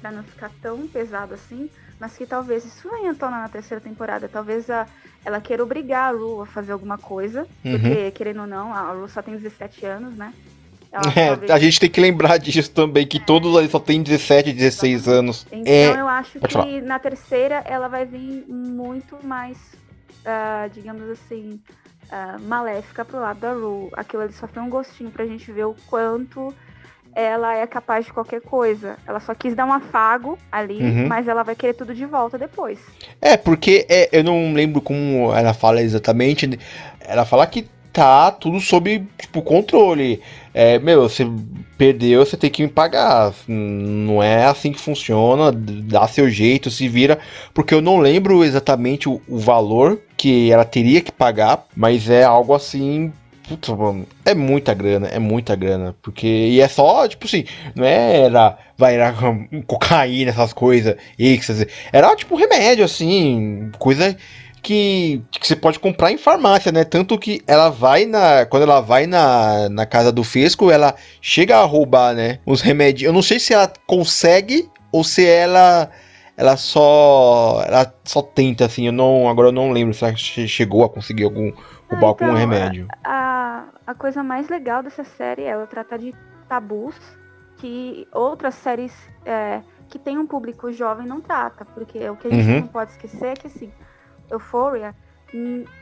para 0.00 0.10
não 0.10 0.24
ficar 0.24 0.50
tão 0.60 0.88
pesado 0.88 1.34
assim, 1.34 1.70
mas 2.02 2.18
que 2.18 2.26
talvez 2.26 2.64
isso 2.64 2.90
venha 2.90 3.14
tona 3.14 3.42
na 3.42 3.48
terceira 3.48 3.80
temporada. 3.80 4.28
Talvez 4.28 4.68
a, 4.68 4.88
ela 5.24 5.40
queira 5.40 5.62
obrigar 5.62 6.08
a 6.08 6.10
Lu 6.10 6.42
a 6.42 6.46
fazer 6.46 6.72
alguma 6.72 6.98
coisa, 6.98 7.46
uhum. 7.64 7.78
porque, 7.78 8.10
querendo 8.10 8.40
ou 8.40 8.46
não, 8.48 8.74
a 8.74 8.90
Lu 8.90 9.08
só 9.08 9.22
tem 9.22 9.36
17 9.36 9.86
anos, 9.86 10.16
né? 10.16 10.34
É, 10.90 11.28
talvez... 11.28 11.50
A 11.52 11.58
gente 11.60 11.78
tem 11.78 11.88
que 11.88 12.00
lembrar 12.00 12.38
disso 12.42 12.72
também, 12.72 13.06
que 13.06 13.18
é. 13.18 13.20
todos 13.20 13.56
ali 13.56 13.68
só 13.68 13.78
tem 13.78 14.02
17, 14.02 14.52
16 14.52 14.94
Exatamente. 14.94 15.18
anos. 15.20 15.46
Então 15.52 15.72
é... 15.72 16.00
eu 16.00 16.08
acho 16.08 16.40
Pode 16.40 16.52
que 16.56 16.58
falar. 16.58 16.82
na 16.82 16.98
terceira 16.98 17.62
ela 17.66 17.86
vai 17.86 18.04
vir 18.04 18.46
muito 18.48 19.16
mais, 19.24 19.56
uh, 19.56 20.68
digamos 20.74 21.08
assim, 21.08 21.60
uh, 22.08 22.42
maléfica 22.42 23.04
pro 23.04 23.20
lado 23.20 23.38
da 23.38 23.52
Ru. 23.52 23.90
Aquilo 23.92 24.24
ali 24.24 24.32
só 24.32 24.48
foi 24.48 24.60
um 24.60 24.68
gostinho 24.68 25.12
pra 25.12 25.24
gente 25.24 25.52
ver 25.52 25.66
o 25.66 25.76
quanto 25.86 26.52
ela 27.14 27.56
é 27.56 27.66
capaz 27.66 28.06
de 28.06 28.12
qualquer 28.12 28.40
coisa. 28.40 28.96
Ela 29.06 29.20
só 29.20 29.34
quis 29.34 29.54
dar 29.54 29.66
um 29.66 29.72
afago 29.72 30.38
ali, 30.50 30.82
uhum. 30.82 31.08
mas 31.08 31.28
ela 31.28 31.42
vai 31.42 31.54
querer 31.54 31.74
tudo 31.74 31.94
de 31.94 32.04
volta 32.06 32.38
depois. 32.38 32.78
É, 33.20 33.36
porque 33.36 33.86
é, 33.88 34.08
eu 34.12 34.24
não 34.24 34.52
lembro 34.52 34.80
como 34.80 35.32
ela 35.34 35.52
fala 35.52 35.82
exatamente. 35.82 36.58
Ela 37.00 37.24
fala 37.24 37.46
que 37.46 37.68
tá 37.92 38.30
tudo 38.30 38.58
sob 38.60 39.06
tipo, 39.18 39.42
controle. 39.42 40.20
É, 40.54 40.78
meu, 40.78 41.02
você 41.02 41.26
perdeu, 41.76 42.24
você 42.24 42.36
tem 42.36 42.50
que 42.50 42.62
me 42.62 42.68
pagar. 42.68 43.32
Não 43.46 44.22
é 44.22 44.46
assim 44.46 44.72
que 44.72 44.80
funciona. 44.80 45.52
Dá 45.52 46.08
seu 46.08 46.30
jeito, 46.30 46.70
se 46.70 46.88
vira. 46.88 47.18
Porque 47.52 47.74
eu 47.74 47.82
não 47.82 47.98
lembro 47.98 48.42
exatamente 48.42 49.08
o, 49.08 49.20
o 49.28 49.38
valor 49.38 50.00
que 50.16 50.50
ela 50.50 50.64
teria 50.64 51.00
que 51.00 51.12
pagar, 51.12 51.66
mas 51.76 52.08
é 52.08 52.22
algo 52.24 52.54
assim 52.54 53.12
Putz, 53.52 53.68
mano, 53.68 54.06
é 54.24 54.34
muita 54.34 54.72
grana, 54.72 55.08
é 55.08 55.18
muita 55.18 55.54
grana. 55.54 55.94
Porque. 56.00 56.26
E 56.26 56.60
é 56.60 56.68
só, 56.68 57.06
tipo 57.06 57.26
assim, 57.26 57.44
não 57.74 57.84
era. 57.84 58.56
Vai, 58.78 58.94
era 58.94 59.14
cocaína, 59.66 60.30
essas 60.30 60.52
coisas, 60.52 60.96
êxtase. 61.18 61.68
Era 61.92 62.16
tipo 62.16 62.34
remédio, 62.34 62.84
assim, 62.84 63.70
coisa 63.78 64.16
que, 64.62 65.20
que 65.30 65.46
você 65.46 65.54
pode 65.54 65.78
comprar 65.78 66.12
em 66.12 66.16
farmácia, 66.16 66.72
né? 66.72 66.82
Tanto 66.84 67.18
que 67.18 67.42
ela 67.46 67.68
vai 67.68 68.06
na. 68.06 68.46
Quando 68.46 68.62
ela 68.62 68.80
vai 68.80 69.06
na, 69.06 69.68
na 69.68 69.84
casa 69.84 70.10
do 70.10 70.24
Fesco, 70.24 70.70
ela 70.70 70.94
chega 71.20 71.58
a 71.58 71.64
roubar, 71.64 72.14
né? 72.14 72.38
Os 72.46 72.62
remédios. 72.62 73.06
Eu 73.06 73.12
não 73.12 73.22
sei 73.22 73.38
se 73.38 73.52
ela 73.52 73.70
consegue 73.86 74.70
ou 74.90 75.04
se 75.04 75.26
ela. 75.26 75.90
Ela 76.38 76.56
só. 76.56 77.62
Ela 77.66 77.92
só 78.04 78.22
tenta, 78.22 78.64
assim. 78.64 78.86
Eu 78.86 78.92
não. 78.92 79.28
Agora 79.28 79.48
eu 79.48 79.52
não 79.52 79.72
lembro 79.72 79.92
se 79.92 80.04
ela 80.04 80.16
chegou 80.16 80.84
a 80.84 80.88
conseguir 80.88 81.24
algum 81.24 81.52
roubar 81.92 82.10
ah, 82.10 82.14
então, 82.14 82.28
com 82.28 82.34
remédio. 82.34 82.88
A, 83.04 83.21
a 83.92 83.94
coisa 83.94 84.22
mais 84.22 84.48
legal 84.48 84.82
dessa 84.82 85.04
série 85.04 85.42
é 85.42 85.48
ela 85.48 85.66
tratar 85.66 85.98
de 85.98 86.14
tabus 86.48 86.96
que 87.56 88.08
outras 88.12 88.54
séries 88.54 88.92
é, 89.24 89.62
que 89.88 89.98
tem 89.98 90.18
um 90.18 90.26
público 90.26 90.72
jovem 90.72 91.06
não 91.06 91.20
trata. 91.20 91.64
Porque 91.64 92.08
o 92.08 92.16
que 92.16 92.26
a 92.26 92.30
gente 92.30 92.48
uhum. 92.48 92.60
não 92.60 92.68
pode 92.68 92.92
esquecer 92.92 93.26
é 93.26 93.34
que 93.34 93.46
assim, 93.46 93.72
Euphoria 94.30 94.94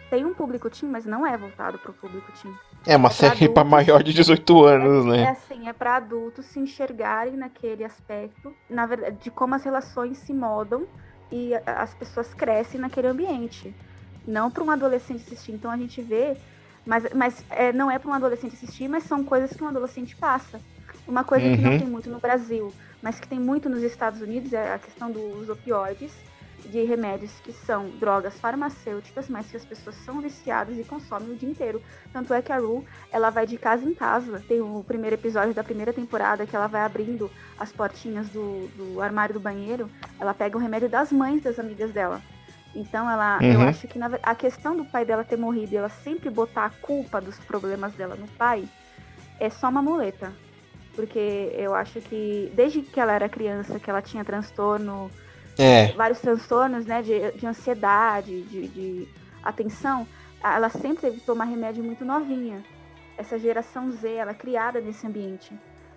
tem 0.09 0.25
um 0.25 0.33
público 0.33 0.71
teen, 0.71 0.91
mas 0.91 1.05
não 1.05 1.27
é 1.27 1.37
voltado 1.37 1.79
para 1.79 1.91
o 1.91 1.95
público 1.95 2.31
teen. 2.41 2.55
É 2.87 2.97
uma 2.97 3.09
é 3.09 3.13
série 3.13 3.49
para 3.49 3.65
maior 3.65 4.03
de 4.03 4.13
18 4.13 4.65
anos, 4.65 5.07
é, 5.07 5.09
né? 5.09 5.23
É 5.23 5.29
assim, 5.31 5.69
é 5.69 5.73
para 5.73 5.97
adultos 5.97 6.47
se 6.47 6.61
enxergarem 6.61 7.37
naquele 7.37 7.85
aspecto, 7.85 8.55
na 8.69 8.87
verdade, 8.87 9.17
de 9.21 9.31
como 9.31 9.55
as 9.55 9.65
relações 9.65 10.19
se 10.19 10.33
modam 10.33 10.87
e 11.31 11.53
as 11.67 11.95
pessoas 11.95 12.33
crescem 12.33 12.81
naquele 12.81 13.09
ambiente. 13.09 13.75
Não 14.27 14.51
para 14.51 14.63
um 14.63 14.71
adolescente 14.71 15.23
assistir. 15.23 15.53
Então 15.53 15.71
a 15.71 15.77
gente 15.77 16.01
vê, 16.01 16.37
mas, 16.91 17.05
mas 17.15 17.45
é, 17.51 17.73
não 17.73 17.89
é 17.89 18.01
para 18.01 18.11
um 18.11 18.15
adolescente 18.15 18.57
assistir, 18.57 18.89
mas 18.89 19.05
são 19.05 19.23
coisas 19.23 19.53
que 19.53 19.63
um 19.63 19.69
adolescente 19.69 20.17
passa. 20.17 20.61
Uma 21.07 21.23
coisa 21.23 21.47
uhum. 21.47 21.55
que 21.55 21.63
não 21.63 21.71
uhum. 21.71 21.79
tem 21.79 21.87
muito 21.87 22.11
no 22.11 22.19
Brasil, 22.19 22.73
mas 23.01 23.21
que 23.21 23.29
tem 23.29 23.39
muito 23.39 23.69
nos 23.69 23.85
Estados 23.85 24.21
Unidos 24.21 24.53
é 24.53 24.75
a 24.75 24.79
questão 24.79 25.09
dos 25.09 25.49
opioides 25.49 26.11
de 26.65 26.83
remédios 26.83 27.31
que 27.45 27.53
são 27.53 27.91
drogas 27.91 28.35
farmacêuticas, 28.41 29.29
mas 29.29 29.49
que 29.49 29.57
as 29.57 29.65
pessoas 29.65 29.95
são 30.05 30.21
viciadas 30.21 30.77
e 30.77 30.83
consomem 30.83 31.31
o 31.31 31.37
dia 31.37 31.49
inteiro. 31.49 31.81
Tanto 32.13 32.35
é 32.35 32.43
que 32.43 32.51
a 32.51 32.59
Ru, 32.59 32.85
ela 33.13 33.31
vai 33.31 33.47
de 33.47 33.57
casa 33.57 33.89
em 33.89 33.95
casa. 33.95 34.43
Tem 34.49 34.61
o 34.61 34.83
primeiro 34.83 35.15
episódio 35.15 35.55
da 35.55 35.63
primeira 35.63 35.93
temporada 35.93 36.45
que 36.45 36.57
ela 36.57 36.67
vai 36.67 36.81
abrindo 36.81 37.31
as 37.57 37.71
portinhas 37.71 38.29
do, 38.31 38.67
do 38.77 39.01
armário 39.01 39.33
do 39.33 39.41
banheiro, 39.41 39.89
ela 40.19 40.35
pega 40.35 40.59
o 40.59 40.61
remédio 40.61 40.89
das 40.89 41.13
mães 41.13 41.41
das 41.41 41.57
amigas 41.57 41.93
dela. 41.93 42.21
Então 42.75 43.11
ela, 43.11 43.39
uhum. 43.39 43.53
eu 43.53 43.61
acho 43.63 43.89
que 43.89 43.99
na, 43.99 44.11
a 44.23 44.35
questão 44.35 44.77
do 44.77 44.85
pai 44.85 45.05
dela 45.05 45.25
ter 45.25 45.37
morrido 45.37 45.73
e 45.73 45.77
ela 45.77 45.89
sempre 45.89 46.31
botar 46.31 46.67
a 46.67 46.71
culpa 46.71 47.21
dos 47.21 47.39
problemas 47.39 47.93
dela 47.95 48.15
no 48.15 48.29
pai 48.29 48.69
é 49.39 49.51
só 49.51 49.69
uma 49.69 49.83
muleta. 49.83 50.33
Porque 50.95 51.53
eu 51.55 51.75
acho 51.75 52.01
que 52.01 52.53
desde 52.55 52.83
que 52.83 53.01
ela 53.01 53.13
era 53.13 53.29
criança, 53.29 53.79
que 53.79 53.89
ela 53.89 54.03
tinha 54.03 54.25
transtorno 54.25 55.11
é. 55.59 55.93
vários 55.93 56.21
transtornos, 56.21 56.87
né, 56.87 57.03
de, 57.03 57.33
de 57.33 57.47
ansiedade, 57.47 58.43
de, 58.43 58.69
de 58.69 59.09
atenção, 59.43 60.07
ela 60.43 60.69
sempre 60.69 61.03
teve 61.03 61.21
que 61.21 61.27
tomar 61.27 61.45
remédio 61.45 61.85
muito 61.85 62.05
novinha. 62.05 62.63
Essa 63.17 63.39
geração 63.39 63.91
Z, 63.91 64.11
ela 64.11 64.31
é 64.31 64.35
criada 64.35 64.81
nesse 64.81 65.07
ambiente. 65.07 65.53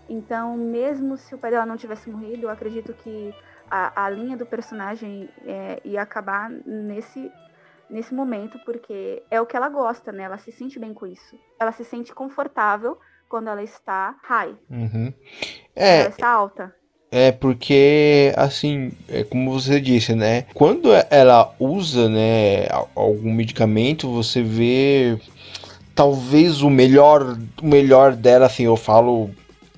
Então, 0.10 0.58
mesmo 0.58 1.16
se 1.18 1.34
o 1.34 1.38
pai 1.38 1.52
dela 1.52 1.66
não 1.66 1.78
tivesse 1.78 2.10
morrido, 2.10 2.44
eu 2.44 2.50
acredito 2.50 2.94
que 2.94 3.34
a, 3.74 4.06
a 4.06 4.10
linha 4.12 4.38
do 4.38 4.46
personagem 4.46 5.28
é, 5.48 5.82
ia 5.84 6.04
acabar 6.04 6.48
nesse, 6.64 7.32
nesse 7.90 8.14
momento, 8.14 8.60
porque 8.64 9.24
é 9.32 9.42
o 9.42 9.48
que 9.48 9.58
ela 9.58 9.68
gosta, 9.68 10.12
né? 10.12 10.26
Ela 10.26 10.38
se 10.38 10.52
sente 10.52 10.78
bem 10.78 10.94
com 10.94 11.08
isso. 11.08 11.36
Ela 11.60 11.72
se 11.72 11.84
sente 11.84 12.14
confortável 12.14 13.00
quando 13.28 13.50
ela 13.50 13.64
está 13.64 14.16
high. 14.22 14.56
Uhum. 14.70 15.12
É, 15.76 16.02
ela 16.02 16.10
está 16.10 16.30
alta. 16.30 16.76
É 17.12 17.32
porque, 17.32 18.32
assim, 18.38 18.92
é 19.10 19.24
como 19.24 19.52
você 19.52 19.82
disse, 19.82 20.14
né? 20.14 20.46
Quando 20.54 20.90
ela 21.10 21.52
usa, 21.60 22.08
né, 22.08 22.68
algum 22.94 23.34
medicamento, 23.34 24.08
você 24.08 24.44
vê 24.44 25.20
talvez 25.96 26.62
o 26.62 26.70
melhor, 26.70 27.38
o 27.60 27.66
melhor 27.66 28.16
dela, 28.16 28.46
assim, 28.46 28.66
eu 28.66 28.76
falo 28.76 29.32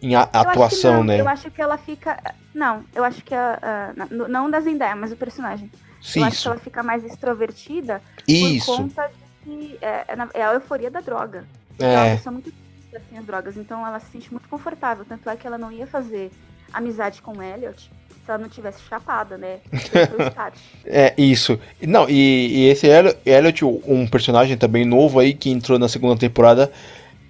em 0.05 0.15
atuação, 0.15 0.97
não, 0.97 1.03
né? 1.03 1.19
Eu 1.19 1.27
acho 1.27 1.49
que 1.49 1.61
ela 1.61 1.77
fica, 1.77 2.17
não, 2.53 2.83
eu 2.93 3.03
acho 3.03 3.23
que 3.23 3.33
a, 3.33 3.93
a 3.97 4.27
não 4.29 4.49
da 4.49 4.59
Zendaya, 4.59 4.95
mas 4.95 5.11
o 5.11 5.15
personagem. 5.15 5.71
Sim, 6.01 6.19
eu 6.19 6.25
acho 6.25 6.41
que 6.41 6.47
ela 6.47 6.57
fica 6.57 6.83
mais 6.83 7.03
extrovertida 7.03 8.01
isso. 8.27 8.65
por 8.67 8.77
conta 8.77 9.09
de 9.45 9.77
é, 9.81 10.05
é, 10.07 10.17
é 10.35 10.45
a 10.45 10.53
euforia 10.53 10.91
da 10.91 11.01
droga. 11.01 11.45
É. 11.79 11.85
Ela 11.85 12.05
é 12.05 12.29
muito 12.29 12.53
assim 12.95 13.17
as 13.17 13.25
drogas, 13.25 13.57
então 13.57 13.85
ela 13.85 13.99
se 13.99 14.11
sente 14.11 14.31
muito 14.31 14.47
confortável, 14.47 15.03
tanto 15.07 15.29
é 15.29 15.35
que 15.35 15.45
ela 15.45 15.57
não 15.57 15.71
ia 15.71 15.87
fazer 15.87 16.31
amizade 16.71 17.21
com 17.21 17.37
o 17.37 17.43
Elliot 17.43 17.91
se 18.25 18.31
ela 18.31 18.39
não 18.39 18.49
tivesse 18.49 18.81
chapada, 18.89 19.37
né? 19.37 19.59
é, 20.83 21.13
isso. 21.15 21.59
Não, 21.81 22.09
e, 22.09 22.47
e 22.47 22.69
esse 22.69 22.87
Elliot, 23.23 23.63
um 23.63 24.07
personagem 24.07 24.57
também 24.57 24.83
novo 24.83 25.19
aí 25.19 25.33
que 25.33 25.51
entrou 25.51 25.77
na 25.77 25.87
segunda 25.87 26.19
temporada, 26.19 26.71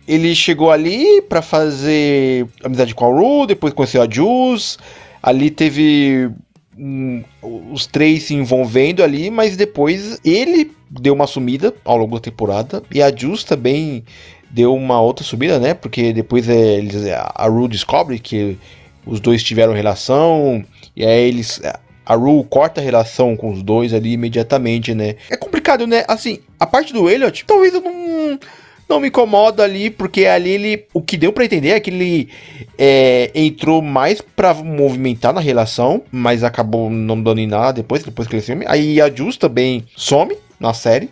ele 0.08 0.36
chegou 0.36 0.72
ali 0.72 1.22
para 1.24 1.42
fazer 1.42 2.48
amizade 2.64 2.94
com 2.94 3.06
a 3.06 3.10
Ru, 3.10 3.46
depois 3.46 3.74
conheceu 3.74 4.02
a 4.02 4.10
Jules, 4.10 4.78
ali 5.22 5.50
teve 5.50 6.30
um, 6.78 7.24
os 7.72 7.86
três 7.88 8.24
se 8.24 8.34
envolvendo 8.34 9.04
ali, 9.04 9.30
mas 9.30 9.58
depois 9.58 10.20
ele 10.24 10.72
deu 10.90 11.14
uma 11.14 11.28
sumida 11.28 11.74
ao 11.84 11.98
longo 11.98 12.16
da 12.16 12.22
temporada 12.22 12.84
e 12.94 13.02
a 13.02 13.16
Jules 13.16 13.44
também 13.44 14.04
deu 14.50 14.74
uma 14.74 15.02
outra 15.02 15.26
subida, 15.26 15.60
né? 15.60 15.74
Porque 15.74 16.14
depois 16.14 16.48
é, 16.48 16.76
eles, 16.76 17.04
a 17.08 17.48
Ru 17.48 17.68
descobre 17.68 18.20
que 18.20 18.58
os 19.06 19.20
dois 19.20 19.44
tiveram 19.44 19.74
relação, 19.74 20.64
e 20.96 21.06
aí 21.06 21.28
eles. 21.28 21.62
A 22.06 22.14
Rue 22.14 22.44
corta 22.44 22.80
a 22.80 22.84
relação 22.84 23.36
com 23.36 23.52
os 23.52 23.64
dois 23.64 23.92
ali 23.92 24.14
imediatamente, 24.14 24.94
né? 24.94 25.16
É 25.28 25.36
complicado, 25.36 25.88
né? 25.88 26.06
Assim, 26.08 26.40
a 26.60 26.68
parte 26.68 26.94
do 26.94 27.10
Elliot, 27.10 27.44
talvez 27.46 27.74
eu 27.74 27.82
não, 27.82 28.40
não 28.88 29.00
me 29.00 29.08
incomoda 29.08 29.64
ali, 29.64 29.90
porque 29.90 30.26
ali 30.26 30.52
ele. 30.52 30.86
O 30.94 31.02
que 31.02 31.18
deu 31.18 31.34
para 31.34 31.46
entender 31.46 31.70
é 31.70 31.80
que 31.80 31.90
ele 31.90 32.30
é, 32.78 33.32
entrou 33.34 33.82
mais 33.82 34.22
para 34.22 34.54
movimentar 34.54 35.34
na 35.34 35.42
relação, 35.42 36.04
mas 36.12 36.44
acabou 36.44 36.90
não 36.90 37.22
dando 37.22 37.40
em 37.40 37.48
nada 37.48 37.74
depois, 37.74 38.04
depois 38.04 38.28
que 38.28 38.36
ele 38.36 38.44
some. 38.44 38.66
Aí 38.68 39.02
a 39.02 39.10
Jules 39.10 39.38
também 39.38 39.86
some 39.96 40.36
na 40.60 40.74
série. 40.74 41.10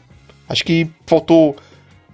Acho 0.48 0.64
que 0.64 0.88
faltou 1.08 1.56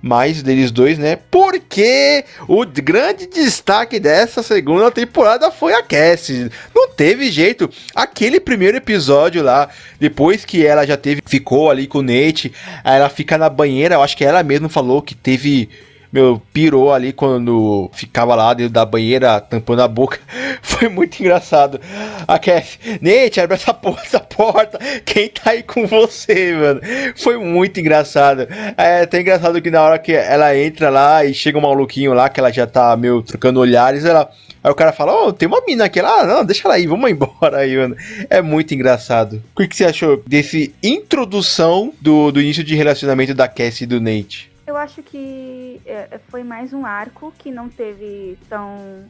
mais 0.02 0.42
deles 0.42 0.72
dois, 0.72 0.98
né? 0.98 1.18
Porque 1.30 2.24
o 2.48 2.66
grande 2.66 3.28
destaque 3.28 4.00
dessa 4.00 4.42
segunda 4.42 4.90
temporada 4.90 5.52
foi 5.52 5.74
a 5.74 5.84
Cassie. 5.84 6.50
Não 6.74 6.90
teve 6.90 7.30
jeito. 7.32 7.70
Aquele 7.94 8.40
primeiro 8.40 8.78
episódio 8.78 9.44
lá, 9.44 9.70
depois 10.00 10.46
que 10.46 10.66
ela 10.66 10.86
já 10.86 10.96
teve, 10.96 11.22
ficou 11.26 11.70
ali 11.70 11.88
com 11.88 12.00
o 12.00 12.04
Nate, 12.04 12.54
ela 12.84 13.10
fica 13.10 13.38
na 13.38 13.50
banheira, 13.50 13.96
eu 13.96 14.02
acho 14.02 14.16
que 14.16 14.26
ela 14.26 14.44
mesma 14.44 14.70
falou 14.70 15.02
que 15.02 15.16
teve 15.16 15.70
meu, 16.12 16.42
pirou 16.52 16.92
ali 16.92 17.14
quando 17.14 17.90
ficava 17.94 18.34
lá 18.34 18.54
dentro 18.54 18.74
da 18.74 18.84
banheira 18.84 19.40
tampando 19.40 19.82
a 19.82 19.88
boca. 19.88 20.20
Foi 20.62 20.90
muito 20.90 21.20
engraçado. 21.20 21.80
A 22.28 22.40
Cass, 22.40 22.80
Nate, 23.00 23.40
abre 23.40 23.56
essa 23.56 23.74
porta, 23.74 24.02
essa 24.06 24.20
porta. 24.20 24.80
Quem 25.06 25.30
tá 25.30 25.52
aí 25.52 25.62
com 25.62 25.86
você, 25.86 26.54
mano? 26.54 26.82
Foi 27.16 27.38
muito 27.38 27.80
engraçado. 27.80 28.48
É 28.76 29.02
até 29.02 29.22
engraçado 29.22 29.62
que 29.62 29.70
na 29.70 29.84
hora 29.84 30.00
que 30.00 30.12
ela 30.12 30.56
entra 30.58 30.90
lá 30.90 31.24
e 31.24 31.34
chega 31.34 31.58
um 31.58 31.62
maluquinho 31.62 32.14
lá, 32.14 32.28
que 32.28 32.40
ela 32.40 32.52
já 32.52 32.66
tá 32.66 32.96
meio 32.98 33.22
trocando 33.22 33.60
olhares, 33.60 34.04
ela. 34.04 34.30
Aí 34.62 34.70
o 34.70 34.76
cara 34.76 34.92
fala, 34.92 35.14
ó, 35.14 35.28
oh, 35.28 35.34
tem 35.34 35.48
uma 35.48 35.62
mina 35.66 35.86
aqui 35.86 36.02
lá, 36.02 36.20
ah, 36.20 36.26
não, 36.26 36.44
deixa 36.44 36.68
ela 36.68 36.76
aí, 36.76 36.86
vamos 36.86 37.10
embora 37.10 37.60
aí, 37.60 37.78
mano. 37.78 37.96
É 38.30 38.42
muito 38.42 38.74
engraçado. 38.74 39.42
O 39.56 39.62
que, 39.62 39.70
que 39.70 39.76
você 39.76 39.86
achou 39.86 40.22
desse 40.28 40.76
introdução 40.84 41.94
do, 42.02 42.30
do 42.30 42.42
início 42.42 42.64
de 42.64 42.76
relacionamento 42.76 43.34
da 43.34 43.48
Cassie 43.48 43.86
e 43.86 43.88
do 43.88 44.02
Nate? 44.02 44.49
Eu 44.70 44.78
acho 44.78 45.02
que 45.02 45.82
é, 45.84 46.10
é, 46.12 46.20
foi 46.28 46.44
mais 46.44 46.74
um 46.74 46.86
arco 46.86 47.34
que 47.36 47.50
não 47.50 47.68
teve 47.68 48.38
tão 48.48 49.04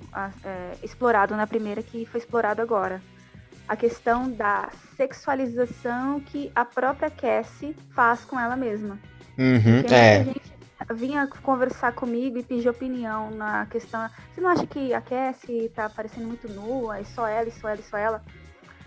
é, 0.46 0.78
explorado 0.82 1.36
na 1.36 1.46
primeira 1.46 1.84
que 1.84 2.06
foi 2.06 2.22
explorado 2.22 2.62
agora. 2.62 3.02
A 3.68 3.76
questão 3.76 4.32
da 4.32 4.70
sexualização 4.96 6.22
que 6.22 6.50
a 6.56 6.64
própria 6.64 7.10
Cassie 7.10 7.76
faz 7.94 8.24
com 8.24 8.40
ela 8.40 8.56
mesma. 8.56 8.98
Uhum, 9.38 9.84
é. 9.92 10.24
gente 10.24 10.42
vinha 10.94 11.28
conversar 11.28 11.92
comigo 11.92 12.38
e 12.38 12.44
pedir 12.44 12.70
opinião 12.70 13.30
na 13.30 13.66
questão. 13.66 14.10
Você 14.34 14.40
não 14.40 14.52
acha 14.52 14.66
que 14.66 14.94
a 14.94 15.02
Cassie 15.02 15.68
tá 15.76 15.90
parecendo 15.90 16.26
muito 16.26 16.48
nua, 16.48 17.02
e 17.02 17.06
só 17.06 17.28
ela, 17.28 17.50
e 17.50 17.52
só 17.52 17.68
ela, 17.68 17.80
e 17.82 17.84
só 17.84 17.98
ela? 17.98 18.24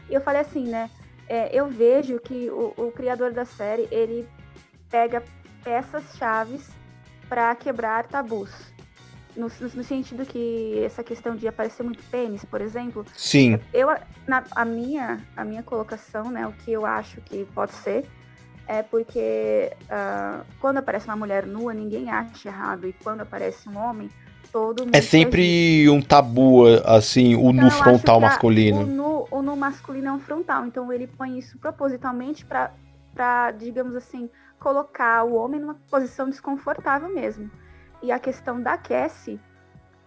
E 0.08 0.14
eu 0.14 0.22
falei 0.22 0.40
assim, 0.40 0.66
né? 0.66 0.88
É, 1.28 1.54
eu 1.54 1.68
vejo 1.68 2.18
que 2.18 2.48
o, 2.48 2.72
o 2.78 2.92
criador 2.92 3.30
da 3.30 3.44
série, 3.44 3.86
ele 3.90 4.26
pega 4.88 5.22
peças 5.62 6.02
chaves 6.16 6.68
para 7.28 7.54
quebrar 7.54 8.06
tabus. 8.06 8.50
No, 9.34 9.50
no, 9.74 9.82
sentido 9.82 10.26
que 10.26 10.82
essa 10.84 11.02
questão 11.02 11.34
de 11.34 11.48
aparecer 11.48 11.82
muito 11.82 12.02
pênis, 12.10 12.44
por 12.44 12.60
exemplo. 12.60 13.04
Sim. 13.14 13.58
Eu, 13.72 13.88
na, 14.26 14.44
a, 14.50 14.64
minha, 14.64 15.18
a 15.34 15.42
minha 15.42 15.62
colocação, 15.62 16.30
né, 16.30 16.46
o 16.46 16.52
que 16.52 16.70
eu 16.70 16.84
acho 16.84 17.22
que 17.22 17.46
pode 17.54 17.72
ser, 17.72 18.04
é 18.66 18.82
porque 18.82 19.72
uh, 19.84 20.44
quando 20.60 20.78
aparece 20.78 21.06
uma 21.06 21.16
mulher 21.16 21.46
nua, 21.46 21.72
ninguém 21.72 22.10
acha 22.10 22.48
errado. 22.48 22.86
E 22.86 22.92
quando 22.92 23.22
aparece 23.22 23.66
um 23.68 23.78
homem, 23.78 24.10
todo 24.52 24.84
mundo. 24.84 24.94
É 24.94 25.00
sempre 25.00 25.88
um 25.88 26.02
tabu, 26.02 26.66
assim, 26.84 27.34
o 27.34 27.50
então, 27.50 27.64
nu 27.64 27.70
frontal 27.70 28.20
masculino. 28.20 28.82
O 28.82 28.86
nu, 28.86 29.26
o 29.30 29.42
nu 29.42 29.56
masculino 29.56 30.08
é 30.08 30.12
um 30.12 30.20
frontal. 30.20 30.66
Então 30.66 30.92
ele 30.92 31.06
põe 31.06 31.38
isso 31.38 31.58
propositalmente 31.58 32.44
para, 32.44 33.50
digamos 33.52 33.96
assim, 33.96 34.28
colocar 34.62 35.24
o 35.24 35.34
homem 35.34 35.60
numa 35.60 35.74
posição 35.90 36.30
desconfortável 36.30 37.08
mesmo. 37.08 37.50
E 38.00 38.12
a 38.12 38.18
questão 38.18 38.62
da 38.62 38.78
Cassie, 38.78 39.40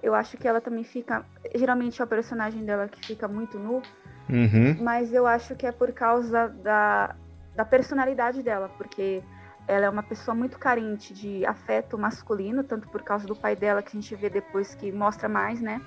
eu 0.02 0.15
acho 0.15 0.38
que 0.38 0.48
ela 0.48 0.62
também 0.62 0.84
fica. 0.84 1.26
Geralmente 1.54 2.02
é 2.02 2.06
o 2.06 2.08
personagem 2.08 2.63
dela 2.63 2.88
que 2.88 3.06
fica 3.06 3.28
muito 3.28 3.60
nu. 3.60 3.82
Uhum. 4.30 4.82
Mas 4.82 5.13
eu 5.13 5.28
acho 5.28 5.56
que 5.56 5.68
é 5.68 5.72
por 5.72 5.91
causa 5.91 6.48
da, 6.48 7.15
da 7.54 7.65
personalidade 7.65 8.41
dela, 8.41 8.70
porque 8.78 9.22
ela 9.68 9.86
é 9.88 9.89
uma 9.89 10.04
pessoa 10.04 10.34
muito 10.34 10.58
carente 10.58 11.13
de 11.13 11.46
afeto 11.46 11.98
masculino, 11.98 12.63
tanto 12.63 12.88
por 12.88 13.04
causa 13.04 13.28
do 13.28 13.36
pai 13.36 13.56
dela, 13.56 13.84
que 13.84 13.89
a 13.89 14.00
gente 14.00 14.15
vê 14.15 14.30
depois 14.30 14.74
que 14.74 14.91
mostra 14.91 15.28
mais, 15.28 15.60
né? 15.62 15.82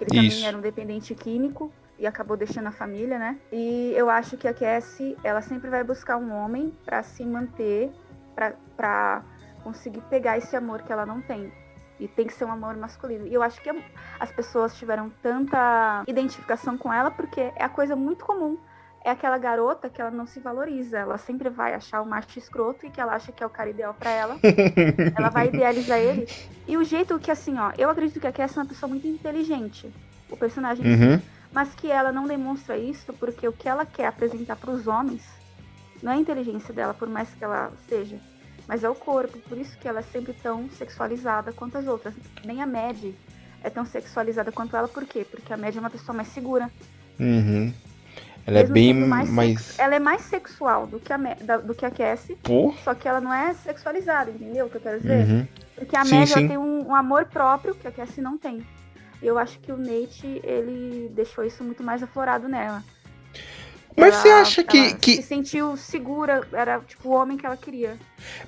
Ele 0.00 0.10
também 0.10 0.28
Isso. 0.28 0.46
era 0.46 0.56
um 0.56 0.60
dependente 0.60 1.14
químico 1.14 1.72
e 1.98 2.06
acabou 2.06 2.36
deixando 2.36 2.66
a 2.66 2.72
família, 2.72 3.18
né? 3.18 3.38
E 3.50 3.92
eu 3.96 4.10
acho 4.10 4.36
que 4.36 4.46
a 4.46 4.54
Cassie, 4.54 5.16
ela 5.24 5.40
sempre 5.40 5.70
vai 5.70 5.82
buscar 5.82 6.16
um 6.16 6.32
homem 6.32 6.74
para 6.84 7.02
se 7.02 7.24
manter, 7.24 7.90
para 8.76 9.22
conseguir 9.64 10.02
pegar 10.02 10.36
esse 10.36 10.54
amor 10.54 10.82
que 10.82 10.92
ela 10.92 11.06
não 11.06 11.20
tem. 11.20 11.50
E 11.98 12.06
tem 12.06 12.26
que 12.26 12.34
ser 12.34 12.44
um 12.44 12.52
amor 12.52 12.76
masculino. 12.76 13.26
E 13.26 13.32
eu 13.32 13.42
acho 13.42 13.60
que 13.62 13.70
as 14.20 14.30
pessoas 14.30 14.76
tiveram 14.76 15.10
tanta 15.22 16.04
identificação 16.06 16.76
com 16.76 16.92
ela 16.92 17.10
porque 17.10 17.40
é 17.56 17.64
a 17.64 17.68
coisa 17.68 17.96
muito 17.96 18.24
comum. 18.24 18.58
é 19.02 19.10
aquela 19.10 19.38
garota 19.38 19.88
que 19.88 20.00
ela 20.00 20.10
não 20.10 20.26
se 20.26 20.40
valoriza. 20.40 20.98
Ela 20.98 21.16
sempre 21.16 21.48
vai 21.48 21.72
achar 21.74 22.02
o 22.02 22.06
macho 22.06 22.38
escroto 22.38 22.84
e 22.84 22.90
que 22.90 23.00
ela 23.00 23.14
acha 23.14 23.30
que 23.30 23.42
é 23.42 23.46
o 23.46 23.50
cara 23.50 23.70
ideal 23.70 23.94
para 23.94 24.10
ela. 24.10 24.36
ela 25.16 25.30
vai 25.30 25.46
idealizar 25.46 25.98
ele. 25.98 26.26
E 26.66 26.76
o 26.76 26.82
jeito 26.82 27.16
que, 27.20 27.30
assim, 27.30 27.56
ó, 27.56 27.72
eu 27.78 27.88
acredito 27.88 28.20
que 28.20 28.26
a 28.26 28.32
Cassie 28.32 28.58
é 28.58 28.62
uma 28.62 28.68
pessoa 28.68 28.90
muito 28.90 29.06
inteligente. 29.06 29.90
O 30.28 30.36
personagem. 30.36 30.84
Uhum. 30.84 31.20
Mas 31.56 31.74
que 31.74 31.90
ela 31.90 32.12
não 32.12 32.26
demonstra 32.26 32.76
isso 32.76 33.14
porque 33.14 33.48
o 33.48 33.52
que 33.52 33.66
ela 33.66 33.86
quer 33.86 34.08
apresentar 34.08 34.56
para 34.56 34.70
os 34.70 34.86
homens 34.86 35.22
não 36.02 36.12
é 36.12 36.16
a 36.16 36.18
inteligência 36.18 36.74
dela, 36.74 36.92
por 36.92 37.08
mais 37.08 37.30
que 37.30 37.42
ela 37.42 37.72
seja. 37.88 38.18
Mas 38.68 38.84
é 38.84 38.90
o 38.90 38.94
corpo. 38.94 39.38
Por 39.38 39.56
isso 39.56 39.74
que 39.78 39.88
ela 39.88 40.00
é 40.00 40.02
sempre 40.02 40.34
tão 40.34 40.68
sexualizada 40.68 41.54
quanto 41.54 41.78
as 41.78 41.86
outras. 41.86 42.12
Nem 42.44 42.60
a 42.60 42.66
Mad 42.66 43.02
é 43.64 43.70
tão 43.70 43.86
sexualizada 43.86 44.52
quanto 44.52 44.76
ela. 44.76 44.86
Por 44.86 45.06
quê? 45.06 45.24
Porque 45.24 45.50
a 45.50 45.56
Mad 45.56 45.74
é 45.74 45.80
uma 45.80 45.88
pessoa 45.88 46.14
mais 46.14 46.28
segura. 46.28 46.70
Uhum. 47.18 47.72
Ela 48.46 48.58
é 48.58 48.64
bem 48.64 48.92
mais, 48.92 49.30
mais... 49.30 49.78
Ela 49.78 49.94
é 49.94 49.98
mais 49.98 50.20
sexual 50.24 50.86
do 50.86 51.00
que 51.00 51.10
a, 51.10 51.16
da, 51.16 51.56
do 51.56 51.74
que 51.74 51.86
a 51.86 51.90
Cassie. 51.90 52.36
Pô. 52.42 52.74
Só 52.84 52.94
que 52.94 53.08
ela 53.08 53.18
não 53.18 53.32
é 53.32 53.54
sexualizada, 53.54 54.30
entendeu 54.30 54.66
o 54.66 54.68
que 54.68 54.76
eu 54.76 54.80
quero 54.82 55.00
dizer? 55.00 55.26
Uhum. 55.26 55.48
Porque 55.74 55.96
a 55.96 56.04
sim, 56.04 56.26
sim. 56.26 56.48
tem 56.48 56.58
um, 56.58 56.88
um, 56.88 56.94
amor 56.94 57.24
próprio 57.24 57.74
que 57.74 57.88
a 57.88 57.90
Cassie 57.90 58.22
não 58.22 58.36
tem. 58.36 58.62
Eu 59.22 59.38
acho 59.38 59.58
que 59.60 59.72
o 59.72 59.76
Nate, 59.76 60.40
ele 60.44 61.10
deixou 61.14 61.44
isso 61.44 61.64
muito 61.64 61.82
mais 61.82 62.02
aflorado 62.02 62.48
nela. 62.48 62.82
Mas 63.96 64.12
ela, 64.12 64.22
você 64.22 64.28
acha 64.28 64.64
que, 64.64 64.94
que. 64.96 65.16
Se 65.16 65.22
sentiu 65.22 65.76
segura, 65.76 66.46
era 66.52 66.80
tipo 66.80 67.08
o 67.08 67.12
homem 67.12 67.38
que 67.38 67.46
ela 67.46 67.56
queria. 67.56 67.96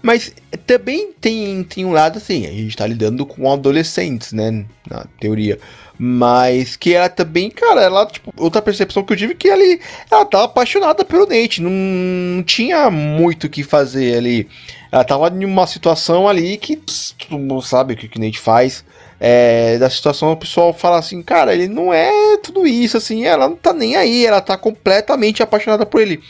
Mas 0.02 0.34
também 0.66 1.12
tem, 1.12 1.64
tem 1.64 1.86
um 1.86 1.92
lado 1.92 2.18
assim, 2.18 2.46
a 2.46 2.50
gente 2.50 2.76
tá 2.76 2.86
lidando 2.86 3.24
com 3.24 3.50
adolescentes, 3.50 4.32
né? 4.32 4.66
Na 4.88 5.06
teoria. 5.18 5.58
Mas 5.98 6.76
que 6.76 6.94
ela 6.94 7.08
também, 7.08 7.50
cara, 7.50 7.80
ela, 7.80 8.06
tipo, 8.06 8.32
outra 8.36 8.62
percepção 8.62 9.02
que 9.02 9.12
eu 9.12 9.16
tive 9.16 9.32
é 9.32 9.36
que 9.36 9.48
ela, 9.48 9.62
ela 10.10 10.24
tava 10.26 10.44
apaixonada 10.44 11.04
pelo 11.04 11.26
Nate. 11.26 11.62
Não, 11.62 11.70
não 11.70 12.42
tinha 12.42 12.90
muito 12.90 13.44
o 13.44 13.50
que 13.50 13.62
fazer 13.62 14.18
ali. 14.18 14.48
Ela 14.92 15.04
tava 15.04 15.28
em 15.28 15.44
uma 15.44 15.66
situação 15.66 16.28
ali 16.28 16.56
que 16.58 16.76
todo 16.76 17.38
mundo 17.38 17.62
sabe 17.62 17.94
o 17.94 17.96
que, 17.96 18.06
que 18.06 18.18
o 18.18 18.22
Nate 18.22 18.38
faz. 18.38 18.84
É, 19.20 19.78
da 19.78 19.90
situação 19.90 20.30
o 20.30 20.36
pessoal 20.36 20.72
fala 20.72 20.98
assim, 20.98 21.22
cara, 21.22 21.52
ele 21.52 21.66
não 21.66 21.92
é 21.92 22.36
tudo 22.38 22.66
isso, 22.66 22.96
assim, 22.96 23.24
ela 23.24 23.48
não 23.48 23.56
tá 23.56 23.72
nem 23.72 23.96
aí, 23.96 24.24
ela 24.24 24.40
tá 24.40 24.56
completamente 24.56 25.42
apaixonada 25.42 25.84
por 25.84 26.00
ele. 26.00 26.20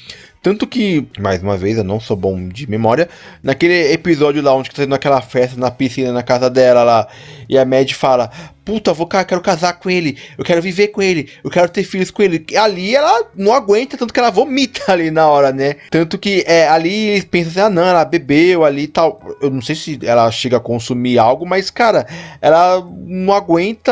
Tanto 0.41 0.67
que, 0.67 1.07
mais 1.19 1.43
uma 1.43 1.57
vez, 1.57 1.77
eu 1.77 1.85
não 1.85 1.99
sou 1.99 2.17
bom 2.17 2.49
de 2.49 2.71
memória, 2.71 3.09
naquele 3.43 3.93
episódio 3.93 4.41
lá 4.41 4.55
onde 4.55 4.71
tá 4.71 4.77
tendo 4.77 4.95
aquela 4.95 5.21
festa 5.21 5.59
na 5.59 5.71
piscina 5.71 6.13
na 6.13 6.23
casa 6.23 6.49
dela 6.49 6.85
lá, 6.85 7.09
e 7.49 7.59
a 7.59 7.65
Mad 7.65 7.91
fala: 7.93 8.31
puta, 8.69 8.93
vou, 8.93 9.07
quero 9.07 9.41
casar 9.41 9.79
com 9.79 9.89
ele, 9.89 10.19
eu 10.37 10.45
quero 10.45 10.61
viver 10.61 10.89
com 10.89 11.01
ele, 11.01 11.33
eu 11.43 11.49
quero 11.49 11.71
ter 11.71 11.85
filhos 11.85 12.11
com 12.11 12.23
ele. 12.23 12.45
Ali 12.55 12.95
ela 12.95 13.25
não 13.35 13.55
aguenta, 13.55 13.97
tanto 13.97 14.13
que 14.13 14.21
ela 14.21 14.31
vomita 14.31 14.93
ali 14.93 15.11
na 15.11 15.27
hora, 15.27 15.51
né? 15.53 15.77
Tanto 15.91 16.19
que 16.19 16.45
é, 16.47 16.69
ali 16.69 17.23
pensa 17.23 17.49
assim, 17.49 17.61
ah 17.61 17.71
não, 17.71 17.83
ela 17.83 18.05
bebeu 18.05 18.67
ali 18.67 18.83
e 18.83 18.89
tal. 18.89 19.23
Eu 19.41 19.49
não 19.49 19.63
sei 19.63 19.75
se 19.75 19.99
ela 20.03 20.31
chega 20.31 20.59
a 20.59 20.61
consumir 20.61 21.19
algo, 21.19 21.47
mas, 21.47 21.71
cara, 21.71 22.07
ela 22.43 22.87
não 23.07 23.33
aguenta 23.33 23.91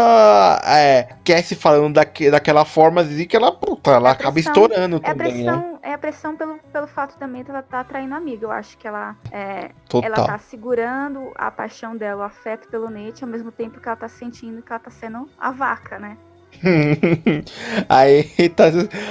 é, 0.67 1.09
quer 1.25 1.43
se 1.43 1.55
falando 1.55 1.95
daque, 1.95 2.31
daquela 2.31 2.67
forma 2.67 3.01
assim 3.01 3.27
que 3.27 3.35
ela, 3.35 3.51
puta, 3.51 3.93
ela 3.93 4.11
é 4.11 4.13
acaba 4.13 4.33
pressão, 4.33 4.53
estourando 4.53 4.97
é 4.97 5.01
também, 5.01 5.33
pressão, 5.33 5.57
né? 5.57 5.79
É 5.83 5.93
a 5.93 5.99
pressão 5.99 6.37
pelo, 6.37 6.59
pelo 6.73 6.87
fato 6.87 7.17
também 7.17 7.43
de 7.43 7.51
ela 7.51 7.63
tá 7.63 7.81
atraindo 7.81 8.15
amiga. 8.15 8.45
Eu 8.45 8.51
acho 8.51 8.77
que 8.77 8.89
ela, 8.89 9.17
é, 9.31 9.71
ela 10.03 10.27
tá 10.27 10.37
segurando 10.37 11.31
a 11.37 11.51
paixão 11.51 11.97
dela, 11.97 12.23
o 12.23 12.25
afeto 12.25 12.69
pelo 12.69 12.91
Nate, 12.91 13.23
ao 13.23 13.31
mesmo 13.31 13.53
tempo 13.53 13.81
que 13.81 13.89
ela 13.89 13.97
tá 13.97 14.09
sentindo 14.09 14.63
que 14.67 14.73
ela 14.73 14.81
tá 14.81 14.91
sendo 14.91 15.29
a 15.39 15.53
vaca, 15.53 15.99
né? 15.99 16.17
aí, 17.89 18.25
tá, 18.51 18.65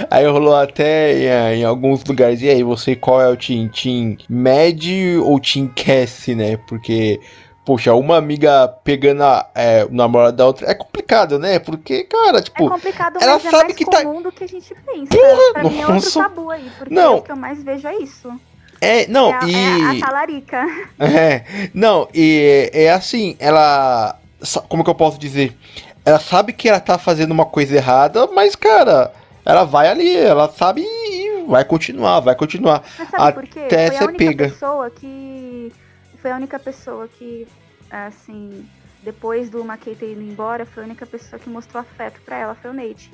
aí 0.10 0.28
rolou 0.28 0.56
até 0.56 1.54
em, 1.54 1.60
em, 1.60 1.64
alguns 1.64 2.04
lugares. 2.04 2.42
E 2.42 2.50
aí, 2.50 2.64
você 2.64 2.96
qual 2.96 3.22
é 3.22 3.30
o 3.30 3.38
Team? 3.38 3.70
Team 3.70 4.18
Mad 4.30 4.84
ou 5.24 5.40
Team 5.40 5.72
Cassie, 5.76 6.36
né? 6.36 6.58
Porque, 6.68 7.20
poxa, 7.64 7.94
uma 7.94 8.18
amiga 8.18 8.68
pegando 8.84 9.24
a, 9.24 9.50
é, 9.54 9.86
o 9.86 9.94
namorado 9.94 10.38
da 10.38 10.46
outra 10.46 10.70
é 10.70 10.74
complicado, 10.74 11.38
né? 11.38 11.60
Porque, 11.60 12.04
cara, 12.04 12.42
tipo. 12.42 12.66
É 12.66 12.70
complicado, 12.70 13.18
ela 13.22 13.40
sabe 13.40 13.56
é 13.56 13.64
mais 13.64 13.76
que 13.76 13.86
tá 13.86 14.04
comum 14.04 14.22
do 14.22 14.32
que 14.32 14.44
a 14.44 14.48
gente 14.48 14.74
pensa. 14.86 15.16
Porra, 15.16 15.54
pra 15.54 15.64
mim 15.64 15.80
é 15.80 15.88
outro 15.88 16.12
tabu 16.14 16.50
aí, 16.50 16.70
porque 16.78 16.94
não. 16.94 17.18
o 17.18 17.22
que 17.22 17.32
eu 17.32 17.38
mais 17.38 17.62
vejo 17.64 17.88
é 17.88 17.96
isso. 17.98 18.34
É, 18.82 19.08
não, 19.08 19.34
é, 19.34 19.40
e. 19.46 19.56
É 19.56 19.98
a 19.98 20.06
talarica. 20.06 20.66
É, 21.00 21.70
não, 21.74 22.08
e 22.14 22.70
é 22.74 22.92
assim, 22.92 23.36
ela 23.40 24.20
como 24.68 24.84
que 24.84 24.90
eu 24.90 24.96
posso 24.96 25.20
dizer? 25.20 25.58
Ela 26.04 26.20
sabe 26.20 26.54
que 26.54 26.70
ela 26.70 26.80
tá 26.80 26.98
fazendo 26.98 27.32
uma 27.32 27.46
coisa 27.46 27.76
errada, 27.76 28.28
mas, 28.28 28.56
cara, 28.56 29.12
ela 29.44 29.64
vai 29.64 29.88
ali, 29.88 30.16
ela 30.16 30.50
sabe 30.50 30.82
e 30.84 31.46
vai 31.48 31.64
continuar, 31.66 32.20
vai 32.20 32.36
continuar. 32.36 32.84
Mas 32.98 33.10
sabe 33.10 33.34
por 33.34 33.48
quê? 33.48 33.62
Até 33.62 33.88
foi 33.92 33.98
a 33.98 34.10
única 34.10 34.26
pega. 34.26 34.50
pessoa 34.50 34.90
que. 34.90 35.74
Foi 36.22 36.32
a 36.32 36.36
única 36.36 36.60
pessoa 36.60 37.08
que, 37.08 37.48
assim, 37.90 38.68
depois 39.04 39.50
do 39.50 39.64
Makei 39.64 39.96
ter 39.96 40.14
ido 40.14 40.22
embora, 40.22 40.66
foi 40.66 40.84
a 40.84 40.86
única 40.86 41.06
pessoa 41.06 41.40
que 41.40 41.50
mostrou 41.50 41.82
afeto 41.82 42.20
para 42.22 42.38
ela, 42.38 42.56
foi 42.56 42.72
o 42.72 42.74
Nate. 42.74 43.12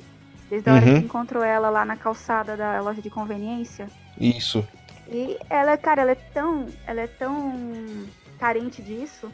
Desde 0.48 0.68
a 0.68 0.74
hora 0.74 0.84
uhum. 0.84 1.00
que 1.00 1.06
encontrou 1.06 1.42
ela 1.42 1.70
lá 1.70 1.84
na 1.84 1.96
calçada 1.96 2.56
da 2.56 2.80
loja 2.80 3.02
de 3.02 3.10
conveniência. 3.10 3.86
Isso. 4.18 4.66
E 5.10 5.36
ela, 5.48 5.76
cara, 5.76 6.02
ela 6.02 6.12
é 6.12 6.18
tão. 6.32 6.66
Ela 6.86 7.02
é 7.02 7.06
tão 7.06 8.06
carente 8.38 8.82
disso 8.82 9.30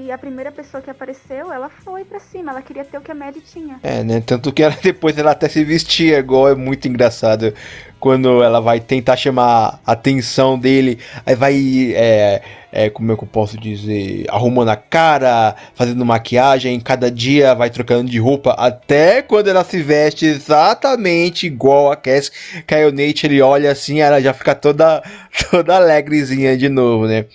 que 0.00 0.10
a 0.10 0.18
primeira 0.18 0.50
pessoa 0.50 0.82
que 0.82 0.90
apareceu, 0.90 1.52
ela 1.52 1.68
foi 1.68 2.04
para 2.04 2.18
cima, 2.18 2.52
ela 2.52 2.62
queria 2.62 2.84
ter 2.84 2.96
o 2.96 3.00
que 3.00 3.10
a 3.10 3.14
Maddie 3.14 3.42
tinha. 3.42 3.78
É, 3.82 4.02
né? 4.02 4.22
Tanto 4.24 4.52
que 4.52 4.62
ela 4.62 4.76
depois 4.82 5.16
ela 5.18 5.32
até 5.32 5.48
se 5.48 5.62
vestia 5.62 6.18
igual, 6.18 6.48
é 6.48 6.54
muito 6.54 6.88
engraçado. 6.88 7.52
Quando 7.98 8.42
ela 8.42 8.60
vai 8.60 8.80
tentar 8.80 9.14
chamar 9.16 9.78
a 9.86 9.92
atenção 9.92 10.58
dele, 10.58 10.98
aí 11.26 11.34
vai, 11.34 11.92
é, 11.94 12.40
é, 12.72 12.88
como 12.88 13.12
é 13.12 13.16
que 13.16 13.24
eu 13.24 13.28
posso 13.28 13.58
dizer, 13.58 14.24
arrumando 14.30 14.70
a 14.70 14.76
cara, 14.76 15.54
fazendo 15.74 16.04
maquiagem, 16.06 16.80
cada 16.80 17.10
dia 17.10 17.54
vai 17.54 17.68
trocando 17.68 18.10
de 18.10 18.18
roupa, 18.18 18.52
até 18.52 19.20
quando 19.20 19.48
ela 19.48 19.64
se 19.64 19.82
veste 19.82 20.24
exatamente 20.24 21.46
igual 21.46 21.92
a 21.92 21.96
Cass, 21.96 22.32
que 22.66 22.74
aí 22.74 22.86
o 22.86 22.92
Nate 22.92 23.26
ele 23.26 23.42
olha 23.42 23.70
assim, 23.70 24.00
ela 24.00 24.18
já 24.18 24.32
fica 24.32 24.54
toda, 24.54 25.02
toda 25.50 25.76
alegrezinha 25.76 26.56
de 26.56 26.70
novo, 26.70 27.06
né? 27.06 27.26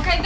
Okay, 0.00 0.17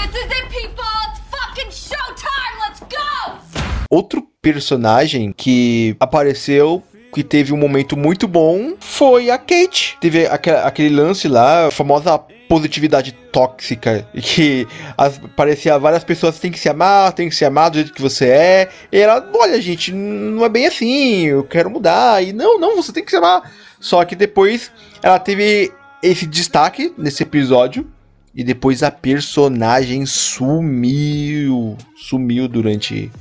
Outro 3.92 4.26
personagem 4.40 5.34
que 5.36 5.94
apareceu 6.00 6.82
que 7.12 7.22
teve 7.22 7.52
um 7.52 7.58
momento 7.58 7.94
muito 7.94 8.26
bom 8.26 8.72
foi 8.80 9.28
a 9.28 9.36
Kate. 9.36 9.98
Teve 10.00 10.26
aquele 10.26 10.88
lance 10.88 11.28
lá, 11.28 11.66
a 11.66 11.70
famosa 11.70 12.18
positividade 12.48 13.12
tóxica, 13.30 14.08
que 14.16 14.66
as, 14.96 15.20
parecia 15.36 15.78
várias 15.78 16.02
pessoas 16.04 16.38
têm 16.38 16.50
que 16.50 16.58
se 16.58 16.70
amar, 16.70 17.12
tem 17.12 17.28
que 17.28 17.34
se 17.34 17.44
amar 17.44 17.70
do 17.70 17.74
jeito 17.74 17.92
que 17.92 18.00
você 18.00 18.28
é. 18.28 18.68
E 18.90 18.96
ela, 18.96 19.30
olha, 19.34 19.60
gente, 19.60 19.92
não 19.92 20.42
é 20.42 20.48
bem 20.48 20.66
assim, 20.66 21.26
eu 21.26 21.44
quero 21.44 21.68
mudar. 21.68 22.24
E 22.24 22.32
não, 22.32 22.58
não, 22.58 22.76
você 22.76 22.94
tem 22.94 23.04
que 23.04 23.10
se 23.10 23.18
amar. 23.18 23.52
Só 23.78 24.02
que 24.06 24.16
depois 24.16 24.72
ela 25.02 25.18
teve 25.18 25.70
esse 26.02 26.26
destaque 26.26 26.94
nesse 26.96 27.22
episódio. 27.22 27.86
E 28.34 28.42
depois 28.42 28.82
a 28.82 28.90
personagem 28.90 30.06
sumiu. 30.06 31.76
Sumiu 31.94 32.48
durante 32.48 33.12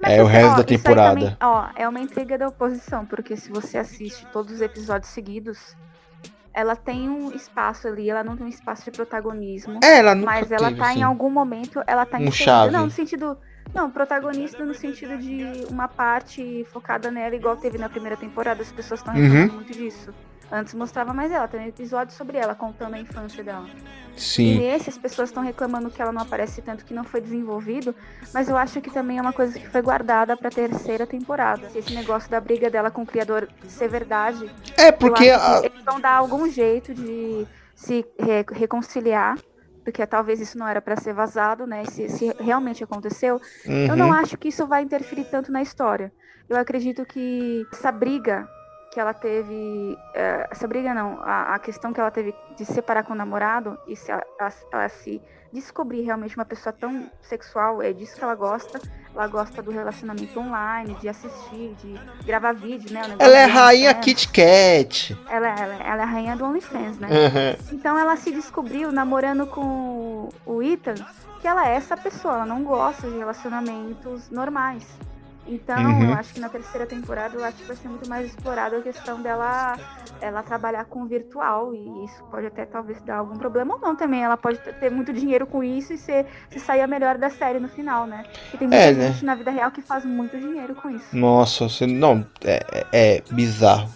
mas, 0.00 0.12
é 0.12 0.22
o 0.22 0.26
resto 0.26 0.52
ó, 0.52 0.56
da 0.56 0.64
temporada. 0.64 1.20
Também, 1.20 1.36
ó, 1.40 1.68
é 1.74 1.88
uma 1.88 2.00
intriga 2.00 2.38
da 2.38 2.48
oposição, 2.48 3.04
porque 3.04 3.36
se 3.36 3.50
você 3.50 3.78
assiste 3.78 4.26
todos 4.32 4.54
os 4.54 4.60
episódios 4.60 5.10
seguidos, 5.10 5.76
ela 6.54 6.76
tem 6.76 7.08
um 7.08 7.30
espaço 7.32 7.88
ali, 7.88 8.08
ela 8.08 8.22
não 8.22 8.36
tem 8.36 8.46
um 8.46 8.48
espaço 8.48 8.84
de 8.84 8.90
protagonismo. 8.90 9.80
É, 9.82 9.98
ela 9.98 10.14
nunca 10.14 10.26
Mas 10.26 10.50
ela 10.50 10.68
teve, 10.68 10.80
tá 10.80 10.90
assim, 10.90 11.00
em 11.00 11.02
algum 11.02 11.30
momento, 11.30 11.82
ela 11.86 12.06
tá 12.06 12.18
um 12.18 12.30
chave. 12.30 12.72
Não, 12.72 12.84
no 12.84 12.90
sentido. 12.90 13.36
Não, 13.74 13.90
protagonista 13.90 14.64
no 14.64 14.72
sentido 14.72 15.18
de 15.18 15.66
uma 15.70 15.88
parte 15.88 16.66
focada 16.72 17.10
nela, 17.10 17.36
igual 17.36 17.56
teve 17.56 17.76
na 17.76 17.88
primeira 17.88 18.16
temporada, 18.16 18.62
as 18.62 18.72
pessoas 18.72 19.00
estão 19.00 19.12
reclamando 19.12 19.50
uhum. 19.50 19.56
muito 19.56 19.72
disso. 19.72 20.12
Antes 20.50 20.72
mostrava 20.72 21.12
mais 21.12 21.30
ela, 21.30 21.46
tem 21.46 21.60
um 21.60 21.66
episódio 21.66 22.14
sobre 22.14 22.38
ela, 22.38 22.54
contando 22.54 22.94
a 22.94 22.98
infância 22.98 23.44
dela. 23.44 23.66
Sim. 24.16 24.54
E 24.54 24.58
nesse, 24.58 24.88
as 24.88 24.96
pessoas 24.96 25.28
estão 25.28 25.42
reclamando 25.42 25.90
que 25.90 26.00
ela 26.00 26.10
não 26.10 26.22
aparece 26.22 26.62
tanto, 26.62 26.84
que 26.84 26.94
não 26.94 27.04
foi 27.04 27.20
desenvolvido, 27.20 27.94
mas 28.32 28.48
eu 28.48 28.56
acho 28.56 28.80
que 28.80 28.90
também 28.90 29.18
é 29.18 29.20
uma 29.20 29.32
coisa 29.32 29.58
que 29.58 29.68
foi 29.68 29.82
guardada 29.82 30.36
pra 30.36 30.50
terceira 30.50 31.06
temporada. 31.06 31.68
Se 31.68 31.78
esse 31.78 31.94
negócio 31.94 32.30
da 32.30 32.40
briga 32.40 32.70
dela 32.70 32.90
com 32.90 33.02
o 33.02 33.06
criador 33.06 33.48
ser 33.68 33.88
verdade. 33.88 34.50
É, 34.76 34.90
porque. 34.90 35.28
A... 35.28 35.60
Eles 35.62 35.84
vão 35.84 36.00
dar 36.00 36.14
algum 36.14 36.50
jeito 36.50 36.94
de 36.94 37.46
se 37.74 38.04
re 38.18 38.44
reconciliar 38.52 39.36
porque 39.84 40.06
talvez 40.06 40.38
isso 40.38 40.58
não 40.58 40.68
era 40.68 40.82
para 40.82 40.96
ser 40.96 41.14
vazado, 41.14 41.66
né? 41.66 41.82
Se, 41.86 42.10
se 42.10 42.30
realmente 42.38 42.84
aconteceu, 42.84 43.40
uhum. 43.64 43.86
eu 43.86 43.96
não 43.96 44.08
uhum. 44.08 44.12
acho 44.12 44.36
que 44.36 44.48
isso 44.48 44.66
vai 44.66 44.82
interferir 44.82 45.24
tanto 45.24 45.50
na 45.50 45.62
história. 45.62 46.12
Eu 46.46 46.58
acredito 46.58 47.06
que 47.06 47.66
essa 47.72 47.90
briga 47.90 48.46
que 48.90 48.98
ela 48.98 49.12
teve. 49.12 49.96
É, 50.14 50.48
essa 50.50 50.66
briga 50.66 50.94
não, 50.94 51.20
a, 51.22 51.54
a, 51.54 51.58
questão 51.58 51.92
que 51.92 52.00
ela 52.00 52.10
teve 52.10 52.34
de 52.56 52.64
se 52.64 52.72
separar 52.72 53.04
com 53.04 53.12
o 53.12 53.16
namorado 53.16 53.78
e 53.86 53.94
se 53.94 54.10
ela, 54.10 54.24
ela, 54.72 54.88
se 54.88 55.20
descobrir 55.52 56.02
realmente 56.02 56.36
uma 56.36 56.44
pessoa 56.44 56.72
tão 56.72 57.10
sexual, 57.20 57.82
é 57.82 57.92
disso 57.92 58.16
que 58.16 58.24
ela 58.24 58.34
gosta. 58.34 58.80
Ela 59.14 59.26
gosta 59.26 59.62
do 59.62 59.70
relacionamento 59.70 60.38
online, 60.38 60.94
de 60.94 61.08
assistir, 61.08 61.74
de 61.82 61.98
gravar 62.24 62.52
vídeo, 62.52 62.92
né? 62.92 63.02
Ela 63.18 63.38
é 63.38 63.44
rainha 63.46 63.92
Kit 63.94 64.28
Kat. 64.28 65.18
Ela, 65.28 65.48
ela, 65.48 65.74
ela, 65.74 66.02
é 66.02 66.04
a 66.04 66.06
rainha 66.06 66.36
do 66.36 66.44
OnlyFans, 66.44 66.98
né? 66.98 67.08
Uhum. 67.08 67.74
Então 67.76 67.98
ela 67.98 68.16
se 68.16 68.30
descobriu 68.30 68.92
namorando 68.92 69.46
com 69.46 70.28
o 70.46 70.62
Ethan, 70.62 70.94
que 71.40 71.48
ela 71.48 71.68
é 71.68 71.74
essa 71.74 71.96
pessoa, 71.96 72.34
ela 72.34 72.46
não 72.46 72.62
gosta 72.62 73.10
de 73.10 73.18
relacionamentos 73.18 74.30
normais. 74.30 74.86
Então, 75.48 75.82
uhum. 75.82 76.12
acho 76.12 76.34
que 76.34 76.40
na 76.40 76.48
terceira 76.50 76.86
temporada 76.86 77.34
eu 77.34 77.42
acho 77.42 77.56
que 77.56 77.64
vai 77.64 77.76
ser 77.76 77.88
muito 77.88 78.06
mais 78.06 78.26
explorada 78.26 78.76
a 78.76 78.82
questão 78.82 79.20
dela 79.22 79.76
ela 80.20 80.42
trabalhar 80.42 80.84
com 80.84 81.06
virtual 81.06 81.74
e 81.74 82.04
isso 82.04 82.22
pode 82.30 82.46
até 82.46 82.66
talvez 82.66 83.00
dar 83.02 83.16
algum 83.18 83.36
problema 83.36 83.74
ou 83.74 83.80
não 83.80 83.96
também. 83.96 84.22
Ela 84.22 84.36
pode 84.36 84.58
ter 84.58 84.90
muito 84.90 85.12
dinheiro 85.12 85.46
com 85.46 85.64
isso 85.64 85.94
e 85.94 85.98
ser, 85.98 86.26
se 86.50 86.60
sair 86.60 86.82
a 86.82 86.86
melhor 86.86 87.16
da 87.16 87.30
série 87.30 87.58
no 87.58 87.68
final, 87.68 88.06
né? 88.06 88.24
Porque 88.42 88.58
tem 88.58 88.68
muita 88.68 88.82
é, 88.82 88.92
né? 88.92 89.06
gente 89.08 89.24
né? 89.24 89.32
na 89.32 89.34
vida 89.36 89.50
real 89.50 89.70
que 89.70 89.80
faz 89.80 90.04
muito 90.04 90.38
dinheiro 90.38 90.74
com 90.74 90.90
isso. 90.90 91.16
Nossa, 91.16 91.68
você 91.68 91.86
não 91.86 92.26
é, 92.44 92.62
é, 92.72 93.16
é 93.16 93.22
bizarro. 93.30 93.88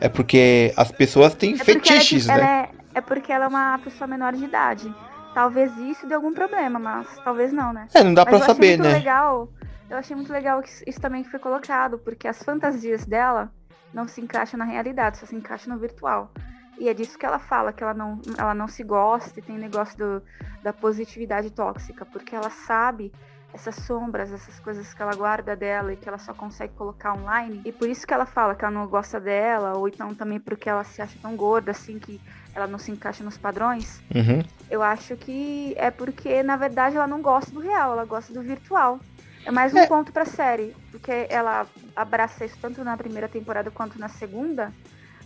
É 0.00 0.08
porque 0.08 0.72
as 0.76 0.92
pessoas 0.92 1.34
têm 1.34 1.54
é 1.54 1.56
fetiches, 1.56 2.28
ela, 2.28 2.38
né? 2.38 2.44
Ela 2.44 2.62
é, 2.62 2.70
é 2.94 3.00
porque 3.00 3.32
ela 3.32 3.46
é 3.46 3.48
uma 3.48 3.78
pessoa 3.78 4.06
menor 4.06 4.32
de 4.32 4.44
idade. 4.44 4.94
Talvez 5.34 5.76
isso 5.78 6.06
dê 6.06 6.14
algum 6.14 6.32
problema, 6.32 6.78
mas 6.78 7.06
talvez 7.24 7.52
não, 7.52 7.72
né? 7.72 7.88
É, 7.94 8.02
não 8.02 8.14
dá 8.14 8.24
mas 8.24 8.36
pra 8.36 8.46
saber, 8.46 8.78
né? 8.78 8.92
Legal 8.94 9.48
eu 9.90 9.96
achei 9.96 10.14
muito 10.14 10.32
legal 10.32 10.62
que 10.62 10.70
isso 10.88 11.00
também 11.00 11.24
foi 11.24 11.40
colocado, 11.40 11.98
porque 11.98 12.28
as 12.28 12.40
fantasias 12.42 13.04
dela 13.04 13.52
não 13.92 14.06
se 14.06 14.20
encaixam 14.20 14.56
na 14.56 14.64
realidade, 14.64 15.18
só 15.18 15.26
se 15.26 15.34
encaixam 15.34 15.74
no 15.74 15.80
virtual. 15.80 16.32
E 16.78 16.88
é 16.88 16.94
disso 16.94 17.18
que 17.18 17.26
ela 17.26 17.40
fala, 17.40 17.72
que 17.72 17.82
ela 17.82 17.92
não, 17.92 18.20
ela 18.38 18.54
não 18.54 18.68
se 18.68 18.84
gosta 18.84 19.38
e 19.38 19.42
tem 19.42 19.58
negócio 19.58 19.98
do, 19.98 20.22
da 20.62 20.72
positividade 20.72 21.50
tóxica, 21.50 22.06
porque 22.06 22.34
ela 22.34 22.48
sabe 22.48 23.12
essas 23.52 23.74
sombras, 23.74 24.32
essas 24.32 24.60
coisas 24.60 24.94
que 24.94 25.02
ela 25.02 25.14
guarda 25.14 25.56
dela 25.56 25.92
e 25.92 25.96
que 25.96 26.08
ela 26.08 26.18
só 26.18 26.32
consegue 26.32 26.72
colocar 26.74 27.12
online. 27.12 27.60
E 27.64 27.72
por 27.72 27.88
isso 27.88 28.06
que 28.06 28.14
ela 28.14 28.24
fala 28.24 28.54
que 28.54 28.64
ela 28.64 28.72
não 28.72 28.86
gosta 28.86 29.18
dela, 29.20 29.76
ou 29.76 29.88
então 29.88 30.14
também 30.14 30.38
porque 30.38 30.70
ela 30.70 30.84
se 30.84 31.02
acha 31.02 31.18
tão 31.20 31.36
gorda 31.36 31.72
assim 31.72 31.98
que 31.98 32.20
ela 32.54 32.68
não 32.68 32.78
se 32.78 32.92
encaixa 32.92 33.24
nos 33.24 33.36
padrões. 33.36 34.00
Uhum. 34.14 34.42
Eu 34.70 34.82
acho 34.82 35.16
que 35.16 35.74
é 35.76 35.90
porque, 35.90 36.42
na 36.44 36.56
verdade, 36.56 36.96
ela 36.96 37.08
não 37.08 37.20
gosta 37.20 37.50
do 37.50 37.60
real, 37.60 37.92
ela 37.92 38.04
gosta 38.04 38.32
do 38.32 38.40
virtual. 38.40 39.00
É 39.44 39.50
mais 39.50 39.72
um 39.72 39.78
é. 39.78 39.86
ponto 39.86 40.12
pra 40.12 40.24
série, 40.24 40.76
porque 40.90 41.26
ela 41.28 41.66
abraça 41.96 42.44
isso 42.44 42.56
tanto 42.60 42.84
na 42.84 42.96
primeira 42.96 43.28
temporada 43.28 43.70
quanto 43.70 43.98
na 43.98 44.08
segunda, 44.08 44.72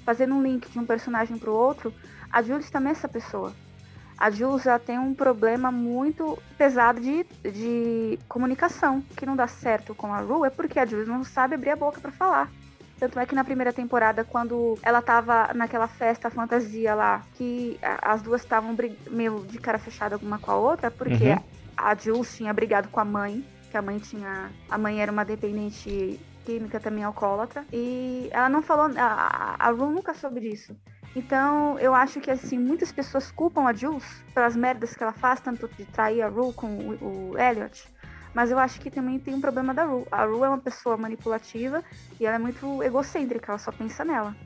fazendo 0.04 0.34
um 0.34 0.42
link 0.42 0.70
de 0.70 0.78
um 0.78 0.86
personagem 0.86 1.36
pro 1.36 1.52
outro. 1.52 1.92
A 2.30 2.40
Jules 2.42 2.70
também 2.70 2.90
é 2.90 2.92
essa 2.92 3.08
pessoa. 3.08 3.52
A 4.16 4.30
Jules 4.30 4.62
já 4.62 4.78
tem 4.78 4.98
um 4.98 5.12
problema 5.12 5.72
muito 5.72 6.40
pesado 6.56 7.00
de, 7.00 7.26
de 7.42 8.18
comunicação, 8.28 9.02
que 9.16 9.26
não 9.26 9.34
dá 9.34 9.48
certo 9.48 9.94
com 9.94 10.14
a 10.14 10.20
Ru, 10.20 10.44
é 10.44 10.50
porque 10.50 10.78
a 10.78 10.86
Jules 10.86 11.08
não 11.08 11.24
sabe 11.24 11.56
abrir 11.56 11.70
a 11.70 11.76
boca 11.76 12.00
para 12.00 12.12
falar. 12.12 12.50
Tanto 12.98 13.18
é 13.18 13.26
que 13.26 13.34
na 13.34 13.42
primeira 13.42 13.72
temporada, 13.72 14.22
quando 14.22 14.78
ela 14.80 15.02
tava 15.02 15.52
naquela 15.52 15.88
festa 15.88 16.30
fantasia 16.30 16.94
lá, 16.94 17.22
que 17.34 17.76
as 17.82 18.22
duas 18.22 18.42
estavam 18.42 18.76
meio 19.10 19.44
de 19.48 19.58
cara 19.58 19.78
fechada 19.78 20.16
uma 20.16 20.38
com 20.38 20.52
a 20.52 20.56
outra, 20.56 20.92
porque 20.92 21.30
uhum. 21.30 21.42
a 21.76 21.94
Jules 21.96 22.36
tinha 22.36 22.54
brigado 22.54 22.88
com 22.88 23.00
a 23.00 23.04
mãe 23.04 23.44
que 23.74 23.78
a 23.78 23.82
mãe 23.82 23.98
tinha. 23.98 24.52
A 24.70 24.78
mãe 24.78 25.02
era 25.02 25.10
uma 25.10 25.24
dependente 25.24 26.20
química 26.44 26.78
também 26.78 27.02
alcoólatra. 27.02 27.64
E 27.72 28.28
ela 28.30 28.48
não 28.48 28.62
falou. 28.62 28.88
A, 28.96 29.56
a 29.58 29.70
Ru 29.70 29.90
nunca 29.90 30.14
soube 30.14 30.38
disso. 30.38 30.76
Então, 31.16 31.76
eu 31.80 31.92
acho 31.92 32.20
que, 32.20 32.30
assim, 32.30 32.56
muitas 32.56 32.92
pessoas 32.92 33.32
culpam 33.32 33.66
a 33.66 33.72
Jules 33.72 34.04
pelas 34.32 34.54
merdas 34.54 34.94
que 34.94 35.02
ela 35.02 35.12
faz, 35.12 35.40
tanto 35.40 35.66
de 35.68 35.84
trair 35.86 36.22
a 36.22 36.28
Ru 36.28 36.52
com 36.52 36.68
o, 36.68 37.32
o 37.32 37.38
Elliot. 37.38 37.88
Mas 38.32 38.52
eu 38.52 38.58
acho 38.60 38.80
que 38.80 38.90
também 38.92 39.18
tem 39.18 39.34
um 39.34 39.40
problema 39.40 39.74
da 39.74 39.84
Ru. 39.84 40.06
A 40.10 40.24
Ru 40.24 40.44
é 40.44 40.48
uma 40.48 40.58
pessoa 40.58 40.96
manipulativa 40.96 41.82
e 42.20 42.26
ela 42.26 42.36
é 42.36 42.38
muito 42.38 42.80
egocêntrica, 42.80 43.50
ela 43.50 43.58
só 43.58 43.72
pensa 43.72 44.04
nela. 44.04 44.36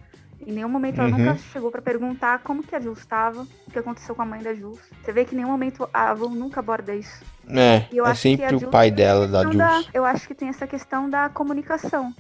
Em 0.46 0.53
nenhum 0.53 0.68
momento 0.68 1.01
ela 1.01 1.11
uhum. 1.11 1.18
nunca 1.18 1.37
chegou 1.53 1.70
para 1.70 1.83
perguntar 1.83 2.38
como 2.40 2.62
que 2.62 2.74
a 2.74 2.81
Jules 2.81 3.01
estava, 3.01 3.42
o 3.66 3.70
que 3.70 3.79
aconteceu 3.79 4.14
com 4.14 4.22
a 4.22 4.24
mãe 4.24 4.42
da 4.42 4.55
Jules. 4.55 4.81
Você 5.03 5.12
vê 5.12 5.24
que 5.24 5.35
em 5.35 5.38
nenhum 5.38 5.51
momento 5.51 5.88
a 5.92 6.12
Ru 6.12 6.31
nunca 6.31 6.61
aborda 6.61 6.94
isso. 6.94 7.22
É, 7.48 7.87
é 7.92 8.14
sempre 8.14 8.57
o 8.57 8.68
pai 8.68 8.90
dela, 8.90 9.27
da 9.27 9.42
Jules. 9.42 9.59
Da, 9.59 9.85
eu 9.92 10.05
acho 10.05 10.27
que 10.27 10.35
tem 10.35 10.48
essa 10.48 10.66
questão 10.66 11.11
da 11.11 11.29
comunicação. 11.29 12.14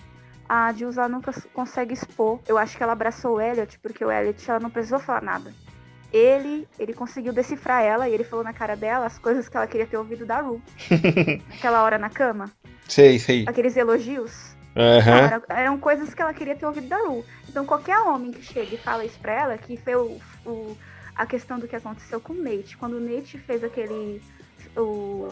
A 0.48 0.72
Jules 0.72 0.96
ela 0.96 1.08
nunca 1.08 1.32
consegue 1.52 1.94
expor. 1.94 2.40
Eu 2.46 2.58
acho 2.58 2.76
que 2.76 2.82
ela 2.82 2.92
abraçou 2.92 3.36
o 3.36 3.40
Elliot, 3.40 3.78
porque 3.78 4.04
o 4.04 4.10
Elliot 4.10 4.50
ela 4.50 4.60
não 4.60 4.70
precisou 4.70 4.98
falar 4.98 5.22
nada. 5.22 5.52
Ele, 6.12 6.66
ele 6.78 6.94
conseguiu 6.94 7.34
decifrar 7.34 7.82
ela 7.82 8.08
e 8.08 8.14
ele 8.14 8.24
falou 8.24 8.42
na 8.42 8.52
cara 8.52 8.74
dela 8.74 9.04
as 9.04 9.18
coisas 9.18 9.46
que 9.48 9.56
ela 9.56 9.66
queria 9.66 9.86
ter 9.86 9.98
ouvido 9.98 10.24
da 10.24 10.40
Ru. 10.40 10.60
Aquela 11.58 11.82
hora 11.82 11.98
na 11.98 12.08
cama. 12.08 12.50
Sei, 12.88 13.18
sei. 13.18 13.44
Aqueles 13.46 13.76
elogios. 13.76 14.56
Uhum. 14.78 15.12
Era, 15.12 15.42
eram 15.48 15.78
coisas 15.78 16.14
que 16.14 16.22
ela 16.22 16.32
queria 16.32 16.54
ter 16.54 16.64
ouvido 16.64 16.88
da 16.88 16.98
Ru. 16.98 17.24
Então 17.48 17.66
qualquer 17.66 17.98
homem 17.98 18.30
que 18.30 18.42
chega 18.42 18.74
e 18.76 18.78
fala 18.78 19.04
isso 19.04 19.18
pra 19.18 19.32
ela, 19.32 19.58
que 19.58 19.76
foi 19.76 19.96
o, 19.96 20.20
o, 20.46 20.78
a 21.16 21.26
questão 21.26 21.58
do 21.58 21.66
que 21.66 21.74
aconteceu 21.74 22.20
com 22.20 22.32
o 22.32 22.36
Nate, 22.36 22.76
quando 22.76 22.94
o 22.94 23.00
Nate 23.00 23.38
fez 23.38 23.64
aquele 23.64 24.22
o 24.76 25.28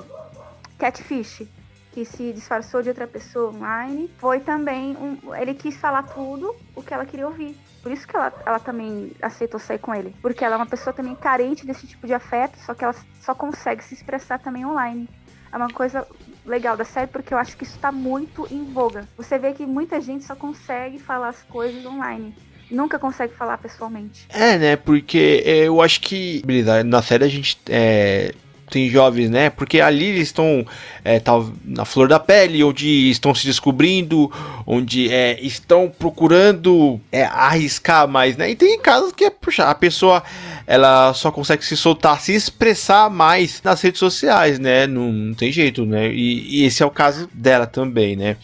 catfish, 0.78 1.46
que 1.92 2.04
se 2.04 2.32
disfarçou 2.32 2.82
de 2.82 2.88
outra 2.88 3.06
pessoa 3.06 3.54
online, 3.54 4.11
foi 4.18 4.40
também 4.40 4.96
um, 4.96 5.35
ele 5.35 5.54
quis 5.54 5.76
falar 5.76 6.02
tudo 6.02 6.54
o 6.74 6.82
que 6.82 6.92
ela 6.92 7.06
queria 7.06 7.26
ouvir. 7.26 7.56
Por 7.82 7.90
isso 7.92 8.06
que 8.06 8.14
ela, 8.16 8.32
ela 8.44 8.59
também 8.59 9.12
aceitou 9.22 9.61
sair 9.61 9.78
com 9.78 9.94
ele. 9.94 10.14
Porque 10.20 10.44
ela 10.44 10.56
é 10.56 10.59
uma 10.59 10.66
pessoa 10.66 10.92
também 10.92 11.14
carente 11.14 11.64
desse 11.64 11.87
tipo 11.87 12.06
de 12.06 12.12
afeto, 12.12 12.59
só 12.59 12.74
que 12.74 12.85
ela 12.85 12.94
só 13.20 13.35
consegue 13.35 13.82
se 13.82 13.94
expressar 13.94 14.38
também 14.38 14.66
online. 14.66 15.09
É 15.50 15.56
uma 15.56 15.70
coisa 15.70 16.06
legal 16.46 16.76
da 16.76 16.85
série 16.85 17.09
porque 17.09 17.35
eu 17.35 17.38
acho 17.38 17.56
que 17.56 17.64
isso 17.64 17.78
tá 17.78 17.90
muito 17.90 18.46
em 18.50 18.64
voga. 18.64 19.09
Você 19.16 19.38
vê 19.38 19.52
que 19.52 19.66
muita 19.66 20.00
gente 20.00 20.24
só 20.24 20.35
consegue 20.35 20.98
falar 20.98 21.28
as 21.28 21.42
coisas 21.42 21.85
online. 21.85 22.35
Nunca 22.70 22.98
consegue 22.98 23.35
falar 23.35 23.59
pessoalmente. 23.59 24.26
É, 24.28 24.59
né? 24.59 24.76
Porque 24.76 25.42
eu 25.44 25.80
acho 25.80 26.00
que 26.00 26.42
na 26.85 27.00
série 27.00 27.24
a 27.24 27.28
gente 27.28 27.59
é, 27.68 28.35
tem 28.70 28.88
jovens, 28.88 29.31
né? 29.31 29.50
Porque 29.50 29.81
ali 29.81 30.07
eles 30.07 30.29
estão 30.29 30.66
é, 31.05 31.20
tá 31.20 31.33
na 31.64 31.85
flor 31.85 32.09
da 32.09 32.18
pele, 32.18 32.62
onde 32.64 33.11
estão 33.11 33.35
se 33.35 33.46
descobrindo, 33.46 34.31
onde 34.66 35.12
é, 35.12 35.38
estão 35.40 35.92
procurando 35.96 37.00
é, 37.12 37.24
arriscar 37.24 38.09
mais, 38.09 38.37
né? 38.37 38.50
E 38.50 38.57
tem 38.57 38.79
casos 38.79 39.12
que 39.12 39.31
puxa, 39.31 39.64
a 39.64 39.74
pessoa 39.74 40.22
ela 40.66 41.14
só 41.14 41.31
consegue 41.31 41.64
se 41.64 41.76
soltar, 41.76 42.20
se 42.20 42.35
expressar 42.35 43.09
mais 43.09 43.61
nas 43.62 43.81
redes 43.81 44.00
sociais, 44.00 44.59
né? 44.59 44.87
Não, 44.87 45.12
não 45.12 45.35
tem 45.35 45.52
jeito, 45.52 45.87
né? 45.87 46.09
E, 46.12 46.61
e, 46.61 46.64
esse 46.64 46.83
é 46.83 46.87
o 46.87 46.90
caso 46.90 47.29
dela 47.33 47.66
também, 47.66 48.16
né? 48.16 48.37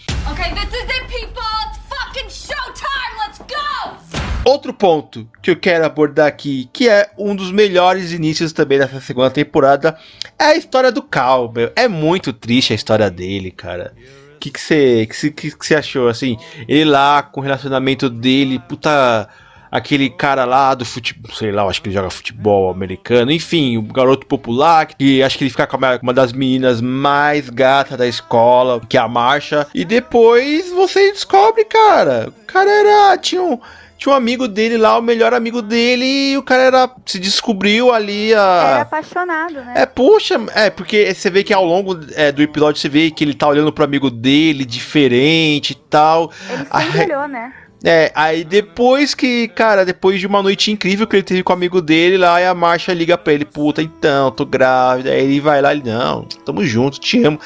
Outro 4.44 4.74
ponto 4.74 5.28
que 5.40 5.52
eu 5.52 5.57
quero 5.57 5.87
abordar 5.87 6.26
aqui, 6.26 6.68
que 6.72 6.88
é 6.88 7.09
um 7.16 7.35
dos 7.35 7.52
melhores 7.52 8.12
inícios 8.12 8.52
também 8.52 8.76
dessa 8.76 9.00
segunda 9.00 9.31
temporada, 9.31 9.96
é 10.37 10.46
a 10.46 10.57
história 10.57 10.90
do 10.90 11.00
Cal. 11.00 11.52
Meu. 11.55 11.70
É 11.76 11.87
muito 11.87 12.33
triste 12.33 12.72
a 12.72 12.76
história 12.76 13.09
dele, 13.09 13.52
cara. 13.52 13.94
O 14.35 14.38
que 14.40 14.50
você 14.59 15.07
que 15.07 15.31
que, 15.31 15.50
que, 15.50 15.57
que 15.57 15.74
achou? 15.74 16.09
Assim, 16.09 16.37
ele 16.66 16.85
lá 16.85 17.22
com 17.22 17.40
o 17.40 17.42
relacionamento 17.44 18.11
dele, 18.11 18.59
puta 18.59 19.28
aquele 19.70 20.11
cara 20.11 20.44
lá 20.44 20.74
do 20.74 20.85
futebol, 20.85 21.35
sei 21.35 21.50
lá, 21.50 21.64
acho 21.64 21.81
que 21.81 21.88
ele 21.88 21.94
joga 21.94 22.11
futebol 22.11 22.70
americano, 22.70 23.33
enfim, 23.33 23.78
o 23.78 23.83
garoto 23.83 24.26
popular, 24.26 24.87
que 24.87 25.22
acho 25.22 25.38
que 25.38 25.44
ele 25.44 25.50
fica 25.50 25.66
com 25.66 25.78
uma, 25.78 25.98
uma 26.02 26.12
das 26.12 26.31
meninas 26.31 26.83
mais 26.83 27.48
gatas 27.48 27.96
da 27.96 28.07
escola, 28.07 28.83
que 28.87 28.98
é 28.98 29.00
a 29.00 29.09
Marcha, 29.09 29.66
e 29.74 29.83
depois 29.83 30.70
você 30.72 31.12
descobre, 31.12 31.64
cara, 31.64 32.28
o 32.28 32.44
cara 32.44 32.70
era, 32.70 33.16
tinha 33.16 33.42
um 33.42 33.59
tinha 34.02 34.12
um 34.12 34.16
amigo 34.16 34.48
dele 34.48 34.76
lá, 34.76 34.98
o 34.98 35.02
melhor 35.02 35.32
amigo 35.32 35.62
dele, 35.62 36.32
e 36.32 36.36
o 36.36 36.42
cara 36.42 36.62
era. 36.64 36.90
se 37.06 37.20
descobriu 37.20 37.92
ali 37.92 38.34
a. 38.34 38.64
Era 38.66 38.80
apaixonado, 38.82 39.54
né? 39.54 39.74
É, 39.76 39.86
puxa, 39.86 40.40
é, 40.54 40.70
porque 40.70 41.14
você 41.14 41.30
vê 41.30 41.44
que 41.44 41.54
ao 41.54 41.64
longo 41.64 41.96
é, 42.16 42.32
do 42.32 42.42
episódio 42.42 42.80
você 42.80 42.88
vê 42.88 43.10
que 43.12 43.22
ele 43.22 43.34
tá 43.34 43.46
olhando 43.46 43.72
pro 43.72 43.84
amigo 43.84 44.10
dele, 44.10 44.64
diferente 44.64 45.70
e 45.70 45.76
tal. 45.76 46.32
Ele 46.50 46.84
sempre 46.84 47.00
a... 47.00 47.04
olhou, 47.04 47.28
né? 47.28 47.52
É, 47.84 48.12
aí 48.14 48.44
depois 48.44 49.12
que, 49.12 49.48
cara, 49.48 49.84
depois 49.84 50.20
de 50.20 50.26
uma 50.26 50.42
noite 50.42 50.70
incrível 50.70 51.06
que 51.06 51.16
ele 51.16 51.22
teve 51.22 51.42
com 51.42 51.52
o 51.52 51.56
amigo 51.56 51.82
dele 51.82 52.16
lá, 52.16 52.40
e 52.40 52.46
a 52.46 52.54
Marcha 52.54 52.94
liga 52.94 53.18
pra 53.18 53.33
ele, 53.33 53.44
puta, 53.44 53.83
então, 53.83 54.30
tô 54.30 54.46
grávida. 54.46 55.10
Aí 55.10 55.24
ele 55.24 55.40
vai 55.40 55.60
lá 55.60 55.74
e, 55.74 55.83
não, 55.83 56.24
tamo 56.44 56.64
junto, 56.64 57.00
te 57.00 57.22
amo. 57.24 57.40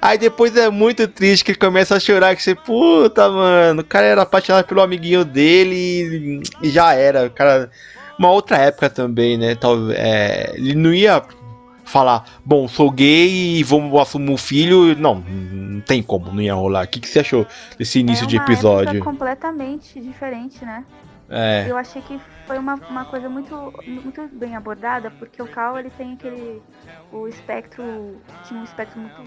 Aí 0.00 0.18
depois 0.18 0.54
é 0.56 0.68
muito 0.68 1.08
triste 1.08 1.44
que 1.44 1.52
ele 1.52 1.58
começa 1.58 1.96
a 1.96 2.00
chorar, 2.00 2.36
que 2.36 2.42
você, 2.42 2.54
puta, 2.54 3.30
mano, 3.30 3.80
o 3.80 3.84
cara 3.84 4.06
era 4.06 4.22
apaixonado 4.22 4.66
pelo 4.66 4.82
amiguinho 4.82 5.24
dele 5.24 6.42
e, 6.62 6.70
já 6.70 6.92
era, 6.94 7.30
cara. 7.30 7.70
Uma 8.18 8.32
outra 8.32 8.56
época 8.58 8.90
também, 8.90 9.38
né? 9.38 9.54
Tal, 9.54 9.92
é, 9.92 10.52
ele 10.56 10.74
não 10.74 10.92
ia 10.92 11.22
falar, 11.88 12.24
bom, 12.44 12.68
sou 12.68 12.90
gay 12.90 13.58
e 13.58 13.62
vou 13.64 14.00
assumir 14.00 14.32
o 14.32 14.36
filho. 14.36 14.96
Não, 14.96 15.16
não 15.16 15.80
tem 15.80 16.02
como, 16.02 16.32
não 16.32 16.40
ia 16.40 16.54
rolar. 16.54 16.84
O 16.84 16.88
que, 16.88 17.00
que 17.00 17.08
você 17.08 17.20
achou 17.20 17.46
desse 17.78 17.98
início 18.00 18.24
é 18.24 18.26
de 18.26 18.36
episódio? 18.36 19.02
completamente 19.02 20.00
diferente, 20.00 20.64
né? 20.64 20.84
É. 21.30 21.66
Eu 21.68 21.76
achei 21.76 22.00
que 22.00 22.18
foi 22.46 22.58
uma, 22.58 22.74
uma 22.88 23.04
coisa 23.04 23.28
muito, 23.28 23.72
muito 23.86 24.28
bem 24.32 24.56
abordada, 24.56 25.10
porque 25.10 25.42
o 25.42 25.46
Cal 25.46 25.78
ele 25.78 25.90
tem 25.90 26.14
aquele. 26.14 26.62
O 27.12 27.28
espectro. 27.28 28.16
Tinha 28.44 28.60
um 28.60 28.64
espectro 28.64 28.98
muito 28.98 29.22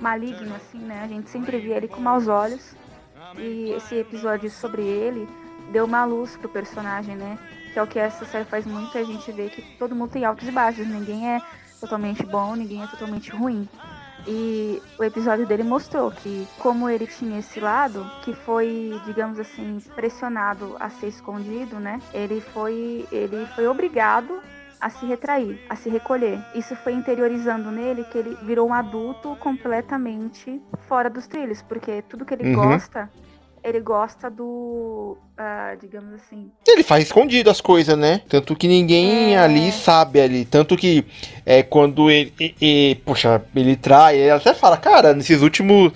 maligno, 0.00 0.54
assim, 0.54 0.78
né? 0.78 1.02
A 1.02 1.08
gente 1.08 1.28
sempre 1.28 1.58
via 1.58 1.76
ele 1.76 1.88
com 1.88 2.00
maus 2.00 2.28
olhos. 2.28 2.76
E 3.36 3.72
esse 3.72 3.96
episódio 3.96 4.50
sobre 4.50 4.82
ele 4.82 5.28
deu 5.72 5.84
uma 5.84 6.04
luz 6.04 6.36
pro 6.36 6.48
personagem, 6.48 7.16
né? 7.16 7.38
Que 7.72 7.78
é 7.78 7.82
o 7.82 7.86
que 7.86 7.98
essa 7.98 8.24
série 8.24 8.44
faz 8.44 8.66
muito, 8.66 8.96
a 8.96 9.04
gente 9.04 9.30
vê 9.32 9.48
que 9.48 9.62
todo 9.78 9.94
mundo 9.94 10.10
tem 10.10 10.24
altos 10.24 10.48
e 10.48 10.50
baixos, 10.50 10.86
ninguém 10.86 11.28
é 11.28 11.40
totalmente 11.80 12.24
bom, 12.24 12.54
ninguém 12.54 12.82
é 12.82 12.86
totalmente 12.86 13.30
ruim. 13.30 13.68
E 14.26 14.82
o 14.98 15.04
episódio 15.04 15.46
dele 15.46 15.62
mostrou 15.62 16.10
que, 16.10 16.46
como 16.58 16.88
ele 16.90 17.06
tinha 17.06 17.38
esse 17.38 17.58
lado, 17.58 18.04
que 18.22 18.34
foi, 18.34 19.00
digamos 19.06 19.38
assim, 19.38 19.78
pressionado 19.94 20.76
a 20.78 20.90
ser 20.90 21.08
escondido, 21.08 21.80
né? 21.80 22.00
Ele 22.12 22.40
foi, 22.40 23.06
ele 23.10 23.46
foi 23.54 23.66
obrigado 23.66 24.40
a 24.80 24.88
se 24.88 25.06
retrair, 25.06 25.60
a 25.68 25.76
se 25.76 25.88
recolher. 25.88 26.42
Isso 26.54 26.74
foi 26.76 26.92
interiorizando 26.92 27.70
nele 27.70 28.04
que 28.04 28.18
ele 28.18 28.36
virou 28.42 28.68
um 28.68 28.74
adulto 28.74 29.36
completamente 29.36 30.60
fora 30.88 31.10
dos 31.10 31.26
trilhos, 31.26 31.62
porque 31.62 32.02
tudo 32.02 32.24
que 32.24 32.34
ele 32.34 32.54
uhum. 32.54 32.54
gosta 32.54 33.10
ele 33.62 33.80
gosta 33.80 34.30
do. 34.30 35.16
Uh, 35.38 35.76
digamos 35.80 36.14
assim. 36.14 36.50
Ele 36.66 36.82
faz 36.82 37.04
escondido 37.04 37.50
as 37.50 37.60
coisas, 37.60 37.96
né? 37.96 38.20
Tanto 38.28 38.54
que 38.54 38.68
ninguém 38.68 39.34
é... 39.34 39.38
ali 39.38 39.72
sabe 39.72 40.20
ali. 40.20 40.44
Tanto 40.44 40.76
que 40.76 41.04
é 41.46 41.62
quando 41.62 42.10
ele. 42.10 42.32
E, 42.38 42.54
e, 42.60 42.94
poxa, 43.04 43.42
ele 43.54 43.76
trai. 43.76 44.18
Ele 44.18 44.30
até 44.30 44.54
fala, 44.54 44.76
cara, 44.76 45.14
nesses 45.14 45.42
últimos 45.42 45.92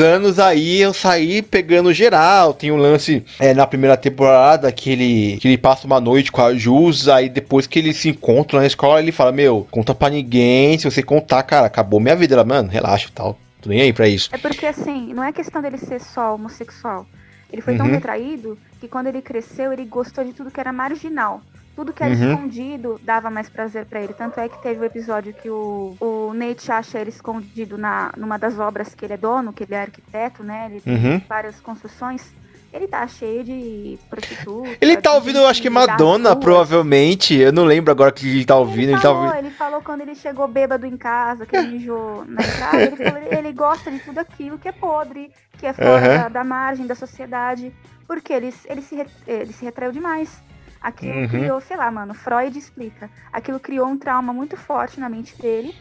anos 0.00 0.38
aí 0.38 0.80
eu 0.80 0.92
saí 0.92 1.42
pegando 1.42 1.92
geral. 1.92 2.54
Tem 2.54 2.70
um 2.70 2.76
lance 2.76 3.24
é, 3.38 3.52
na 3.54 3.66
primeira 3.66 3.96
temporada 3.96 4.70
que 4.72 4.90
ele, 4.90 5.38
que 5.40 5.48
ele 5.48 5.58
passa 5.58 5.86
uma 5.86 6.00
noite 6.00 6.32
com 6.32 6.42
a 6.42 6.54
Jus. 6.54 7.08
Aí 7.08 7.28
depois 7.28 7.66
que 7.66 7.78
eles 7.78 7.96
se 7.96 8.08
encontram 8.08 8.60
na 8.60 8.66
escola, 8.66 9.00
ele 9.00 9.12
fala: 9.12 9.32
Meu, 9.32 9.66
conta 9.70 9.94
pra 9.94 10.10
ninguém. 10.10 10.78
Se 10.78 10.90
você 10.90 11.02
contar, 11.02 11.42
cara, 11.42 11.66
acabou 11.66 12.00
minha 12.00 12.16
vida. 12.16 12.34
Ela, 12.34 12.44
mano, 12.44 12.68
relaxa 12.68 13.08
tal 13.14 13.36
tô 13.66 13.70
nem 13.70 13.82
aí 13.82 13.92
pra 13.92 14.08
isso. 14.08 14.30
É 14.32 14.38
porque, 14.38 14.66
assim, 14.66 15.12
não 15.12 15.22
é 15.22 15.32
questão 15.32 15.60
dele 15.60 15.78
ser 15.78 16.00
só 16.00 16.34
homossexual. 16.34 17.06
Ele 17.52 17.62
foi 17.62 17.74
uhum. 17.74 17.78
tão 17.78 17.86
retraído 17.86 18.58
que 18.80 18.88
quando 18.88 19.08
ele 19.08 19.20
cresceu, 19.20 19.72
ele 19.72 19.84
gostou 19.84 20.24
de 20.24 20.32
tudo 20.32 20.50
que 20.50 20.60
era 20.60 20.72
marginal. 20.72 21.42
Tudo 21.74 21.92
que 21.92 22.02
era 22.02 22.14
uhum. 22.14 22.32
escondido 22.32 23.00
dava 23.02 23.28
mais 23.28 23.48
prazer 23.48 23.84
para 23.84 24.00
ele. 24.00 24.14
Tanto 24.14 24.40
é 24.40 24.48
que 24.48 24.60
teve 24.62 24.80
o 24.80 24.84
episódio 24.84 25.34
que 25.34 25.50
o, 25.50 25.94
o 26.00 26.32
Nate 26.32 26.72
acha 26.72 26.98
ele 26.98 27.10
escondido 27.10 27.76
na, 27.76 28.12
numa 28.16 28.38
das 28.38 28.58
obras 28.58 28.94
que 28.94 29.04
ele 29.04 29.12
é 29.12 29.18
dono, 29.18 29.52
que 29.52 29.64
ele 29.64 29.74
é 29.74 29.82
arquiteto, 29.82 30.42
né? 30.42 30.68
Ele 30.70 30.80
tem 30.80 30.94
uhum. 30.94 31.20
várias 31.28 31.60
construções. 31.60 32.32
Ele 32.72 32.86
tá 32.86 33.06
cheio 33.06 33.42
de 33.42 33.98
prostitutas. 34.10 34.76
Ele 34.80 34.96
tá 34.96 35.14
ouvindo, 35.14 35.38
eu 35.38 35.46
acho 35.46 35.62
que 35.62 35.70
Madonna, 35.70 36.36
provavelmente. 36.36 37.34
Eu 37.34 37.52
não 37.52 37.64
lembro 37.64 37.90
agora 37.90 38.12
que 38.12 38.28
ele 38.28 38.44
tá 38.44 38.56
ouvindo. 38.56 38.90
Ele, 38.90 38.98
falou, 38.98 39.22
ele, 39.22 39.28
tá 39.28 39.30
ouvindo. 39.30 39.46
ele 39.46 39.54
falou 39.54 39.82
quando 39.82 40.00
ele 40.02 40.14
chegou 40.14 40.46
bêbado 40.46 40.86
em 40.86 40.96
casa, 40.96 41.46
que 41.46 41.56
ele 41.56 41.68
mijou 41.68 42.24
na 42.26 42.42
entrada. 42.42 42.82
Ele, 42.82 42.96
falou, 42.96 43.32
ele 43.32 43.52
gosta 43.52 43.90
de 43.90 43.98
tudo 44.00 44.18
aquilo 44.18 44.58
que 44.58 44.68
é 44.68 44.72
podre, 44.72 45.32
que 45.58 45.66
é 45.66 45.72
fora 45.72 45.90
uhum. 45.90 46.16
da, 46.18 46.28
da, 46.28 46.44
margem 46.44 46.86
da 46.86 46.94
sociedade. 46.94 47.72
Porque 48.06 48.32
ele, 48.32 48.52
ele, 48.66 48.82
se, 48.82 49.06
ele 49.26 49.52
se 49.52 49.64
retraiu 49.64 49.92
demais. 49.92 50.42
Aquilo 50.80 51.20
uhum. 51.20 51.28
criou, 51.28 51.60
sei 51.60 51.76
lá, 51.76 51.90
mano, 51.90 52.14
Freud 52.14 52.56
explica. 52.58 53.10
Aquilo 53.32 53.58
criou 53.58 53.86
um 53.86 53.96
trauma 53.96 54.32
muito 54.32 54.56
forte 54.56 55.00
na 55.00 55.08
mente 55.08 55.36
dele. 55.40 55.74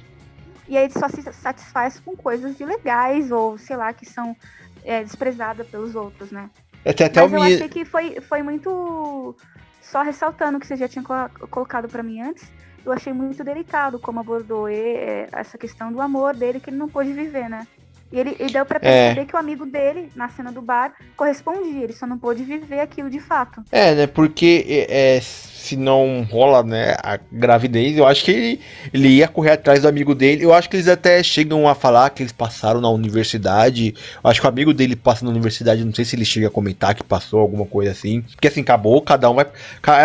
E 0.68 0.78
aí 0.78 0.86
ele 0.86 0.94
só 0.94 1.08
se 1.08 1.22
satisfaz 1.34 2.00
com 2.00 2.16
coisas 2.16 2.60
ilegais 2.60 3.32
ou, 3.32 3.58
sei 3.58 3.76
lá, 3.76 3.94
que 3.94 4.06
são 4.06 4.36
é, 4.84 5.04
desprezadas 5.04 5.68
pelos 5.68 5.96
outros, 5.96 6.32
né? 6.32 6.50
Até, 6.86 7.06
até 7.06 7.22
Mas 7.22 7.34
eu 7.34 7.42
achei 7.42 7.70
que 7.70 7.84
foi, 7.84 8.22
foi 8.22 8.44
muito. 8.44 9.36
Só 9.82 10.02
ressaltando 10.02 10.58
o 10.58 10.60
que 10.62 10.68
você 10.68 10.76
já 10.76 10.88
tinha 10.88 11.04
colocado 11.50 11.88
para 11.88 12.04
mim 12.04 12.22
antes, 12.22 12.52
eu 12.86 12.92
achei 12.92 13.14
muito 13.14 13.44
delicado 13.44 14.00
como 14.00 14.20
abordou 14.20 14.70
ele, 14.70 15.28
essa 15.32 15.58
questão 15.58 15.92
do 15.92 16.02
amor 16.02 16.36
dele 16.36 16.60
que 16.60 16.70
ele 16.70 16.78
não 16.78 16.90
pôde 16.90 17.14
viver, 17.14 17.50
né? 17.50 17.68
E 18.12 18.20
ele 18.20 18.36
e 18.40 18.48
deu 18.48 18.66
pra 18.66 18.80
perceber 18.80 19.22
é. 19.22 19.26
que 19.26 19.36
o 19.36 19.40
amigo 19.40 19.66
dele, 19.66 20.10
na 20.16 20.30
cena 20.30 20.52
do 20.52 20.62
bar, 20.62 20.94
correspondia, 21.18 21.84
ele 21.84 21.94
só 21.94 22.06
não 22.06 22.18
pôde 22.18 22.44
viver 22.44 22.80
aquilo 22.80 23.10
de 23.10 23.20
fato. 23.20 23.64
É, 23.72 23.96
né? 23.96 24.08
Porque 24.08 24.88
é, 24.90 25.20
se 25.22 25.76
não 25.76 26.26
rola, 26.30 26.64
né, 26.64 26.96
a 27.02 27.20
gravidez, 27.32 27.98
eu 27.98 28.06
acho 28.06 28.24
que 28.24 28.32
ele, 28.32 28.62
ele 28.94 29.08
ia 29.10 29.28
correr 29.28 29.52
atrás 29.52 29.82
do 29.82 29.88
amigo 29.88 30.14
dele. 30.14 30.46
Eu 30.46 30.54
acho 30.54 30.70
que 30.70 30.76
eles 30.76 30.88
até 30.88 31.22
chegam 31.24 31.68
a 31.68 31.74
falar 31.74 32.10
que 32.12 32.22
eles 32.22 32.32
passaram 32.32 32.80
na 32.80 32.90
universidade. 32.90 33.96
Eu 34.24 34.30
acho 34.30 34.40
que 34.40 34.46
o 34.46 34.50
amigo 34.50 34.74
dele 34.74 34.96
passa 34.96 35.26
na 35.26 35.32
universidade, 35.32 35.84
não 35.84 35.94
sei 35.94 36.06
se 36.06 36.16
ele 36.16 36.26
chega 36.26 36.48
a 36.48 36.52
comentar 36.52 36.94
que 36.94 37.04
passou 37.04 37.40
alguma 37.40 37.66
coisa 37.66 37.92
assim. 37.92 38.22
Porque 38.22 38.48
assim, 38.48 38.62
acabou, 38.62 39.02
cada 39.02 39.30
um 39.30 39.34
vai. 39.34 39.48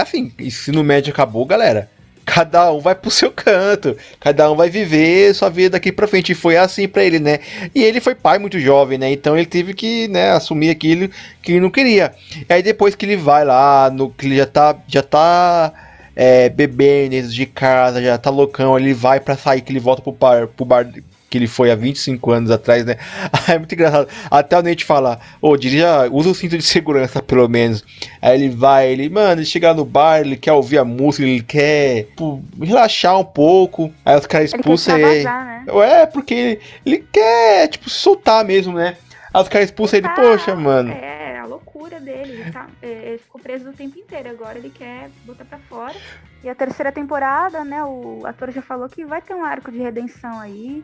Assim, 0.01 0.33
ensino 0.39 0.83
médio 0.83 1.13
acabou, 1.13 1.45
galera 1.45 1.89
cada 2.33 2.73
um 2.73 2.79
vai 2.79 2.95
pro 2.95 3.11
seu 3.11 3.33
canto, 3.33 3.97
cada 4.21 4.49
um 4.53 4.55
vai 4.55 4.71
viver 4.71 5.35
sua 5.35 5.49
vida 5.49 5.71
daqui 5.71 5.91
pra 5.91 6.07
frente. 6.07 6.31
E 6.31 6.35
foi 6.37 6.57
assim 6.57 6.87
para 6.87 7.03
ele, 7.03 7.19
né? 7.19 7.41
E 7.75 7.83
ele 7.83 8.01
foi 8.01 8.15
pai 8.15 8.39
muito 8.39 8.61
jovem, 8.61 8.97
né? 8.97 9.11
Então 9.11 9.37
ele 9.37 9.47
teve 9.47 9.75
que, 9.75 10.07
né, 10.07 10.31
assumir 10.31 10.71
aquilo 10.71 11.11
que 11.43 11.51
ele 11.51 11.61
não 11.61 11.71
queria. 11.71 12.13
E 12.49 12.53
aí 12.53 12.63
depois 12.63 12.95
que 12.95 13.05
ele 13.05 13.17
vai 13.17 13.45
lá, 13.45 13.91
no 13.91 14.11
que 14.11 14.27
ele 14.27 14.37
já 14.37 14.47
tá, 14.47 14.77
já 14.87 15.03
tá 15.03 15.73
é, 16.15 16.49
bebendo 16.49 17.21
de 17.29 17.47
casa, 17.47 18.01
já 18.01 18.17
tá 18.17 18.31
loucão, 18.31 18.79
ele 18.79 18.95
vai 18.95 19.19
para 19.19 19.37
sair, 19.37 19.61
que 19.61 19.73
ele 19.73 19.81
volta 19.81 20.01
pro 20.01 20.13
bar, 20.13 20.47
pro 20.47 20.65
bar 20.65 20.87
que 21.31 21.39
ele 21.39 21.47
foi 21.47 21.71
há 21.71 21.77
25 21.77 22.33
anos 22.33 22.51
atrás, 22.51 22.85
né? 22.85 22.97
é 23.49 23.57
muito 23.57 23.73
engraçado. 23.73 24.09
Até 24.29 24.59
o 24.59 24.63
Nate 24.63 24.85
fala, 24.85 25.21
ô, 25.41 25.51
oh, 25.51 25.57
dirija, 25.57 26.09
usa 26.11 26.31
o 26.31 26.35
cinto 26.35 26.59
de 26.59 26.65
segurança, 26.65 27.23
pelo 27.23 27.49
menos. 27.49 27.85
Aí 28.21 28.35
ele 28.35 28.51
vai, 28.51 28.91
ele, 28.91 29.09
mano, 29.09 29.41
ele 29.41 29.47
chega 29.47 29.73
no 29.73 29.85
bar, 29.85 30.21
ele 30.21 30.37
quer 30.37 30.53
ouvir 30.53 30.79
a 30.79 30.85
música, 30.85 31.23
ele 31.23 31.41
quer 31.41 32.09
pô, 32.17 32.41
relaxar 32.61 33.19
um 33.19 33.25
pouco. 33.25 33.93
Aí 34.05 34.17
os 34.19 34.27
caras 34.27 34.53
expulsam 34.53 34.99
ele. 34.99 35.07
ele. 35.07 35.25
né? 35.25 35.65
É, 35.69 36.07
porque 36.07 36.35
ele, 36.35 36.61
ele 36.85 37.07
quer, 37.13 37.69
tipo, 37.69 37.89
soltar 37.89 38.45
mesmo, 38.45 38.75
né? 38.75 38.97
Aí 39.33 39.41
os 39.41 39.49
caras 39.49 39.69
expulsam 39.69 39.99
ele, 39.99 40.09
poxa, 40.09 40.57
mano. 40.57 40.91
É, 40.91 41.39
a 41.39 41.47
loucura 41.47 42.01
dele. 42.01 42.33
Ele, 42.33 42.51
tá, 42.51 42.67
é, 42.83 42.89
ele 43.11 43.19
ficou 43.19 43.41
preso 43.41 43.71
o 43.71 43.73
tempo 43.73 43.97
inteiro. 43.97 44.31
Agora 44.31 44.59
ele 44.59 44.71
quer 44.71 45.09
botar 45.25 45.45
pra 45.45 45.59
fora. 45.59 45.95
E 46.43 46.49
a 46.49 46.55
terceira 46.55 46.91
temporada, 46.91 47.63
né? 47.65 47.85
O 47.85 48.23
ator 48.25 48.51
já 48.51 48.63
falou 48.63 48.89
que 48.89 49.05
vai 49.05 49.23
ter 49.23 49.35
um 49.35 49.45
arco 49.45 49.71
de 49.71 49.79
redenção 49.79 50.41
aí. 50.41 50.83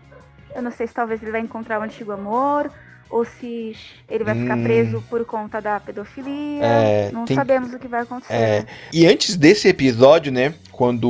Eu 0.55 0.63
não 0.63 0.71
sei 0.71 0.87
se 0.87 0.95
talvez 0.95 1.23
ele 1.23 1.33
vai 1.33 1.41
encontrar 1.41 1.79
o 1.79 1.83
um 1.83 1.85
antigo 1.85 2.13
amor 2.13 2.71
ou 3.09 3.25
se 3.25 3.77
ele 4.09 4.25
vai 4.25 4.35
ficar 4.35 4.57
hum. 4.57 4.63
preso 4.63 5.03
por 5.09 5.25
conta 5.25 5.61
da 5.61 5.79
pedofilia. 5.79 6.65
É, 6.65 7.11
não 7.13 7.25
tem... 7.25 7.37
sabemos 7.37 7.73
o 7.73 7.79
que 7.79 7.89
vai 7.89 8.03
acontecer. 8.03 8.35
É. 8.35 8.67
E 8.93 9.07
antes 9.07 9.37
desse 9.37 9.69
episódio, 9.69 10.33
né? 10.33 10.55
Quando 10.73 11.09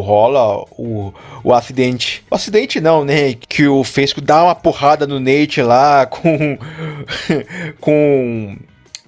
rola 0.00 0.64
o, 0.72 1.12
o 1.42 1.52
acidente. 1.52 2.24
O 2.30 2.34
acidente 2.34 2.80
não, 2.80 3.04
né? 3.04 3.34
Que 3.34 3.66
o 3.66 3.82
Fesco 3.82 4.20
dá 4.20 4.44
uma 4.44 4.54
porrada 4.54 5.06
no 5.06 5.18
Nate 5.18 5.62
lá 5.62 6.06
com. 6.06 6.58
com. 7.80 8.56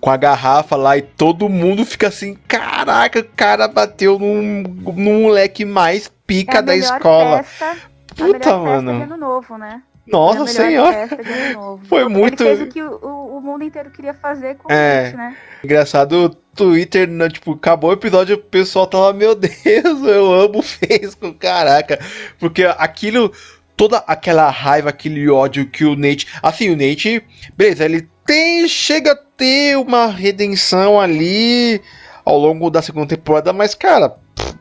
Com 0.00 0.08
a 0.08 0.16
garrafa 0.16 0.76
lá 0.76 0.96
e 0.96 1.02
todo 1.02 1.46
mundo 1.46 1.84
fica 1.84 2.08
assim: 2.08 2.34
caraca, 2.48 3.20
o 3.20 3.24
cara 3.36 3.68
bateu 3.68 4.18
num, 4.18 4.62
num 4.62 5.24
moleque 5.24 5.62
mais 5.66 6.10
pica 6.26 6.60
é 6.60 6.62
da 6.62 6.74
escola. 6.74 7.42
Festa 7.42 7.89
Puta, 8.20 8.56
mano. 8.58 8.96
de 8.96 9.02
ano 9.02 9.16
novo, 9.16 9.56
né? 9.56 9.82
Nossa 10.06 10.46
senhora. 10.46 11.08
Foi 11.88 12.08
muito. 12.08 12.42
Ele 12.42 12.56
fez 12.56 12.68
o 12.68 12.72
que 12.72 12.82
o, 12.82 13.36
o 13.36 13.40
mundo 13.40 13.64
inteiro 13.64 13.90
queria 13.90 14.14
fazer 14.14 14.56
com 14.56 14.72
é. 14.72 15.06
gente, 15.06 15.16
né? 15.16 15.36
Engraçado, 15.64 16.26
o 16.26 16.28
Twitter, 16.28 17.08
né, 17.08 17.28
tipo, 17.28 17.52
acabou 17.52 17.90
o 17.90 17.94
episódio, 17.94 18.36
o 18.36 18.38
pessoal 18.38 18.86
tava, 18.86 19.12
meu 19.12 19.34
Deus, 19.34 19.54
eu 19.64 20.32
amo 20.32 20.58
o 20.58 20.62
Fesco, 20.62 21.32
caraca. 21.34 21.98
Porque 22.38 22.64
aquilo, 22.64 23.32
toda 23.76 23.98
aquela 23.98 24.50
raiva, 24.50 24.90
aquele 24.90 25.28
ódio 25.28 25.66
que 25.66 25.84
o 25.84 25.96
Nate. 25.96 26.26
Assim, 26.42 26.70
o 26.70 26.76
Nate, 26.76 27.22
beleza, 27.56 27.84
ele 27.84 28.08
tem. 28.26 28.66
Chega 28.68 29.12
a 29.12 29.16
ter 29.16 29.76
uma 29.76 30.06
redenção 30.06 31.00
ali 31.00 31.80
ao 32.24 32.38
longo 32.38 32.70
da 32.70 32.82
segunda 32.82 33.06
temporada, 33.06 33.52
mas, 33.52 33.74
cara, 33.74 34.16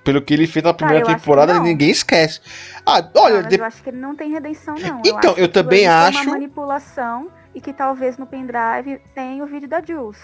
pelo 0.10 0.24
que 0.24 0.34
ele 0.34 0.48
fez 0.48 0.64
na 0.64 0.74
primeira 0.74 1.04
ah, 1.04 1.16
temporada, 1.16 1.60
ninguém 1.60 1.92
esquece. 1.92 2.42
Ah, 2.84 3.08
olha. 3.16 3.44
de... 3.44 3.60
Eu 3.60 3.66
acho 3.66 3.84
que 3.84 3.90
ele 3.92 3.98
não 3.98 4.16
tem 4.16 4.32
redenção, 4.32 4.74
não. 4.74 5.02
Então, 5.06 5.36
eu, 5.38 5.44
eu 5.44 5.48
também 5.48 5.86
acho. 5.86 6.24
uma 6.24 6.32
manipulação 6.32 7.30
e 7.54 7.62
que 7.62 7.72
talvez 7.72 8.18
no 8.18 8.26
pendrive 8.26 9.00
tenha 9.14 9.44
o 9.44 9.48
vídeo 9.48 9.70
da 9.70 9.80
Jules. 9.80 10.20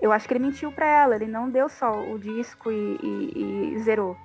Eu 0.00 0.12
acho 0.12 0.28
que 0.28 0.34
ele 0.34 0.44
mentiu 0.44 0.70
para 0.70 0.86
ela, 0.86 1.16
ele 1.16 1.26
não 1.26 1.50
deu 1.50 1.68
só 1.68 1.90
o 1.90 2.16
disco 2.20 2.70
e, 2.70 2.98
e, 3.02 3.74
e 3.74 3.78
zerou. 3.80 4.16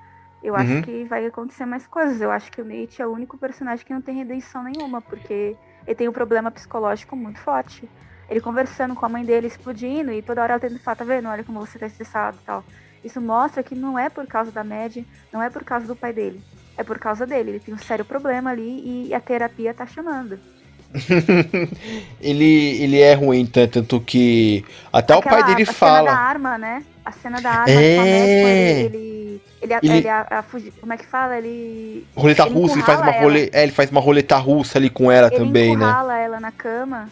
Eu 0.43 0.53
uhum. 0.53 0.59
acho 0.59 0.81
que 0.83 1.03
vai 1.05 1.25
acontecer 1.25 1.65
mais 1.65 1.87
coisas. 1.87 2.21
Eu 2.21 2.29
acho 2.29 2.51
que 2.51 2.61
o 2.61 2.65
Nate 2.65 3.01
é 3.01 3.07
o 3.07 3.11
único 3.11 3.39
personagem 3.39 3.83
que 3.83 3.93
não 3.93 4.01
tem 4.01 4.15
redenção 4.15 4.63
nenhuma, 4.63 5.01
porque 5.01 5.55
ele 5.87 5.95
tem 5.95 6.07
um 6.07 6.13
problema 6.13 6.51
psicológico 6.51 7.15
muito 7.15 7.39
forte. 7.39 7.89
Ele 8.29 8.39
conversando 8.39 8.93
com 8.93 9.03
a 9.03 9.09
mãe 9.09 9.25
dele, 9.25 9.47
explodindo, 9.47 10.11
e 10.11 10.21
toda 10.21 10.43
hora 10.43 10.53
ela 10.53 10.59
tendo 10.59 10.77
falar, 10.77 10.95
tá 10.95 11.03
vendo? 11.03 11.27
Olha 11.27 11.43
como 11.43 11.59
você 11.59 11.79
tá 11.79 11.87
estressado 11.87 12.37
e 12.39 12.45
tal. 12.45 12.63
Isso 13.03 13.19
mostra 13.19 13.63
que 13.63 13.75
não 13.75 13.97
é 13.97 14.09
por 14.09 14.25
causa 14.27 14.51
da 14.51 14.63
Mad, 14.63 14.97
não 15.31 15.41
é 15.41 15.49
por 15.49 15.63
causa 15.63 15.87
do 15.87 15.95
pai 15.95 16.13
dele. 16.13 16.41
é 16.77 16.83
por 16.83 16.99
causa 16.99 17.25
dele. 17.25 17.51
Ele 17.51 17.59
tem 17.59 17.73
um 17.73 17.77
sério 17.77 18.05
problema 18.05 18.51
ali 18.51 19.07
e 19.07 19.13
a 19.13 19.19
terapia 19.19 19.73
tá 19.73 19.85
chamando. 19.85 20.39
ele, 22.19 22.83
ele 22.83 22.99
é 22.99 23.13
ruim, 23.13 23.45
tanto 23.45 23.99
que 24.01 24.65
até 24.91 25.13
Aquela, 25.13 25.19
o 25.19 25.41
pai 25.41 25.55
dele 25.55 25.69
a 25.69 25.73
fala. 25.73 25.99
A 25.99 26.03
cena 26.03 26.11
da 26.11 26.21
arma, 26.21 26.57
né? 26.57 26.83
A 27.03 27.11
cena 27.11 27.41
da 27.41 27.49
arma 27.49 27.71
é... 27.71 28.83
ele, 28.83 28.95
ele, 28.97 29.41
ele, 29.61 29.73
ele, 29.73 29.97
ele 29.97 30.09
a, 30.09 30.21
a, 30.21 30.43
como 30.79 30.93
é 30.93 30.97
que 30.97 31.05
fala? 31.05 31.37
Ele. 31.37 32.05
Roleta 32.15 32.43
ele 32.43 32.53
russa, 32.53 32.75
ele 32.75 32.83
faz 32.83 32.99
uma 32.99 33.11
role, 33.11 33.49
é, 33.53 33.63
ele 33.63 33.71
faz 33.71 33.89
uma 33.89 34.01
roleta 34.01 34.37
russa 34.37 34.77
ali 34.77 34.89
com 34.89 35.11
ela 35.11 35.29
também, 35.31 35.77
né? 35.77 35.85
Ele 35.85 36.23
ela 36.23 36.39
na 36.39 36.51
cama. 36.51 37.09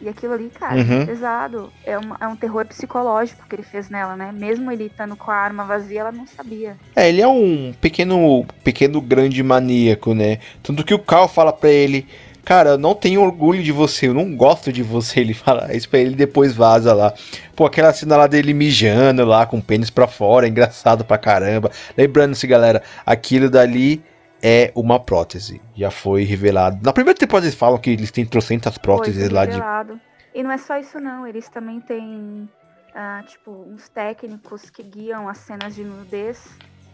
E 0.00 0.08
aquilo 0.08 0.32
ali, 0.32 0.50
cara, 0.50 0.76
uhum. 0.76 1.02
é 1.02 1.06
pesado. 1.06 1.72
É 1.84 1.98
um, 1.98 2.14
é 2.20 2.26
um 2.26 2.36
terror 2.36 2.64
psicológico 2.66 3.46
que 3.48 3.54
ele 3.54 3.62
fez 3.62 3.90
nela, 3.90 4.16
né? 4.16 4.32
Mesmo 4.32 4.70
ele 4.72 4.84
estando 4.84 5.14
com 5.14 5.30
a 5.30 5.34
arma 5.34 5.64
vazia, 5.64 6.00
ela 6.00 6.12
não 6.12 6.26
sabia. 6.26 6.76
É, 6.96 7.08
ele 7.08 7.20
é 7.20 7.28
um 7.28 7.74
pequeno, 7.80 8.46
pequeno 8.64 9.00
grande 9.00 9.42
maníaco, 9.42 10.14
né? 10.14 10.38
Tanto 10.62 10.84
que 10.84 10.94
o 10.94 10.98
Carl 10.98 11.28
fala 11.28 11.52
pra 11.52 11.70
ele 11.70 12.06
cara, 12.44 12.70
eu 12.70 12.78
não 12.78 12.94
tenho 12.94 13.22
orgulho 13.22 13.62
de 13.62 13.70
você, 13.70 14.08
eu 14.08 14.14
não 14.14 14.34
gosto 14.34 14.72
de 14.72 14.82
você. 14.82 15.20
Ele 15.20 15.34
fala 15.34 15.72
isso 15.74 15.88
pra 15.88 16.00
ele 16.00 16.16
depois 16.16 16.52
vaza 16.52 16.92
lá. 16.92 17.14
Pô, 17.54 17.66
aquela 17.66 17.92
cena 17.92 18.16
lá 18.16 18.26
dele 18.26 18.52
mijando 18.52 19.24
lá, 19.24 19.46
com 19.46 19.58
o 19.58 19.62
pênis 19.62 19.90
pra 19.90 20.08
fora, 20.08 20.48
engraçado 20.48 21.04
pra 21.04 21.18
caramba. 21.18 21.70
Lembrando-se, 21.96 22.46
galera, 22.46 22.82
aquilo 23.06 23.48
dali 23.48 24.02
é 24.42 24.72
uma 24.74 24.98
prótese. 24.98 25.60
Já 25.76 25.90
foi 25.90 26.24
revelado. 26.24 26.78
Na 26.82 26.92
primeira 26.92 27.18
temporada 27.18 27.46
eles 27.46 27.58
falam 27.58 27.78
que 27.78 27.90
eles 27.90 28.10
têm 28.10 28.24
trocentas 28.24 28.78
próteses 28.78 29.26
foi 29.26 29.34
lá 29.34 29.44
revelado. 29.44 29.94
de. 29.94 30.00
E 30.34 30.42
não 30.42 30.50
é 30.50 30.58
só 30.58 30.78
isso, 30.78 30.98
não. 31.00 31.26
Eles 31.26 31.48
também 31.48 31.80
têm, 31.80 32.48
uh, 32.90 33.26
tipo, 33.26 33.50
uns 33.50 33.88
técnicos 33.88 34.70
que 34.70 34.82
guiam 34.82 35.28
as 35.28 35.38
cenas 35.38 35.74
de 35.74 35.84
nudez 35.84 36.40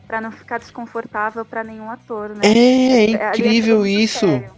para 0.06 0.20
não 0.20 0.30
ficar 0.30 0.58
desconfortável 0.58 1.44
para 1.44 1.64
nenhum 1.64 1.90
ator, 1.90 2.30
né? 2.30 2.40
É, 2.44 3.10
é, 3.10 3.12
é 3.12 3.28
incrível 3.30 3.84
é 3.84 3.90
isso. 3.90 4.26
Sério. 4.26 4.50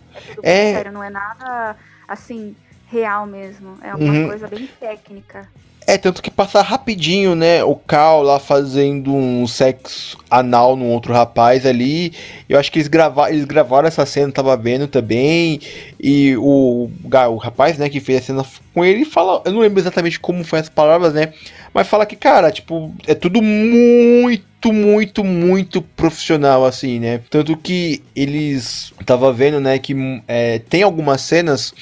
É, 0.43 0.71
é... 0.71 0.75
Sério, 0.75 0.93
não 0.93 1.03
é 1.03 1.11
nada 1.11 1.77
assim 2.07 2.55
real 2.87 3.27
mesmo. 3.27 3.79
É 3.83 3.95
uma 3.95 4.13
uhum. 4.13 4.29
coisa 4.29 4.47
bem 4.47 4.69
técnica. 4.79 5.49
É, 5.89 5.97
tanto 5.97 6.23
que 6.23 6.31
passa 6.31 6.61
rapidinho, 6.61 7.35
né? 7.35 7.65
O 7.65 7.75
Cal 7.75 8.23
lá 8.23 8.39
fazendo 8.39 9.11
um 9.11 9.47
sexo 9.47 10.19
anal 10.31 10.77
num 10.77 10.91
outro 10.91 11.15
rapaz 11.15 11.65
ali. 11.65 12.13
Eu 12.47 12.59
acho 12.59 12.71
que 12.71 12.79
eles, 12.79 12.89
grava 12.89 13.31
eles 13.31 13.47
gravaram 13.47 13.89
essa 13.89 14.05
cena, 14.05 14.31
tava 14.31 14.55
vendo 14.55 14.87
também. 14.87 15.59
E 15.99 16.37
o, 16.37 16.91
o 17.31 17.37
rapaz, 17.39 17.79
né, 17.79 17.89
que 17.89 18.01
fez 18.01 18.19
a 18.19 18.23
cena 18.23 18.45
com 18.75 18.85
ele, 18.85 19.07
fala. 19.07 19.41
Eu 19.47 19.53
não 19.53 19.61
lembro 19.61 19.81
exatamente 19.81 20.21
como 20.21 20.45
foi 20.45 20.59
as 20.59 20.69
palavras, 20.69 21.15
né? 21.15 21.33
Mas 21.73 21.89
fala 21.89 22.05
que, 22.05 22.17
cara, 22.17 22.53
tipo, 22.53 22.95
é 23.07 23.15
tudo 23.15 23.41
muito, 23.41 24.71
muito, 24.71 25.25
muito 25.25 25.81
profissional, 25.81 26.67
assim, 26.67 27.01
né? 27.01 27.23
Tanto 27.31 27.57
que 27.57 28.03
eles. 28.15 28.93
Tava 29.07 29.33
vendo, 29.33 29.59
né, 29.59 29.79
que 29.79 29.97
é, 30.29 30.59
tem 30.59 30.83
algumas 30.83 31.23
cenas 31.23 31.73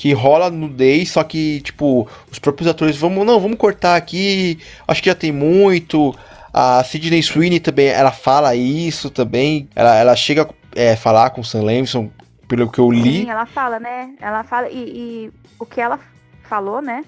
que 0.00 0.14
rola 0.14 0.48
nudez, 0.48 1.10
só 1.10 1.22
que, 1.22 1.60
tipo, 1.60 2.08
os 2.32 2.38
próprios 2.38 2.66
atores, 2.66 2.96
vamos, 2.96 3.26
não, 3.26 3.38
vamos 3.38 3.58
cortar 3.58 3.96
aqui, 3.96 4.58
acho 4.88 5.02
que 5.02 5.10
já 5.10 5.14
tem 5.14 5.30
muito. 5.30 6.16
A 6.54 6.82
Sidney 6.82 7.22
Sweeney 7.22 7.60
também, 7.60 7.88
ela 7.88 8.10
fala 8.10 8.54
isso 8.54 9.10
também, 9.10 9.68
ela, 9.76 9.94
ela 9.94 10.16
chega 10.16 10.44
a 10.44 10.48
é, 10.74 10.96
falar 10.96 11.28
com 11.28 11.42
o 11.42 11.44
Sam 11.44 11.64
Levinson, 11.64 12.10
pelo 12.48 12.70
que 12.70 12.78
eu 12.78 12.90
li. 12.90 13.24
Sim, 13.24 13.30
ela 13.30 13.44
fala, 13.44 13.78
né? 13.78 14.14
Ela 14.22 14.42
fala, 14.42 14.70
e, 14.70 14.78
e 14.78 15.32
o 15.58 15.66
que 15.66 15.82
ela 15.82 16.00
falou, 16.44 16.80
né? 16.80 17.04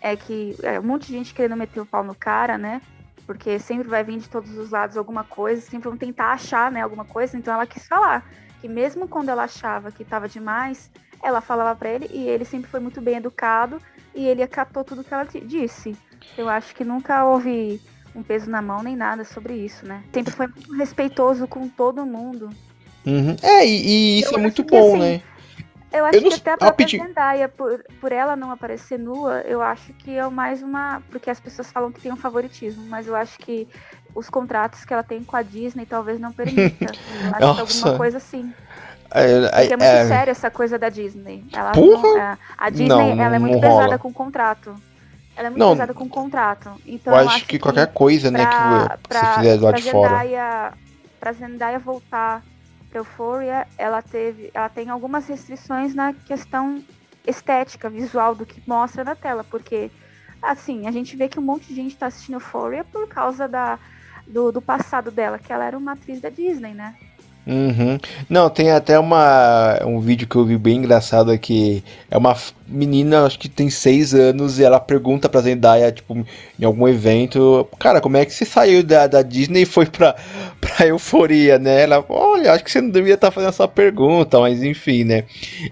É 0.00 0.16
que 0.16 0.56
é, 0.64 0.80
um 0.80 0.82
monte 0.82 1.06
de 1.06 1.12
gente 1.12 1.32
querendo 1.32 1.56
meter 1.56 1.78
o 1.78 1.86
pau 1.86 2.02
no 2.02 2.12
cara, 2.14 2.58
né? 2.58 2.82
Porque 3.24 3.56
sempre 3.60 3.88
vai 3.88 4.02
vir 4.02 4.18
de 4.18 4.28
todos 4.28 4.58
os 4.58 4.72
lados 4.72 4.96
alguma 4.96 5.22
coisa, 5.22 5.62
sempre 5.62 5.88
vão 5.88 5.96
tentar 5.96 6.32
achar, 6.32 6.72
né, 6.72 6.80
alguma 6.80 7.04
coisa. 7.04 7.38
Então 7.38 7.54
ela 7.54 7.68
quis 7.68 7.86
falar 7.86 8.28
que 8.60 8.66
mesmo 8.66 9.06
quando 9.06 9.28
ela 9.28 9.44
achava 9.44 9.92
que 9.92 10.02
estava 10.02 10.28
demais, 10.28 10.90
ela 11.22 11.40
falava 11.40 11.74
para 11.76 11.90
ele 11.90 12.10
e 12.12 12.28
ele 12.28 12.44
sempre 12.44 12.70
foi 12.70 12.80
muito 12.80 13.00
bem 13.00 13.16
educado 13.16 13.80
e 14.14 14.26
ele 14.26 14.42
acatou 14.42 14.84
tudo 14.84 15.04
que 15.04 15.14
ela 15.14 15.24
disse. 15.24 15.96
Eu 16.36 16.48
acho 16.48 16.74
que 16.74 16.84
nunca 16.84 17.24
houve 17.24 17.80
um 18.14 18.22
peso 18.22 18.50
na 18.50 18.60
mão 18.60 18.82
nem 18.82 18.96
nada 18.96 19.24
sobre 19.24 19.54
isso, 19.54 19.86
né? 19.86 20.02
Sempre 20.12 20.32
foi 20.32 20.46
muito 20.46 20.72
respeitoso 20.74 21.46
com 21.46 21.68
todo 21.68 22.04
mundo. 22.04 22.50
Uhum. 23.06 23.36
É, 23.42 23.66
e, 23.66 23.86
e 23.86 24.20
isso 24.20 24.34
eu 24.34 24.38
é 24.38 24.42
muito 24.42 24.62
bom, 24.64 24.94
assim, 24.94 24.98
né? 24.98 25.22
Eu 25.92 26.06
acho 26.06 26.18
eu 26.18 26.22
que 26.22 26.34
até 26.34 26.52
a 26.52 26.56
própria 26.56 26.88
Zendaya, 26.88 27.48
por, 27.48 27.84
por 28.00 28.12
ela 28.12 28.34
não 28.34 28.50
aparecer 28.50 28.98
nua, 28.98 29.42
eu 29.42 29.60
acho 29.60 29.92
que 29.92 30.16
é 30.16 30.26
mais 30.28 30.62
uma. 30.62 31.02
Porque 31.10 31.28
as 31.28 31.38
pessoas 31.38 31.70
falam 31.70 31.92
que 31.92 32.00
tem 32.00 32.10
um 32.10 32.16
favoritismo, 32.16 32.84
mas 32.86 33.06
eu 33.06 33.14
acho 33.14 33.38
que 33.38 33.68
os 34.14 34.30
contratos 34.30 34.84
que 34.84 34.92
ela 34.92 35.02
tem 35.02 35.22
com 35.22 35.36
a 35.36 35.42
Disney 35.42 35.84
talvez 35.84 36.18
não 36.18 36.32
permita. 36.32 36.86
Eu 36.86 37.30
acho 37.30 37.40
Nossa. 37.40 37.66
que 37.66 37.78
alguma 37.78 37.98
coisa 37.98 38.16
assim. 38.16 38.52
É, 39.14 39.48
Porque 39.48 39.74
é 39.74 39.76
muito 39.76 39.82
é... 39.82 40.06
sério 40.06 40.30
essa 40.30 40.50
coisa 40.50 40.78
da 40.78 40.88
Disney. 40.88 41.44
Ela 41.52 41.72
não, 41.74 42.18
é, 42.18 42.38
a 42.56 42.70
Disney 42.70 42.88
não, 42.88 43.22
ela 43.22 43.36
é 43.36 43.38
muito 43.38 43.60
pesada 43.60 43.84
rola. 43.84 43.98
com 43.98 44.12
contrato. 44.12 44.74
Ela 45.36 45.46
é 45.46 45.50
muito 45.50 45.60
não, 45.60 45.72
pesada 45.72 45.94
com 45.94 46.08
contrato. 46.08 46.70
Então, 46.86 47.12
eu 47.12 47.20
acho, 47.20 47.28
acho 47.28 47.40
que, 47.40 47.46
que, 47.46 47.58
qualquer 47.58 47.92
coisa, 47.92 48.30
pra, 48.30 48.38
né, 48.38 48.46
que, 48.46 49.08
pra, 49.08 49.20
você 49.20 49.34
fizer 49.40 49.60
lado 49.60 49.80
de 49.80 49.90
fora. 49.90 50.74
Pra 51.20 51.32
Zendaya 51.32 51.78
voltar 51.78 52.42
pra 52.90 53.00
Euphoria, 53.00 53.66
ela 53.78 54.02
teve. 54.02 54.50
Ela 54.52 54.68
tem 54.68 54.88
algumas 54.90 55.26
restrições 55.26 55.94
na 55.94 56.12
questão 56.12 56.82
estética, 57.26 57.88
visual 57.88 58.34
do 58.34 58.44
que 58.44 58.62
mostra 58.66 59.04
na 59.04 59.14
tela. 59.14 59.44
Porque, 59.44 59.90
assim, 60.42 60.86
a 60.86 60.90
gente 60.90 61.16
vê 61.16 61.28
que 61.28 61.38
um 61.38 61.42
monte 61.42 61.68
de 61.68 61.74
gente 61.74 61.96
tá 61.96 62.06
assistindo 62.06 62.36
Euphoria 62.36 62.82
por 62.84 63.06
causa 63.08 63.46
da, 63.46 63.78
do, 64.26 64.50
do 64.50 64.60
passado 64.60 65.10
dela, 65.10 65.38
que 65.38 65.52
ela 65.52 65.64
era 65.64 65.78
uma 65.78 65.92
atriz 65.92 66.20
da 66.20 66.28
Disney, 66.28 66.74
né? 66.74 66.94
Uhum. 67.46 67.98
Não, 68.28 68.48
tem 68.48 68.70
até 68.70 68.98
uma, 68.98 69.80
um 69.84 70.00
vídeo 70.00 70.28
que 70.28 70.36
eu 70.36 70.44
vi 70.44 70.56
bem 70.56 70.76
engraçado 70.76 71.30
aqui. 71.30 71.82
É 72.10 72.16
uma 72.16 72.36
menina, 72.72 73.24
acho 73.24 73.38
que 73.38 73.48
tem 73.48 73.68
seis 73.70 74.14
anos, 74.14 74.58
e 74.58 74.64
ela 74.64 74.80
pergunta 74.80 75.28
pra 75.28 75.40
Zendaya, 75.40 75.92
tipo, 75.92 76.14
em 76.58 76.64
algum 76.64 76.88
evento, 76.88 77.68
cara, 77.78 78.00
como 78.00 78.16
é 78.16 78.24
que 78.24 78.32
você 78.32 78.44
saiu 78.44 78.82
da, 78.82 79.06
da 79.06 79.22
Disney 79.22 79.62
e 79.62 79.66
foi 79.66 79.86
pra, 79.86 80.16
pra 80.60 80.86
euforia, 80.86 81.58
né? 81.58 81.82
Ela, 81.82 82.04
olha, 82.08 82.52
acho 82.52 82.64
que 82.64 82.70
você 82.70 82.80
não 82.80 82.90
devia 82.90 83.14
estar 83.14 83.28
tá 83.28 83.30
fazendo 83.30 83.50
essa 83.50 83.68
pergunta, 83.68 84.40
mas 84.40 84.62
enfim, 84.62 85.04
né? 85.04 85.24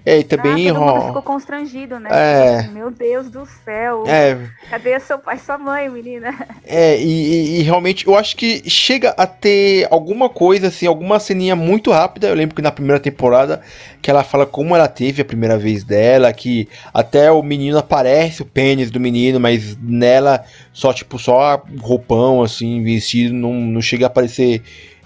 É, 0.05 0.19
e 0.19 0.23
também. 0.23 0.69
Ah, 0.69 0.73
todo 0.73 0.85
mundo 0.85 1.07
ficou 1.07 1.21
constrangido, 1.21 1.99
né? 1.99 2.09
É. 2.11 2.67
Meu 2.71 2.91
Deus 2.91 3.29
do 3.29 3.45
céu. 3.65 4.03
É. 4.07 4.37
Cadê 4.69 4.99
seu 4.99 5.17
pai 5.17 5.35
e 5.35 5.39
sua 5.39 5.57
mãe, 5.57 5.89
menina? 5.89 6.31
É, 6.63 6.97
e, 6.97 7.59
e, 7.59 7.61
realmente 7.63 8.07
eu 8.07 8.15
acho 8.15 8.35
que 8.37 8.69
chega 8.69 9.09
a 9.17 9.25
ter 9.25 9.87
alguma 9.91 10.29
coisa, 10.29 10.67
assim, 10.67 10.85
alguma 10.85 11.19
ceninha 11.19 11.55
muito 11.55 11.91
rápida. 11.91 12.27
Eu 12.27 12.35
lembro 12.35 12.55
que 12.55 12.61
na 12.61 12.71
primeira 12.71 12.99
temporada 12.99 13.61
que 14.01 14.09
ela 14.09 14.23
fala 14.23 14.45
como 14.45 14.75
ela 14.75 14.87
teve 14.87 15.21
a 15.21 15.25
primeira 15.25 15.57
vez 15.57 15.83
dela, 15.83 16.31
que 16.31 16.69
até 16.93 17.31
o 17.31 17.41
menino 17.41 17.77
aparece 17.77 18.41
o 18.41 18.45
pênis 18.45 18.91
do 18.91 18.99
menino, 18.99 19.39
mas 19.39 19.77
nela 19.81 20.43
só 20.73 20.93
tipo 20.93 21.17
só 21.17 21.61
roupão 21.79 22.41
assim, 22.41 22.83
vestido, 22.83 23.33
não, 23.33 23.53
não 23.53 23.81
chega 23.81 24.05
a 24.05 24.07
aparecer 24.07 24.61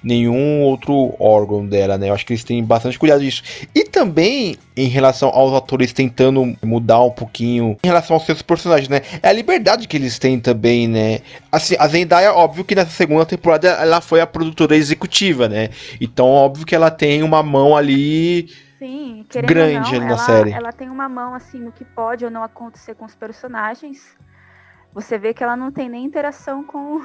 nenhum 0.05 0.61
outro 0.61 1.15
órgão 1.19 1.65
dela, 1.65 1.97
né? 1.97 2.09
Eu 2.09 2.13
acho 2.13 2.23
que 2.25 2.33
eles 2.33 2.43
têm 2.43 2.63
bastante 2.63 2.99
cuidado 2.99 3.21
disso. 3.21 3.41
E 3.73 3.83
também 3.83 4.55
em 4.77 4.88
relação 4.88 5.29
aos 5.29 5.51
atores 5.53 5.91
tentando 5.91 6.55
mudar 6.63 7.01
um 7.01 7.09
pouquinho 7.09 7.75
em 7.83 7.88
relação 7.88 8.15
aos 8.15 8.25
seus 8.25 8.43
personagens, 8.43 8.88
né? 8.88 9.01
É 9.23 9.29
a 9.29 9.33
liberdade 9.33 9.88
que 9.88 9.97
eles 9.97 10.19
têm 10.19 10.39
também, 10.39 10.88
né? 10.88 11.21
Assim, 11.51 11.75
a 11.79 11.88
Zendaya, 11.88 12.33
óbvio 12.33 12.63
que 12.63 12.75
nessa 12.75 12.91
segunda 12.91 13.25
temporada 13.25 13.67
ela 13.69 13.99
foi 13.99 14.21
a 14.21 14.27
produtora 14.27 14.77
executiva, 14.77 15.49
né? 15.49 15.71
Então, 15.99 16.27
óbvio 16.27 16.67
que 16.67 16.75
ela 16.75 16.91
tem 16.91 17.23
uma 17.23 17.41
mão 17.41 17.75
ali 17.75 18.47
Sim, 18.86 19.25
grande 19.47 19.93
não, 19.93 20.05
na 20.05 20.11
ela, 20.11 20.17
série. 20.17 20.51
Ela 20.51 20.71
tem 20.71 20.89
uma 20.89 21.09
mão 21.09 21.33
assim 21.33 21.59
no 21.59 21.71
que 21.71 21.83
pode 21.83 22.23
ou 22.23 22.29
não 22.29 22.43
acontecer 22.43 22.93
com 22.93 23.03
os 23.05 23.15
personagens. 23.15 24.15
Você 24.93 25.17
vê 25.17 25.33
que 25.33 25.43
ela 25.43 25.57
não 25.57 25.71
tem 25.71 25.89
nem 25.89 26.05
interação 26.05 26.63
com 26.63 27.01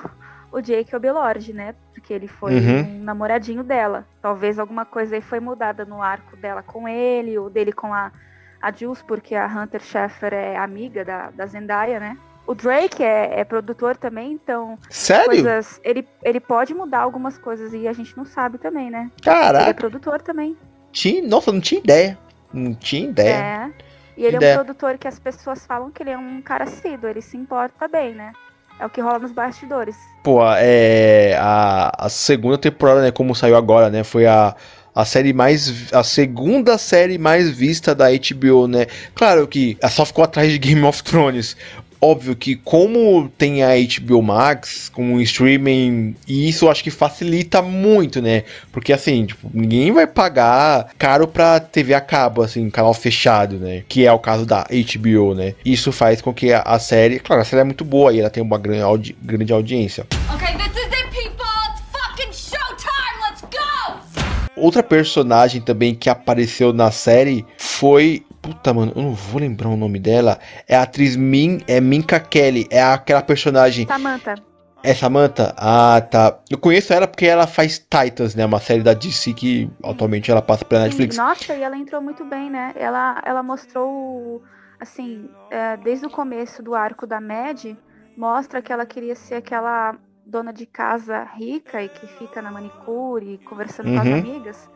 o 0.53 0.63
Jacob 0.63 1.03
Elord, 1.03 1.55
né? 1.55 1.75
Porque 1.95 2.13
ele 2.13 2.29
foi 2.29 2.55
uhum. 2.55 2.81
um 2.81 3.03
namoradinho 3.03 3.65
dela. 3.65 4.07
Talvez 4.21 4.59
alguma 4.59 4.85
coisa 4.85 5.15
aí 5.15 5.23
foi 5.23 5.41
mudada 5.41 5.87
no 5.87 6.03
arco 6.03 6.37
dela 6.37 6.63
com 6.63 6.87
ele, 6.87 7.39
ou 7.39 7.49
dele 7.49 7.73
com 7.73 7.95
a, 7.95 8.13
a 8.61 8.71
Jules, 8.71 9.01
porque 9.01 9.35
a 9.35 9.47
Hunter 9.47 9.81
Schaeffer 9.81 10.35
é 10.35 10.59
amiga 10.59 11.03
da, 11.03 11.31
da 11.31 11.47
Zendaya, 11.47 11.99
né? 11.99 12.19
O 12.47 12.55
Drake 12.55 13.03
é, 13.03 13.41
é 13.41 13.45
produtor 13.45 13.97
também, 13.97 14.33
então. 14.33 14.79
Sério? 14.91 15.27
Coisas, 15.27 15.81
ele, 15.83 16.07
ele 16.23 16.41
pode 16.41 16.75
mudar 16.75 17.01
algumas 17.01 17.39
coisas 17.39 17.73
e 17.73 17.89
a 17.89 17.93
gente 17.93 18.17
não 18.17 18.25
sabe 18.25 18.59
também, 18.59 18.91
né? 18.91 19.11
Caraca. 19.23 19.65
Ele 19.65 19.71
é 19.71 19.75
produtor 19.75 20.21
também. 20.21 20.57
Tinha, 20.93 21.23
nossa, 21.23 21.53
não 21.53 21.61
tinha 21.61 21.81
ideia. 21.81 22.19
Não 22.53 22.75
tinha 22.75 23.09
ideia. 23.09 23.35
É. 23.35 23.71
E 24.17 24.25
ele 24.25 24.37
ideia. 24.37 24.53
é 24.53 24.55
um 24.55 24.65
produtor 24.65 24.99
que 24.99 25.09
as 25.09 25.19
pessoas 25.19 25.65
falam 25.65 25.91
que 25.91 26.03
ele 26.03 26.11
é 26.11 26.19
um 26.19 26.43
cara 26.43 26.67
cido, 26.67 27.09
ele 27.09 27.23
se 27.23 27.37
importa 27.37 27.89
bem, 27.89 28.15
né? 28.15 28.33
É 28.79 28.87
o 28.87 28.91
que 28.91 29.01
rola 29.01 29.19
nos 29.19 29.33
bastidores. 29.33 29.95
Pô, 30.23 30.41
é. 30.57 31.37
A, 31.39 32.07
a 32.07 32.09
segunda 32.09 32.57
temporada, 32.59 33.03
né? 33.03 33.11
Como 33.11 33.35
saiu 33.35 33.57
agora, 33.57 33.91
né? 33.91 34.03
Foi 34.03 34.27
a, 34.27 34.55
a 34.95 35.05
série 35.05 35.33
mais. 35.33 35.93
A 35.93 36.03
segunda 36.03 36.79
série 36.79 37.19
mais 37.19 37.51
vista 37.51 37.95
da 37.95 38.07
HBO, 38.11 38.67
né? 38.67 38.87
Claro 39.15 39.47
que 39.47 39.79
só 39.91 40.05
ficou 40.05 40.25
atrás 40.25 40.51
de 40.51 40.59
Game 40.59 40.83
of 40.83 41.03
Thrones. 41.03 41.57
Óbvio 42.01 42.35
que 42.35 42.57
como 42.57 43.31
tem 43.37 43.63
a 43.63 43.71
HBO 43.75 44.23
Max 44.23 44.89
com 44.89 45.15
um 45.15 45.21
streaming, 45.21 46.17
e 46.27 46.49
isso 46.49 46.65
eu 46.65 46.71
acho 46.71 46.83
que 46.83 46.91
facilita 46.91 47.61
muito, 47.61 48.23
né? 48.23 48.45
Porque 48.73 48.93
assim, 48.93 49.27
tipo, 49.27 49.51
ninguém 49.53 49.93
vai 49.93 50.07
pagar 50.07 50.91
caro 50.99 51.29
pra 51.29 51.61
TV 51.61 51.93
a 51.93 52.01
cabo, 52.01 52.43
assim, 52.43 52.71
canal 52.71 52.95
fechado, 52.95 53.57
né? 53.59 53.83
Que 53.87 54.07
é 54.07 54.13
o 54.13 54.19
caso 54.19 54.47
da 54.47 54.67
HBO, 54.71 55.35
né? 55.35 55.55
Isso 55.65 55.93
faz 55.93 56.23
com 56.23 56.33
que 56.33 56.53
a, 56.53 56.63
a 56.63 56.79
série, 56.79 57.19
claro, 57.19 57.43
a 57.43 57.45
série 57.45 57.61
é 57.61 57.65
muito 57.65 57.85
boa 57.85 58.13
e 58.13 58.21
ela 58.21 58.31
tem 58.31 58.43
uma 58.43 58.59
grande, 58.59 58.83
audi 58.83 59.17
grande 59.23 59.53
audiência. 59.53 60.07
Okay, 60.35 60.57
this 60.57 60.75
is 60.77 60.87
it, 60.87 61.09
people! 61.11 61.45
It's 61.69 61.83
fucking 61.93 62.33
showtime! 62.33 63.17
Let's 63.29 63.43
go! 63.43 64.21
Outra 64.57 64.83
personagem 64.83 65.61
também 65.61 65.95
que 65.95 66.09
apareceu 66.09 66.73
na 66.73 66.91
série 66.91 67.45
foi 67.59 68.25
Puta, 68.43 68.73
mano, 68.73 68.93
eu 68.97 69.03
não 69.03 69.15
vou 69.15 69.41
lembrar 69.41 69.69
o 69.69 69.77
nome 69.77 69.99
dela. 69.99 70.39
É 70.67 70.77
a 70.77 70.83
atriz 70.83 71.15
Min, 71.17 71.61
é 71.67 71.81
Minka 71.81 72.19
Kelly. 72.19 72.67
É 72.71 72.83
aquela 72.83 73.23
personagem. 73.23 73.87
Samantha. 73.87 74.35
É 74.83 74.95
Samantha? 74.95 75.55
Ah, 75.59 76.01
tá. 76.01 76.39
Eu 76.49 76.57
conheço 76.57 76.93
ela 76.93 77.07
porque 77.07 77.27
ela 77.27 77.47
faz 77.47 77.79
Titans, 77.79 78.35
né? 78.35 78.47
Uma 78.47 78.61
série 78.61 78.83
da 78.83 78.95
DC 78.95 79.35
que 79.35 79.67
Sim. 79.67 79.73
atualmente 79.85 80.31
ela 80.31 80.41
passa 80.41 80.65
pela 80.65 80.85
Netflix. 80.85 81.17
Nossa, 81.17 81.55
e 81.55 81.63
ela 81.63 81.77
entrou 81.77 82.01
muito 82.01 82.25
bem, 82.25 82.49
né? 82.49 82.73
Ela, 82.77 83.21
ela 83.27 83.43
mostrou, 83.43 84.43
assim, 84.81 85.29
é, 85.51 85.77
desde 85.77 86.07
o 86.07 86.11
começo 86.11 86.63
do 86.63 86.75
arco 86.75 87.07
da 87.07 87.21
Mad, 87.21 87.77
mostra 88.17 88.63
que 88.63 88.73
ela 88.73 88.87
queria 88.87 89.15
ser 89.15 89.35
aquela 89.35 89.97
dona 90.25 90.53
de 90.53 90.65
casa 90.65 91.25
rica 91.25 91.83
e 91.83 91.89
que 91.89 92.07
fica 92.07 92.41
na 92.41 92.51
manicure, 92.51 93.39
conversando 93.45 93.89
uhum. 93.89 93.97
com 93.97 94.01
as 94.01 94.07
uhum. 94.07 94.15
amigas. 94.15 94.71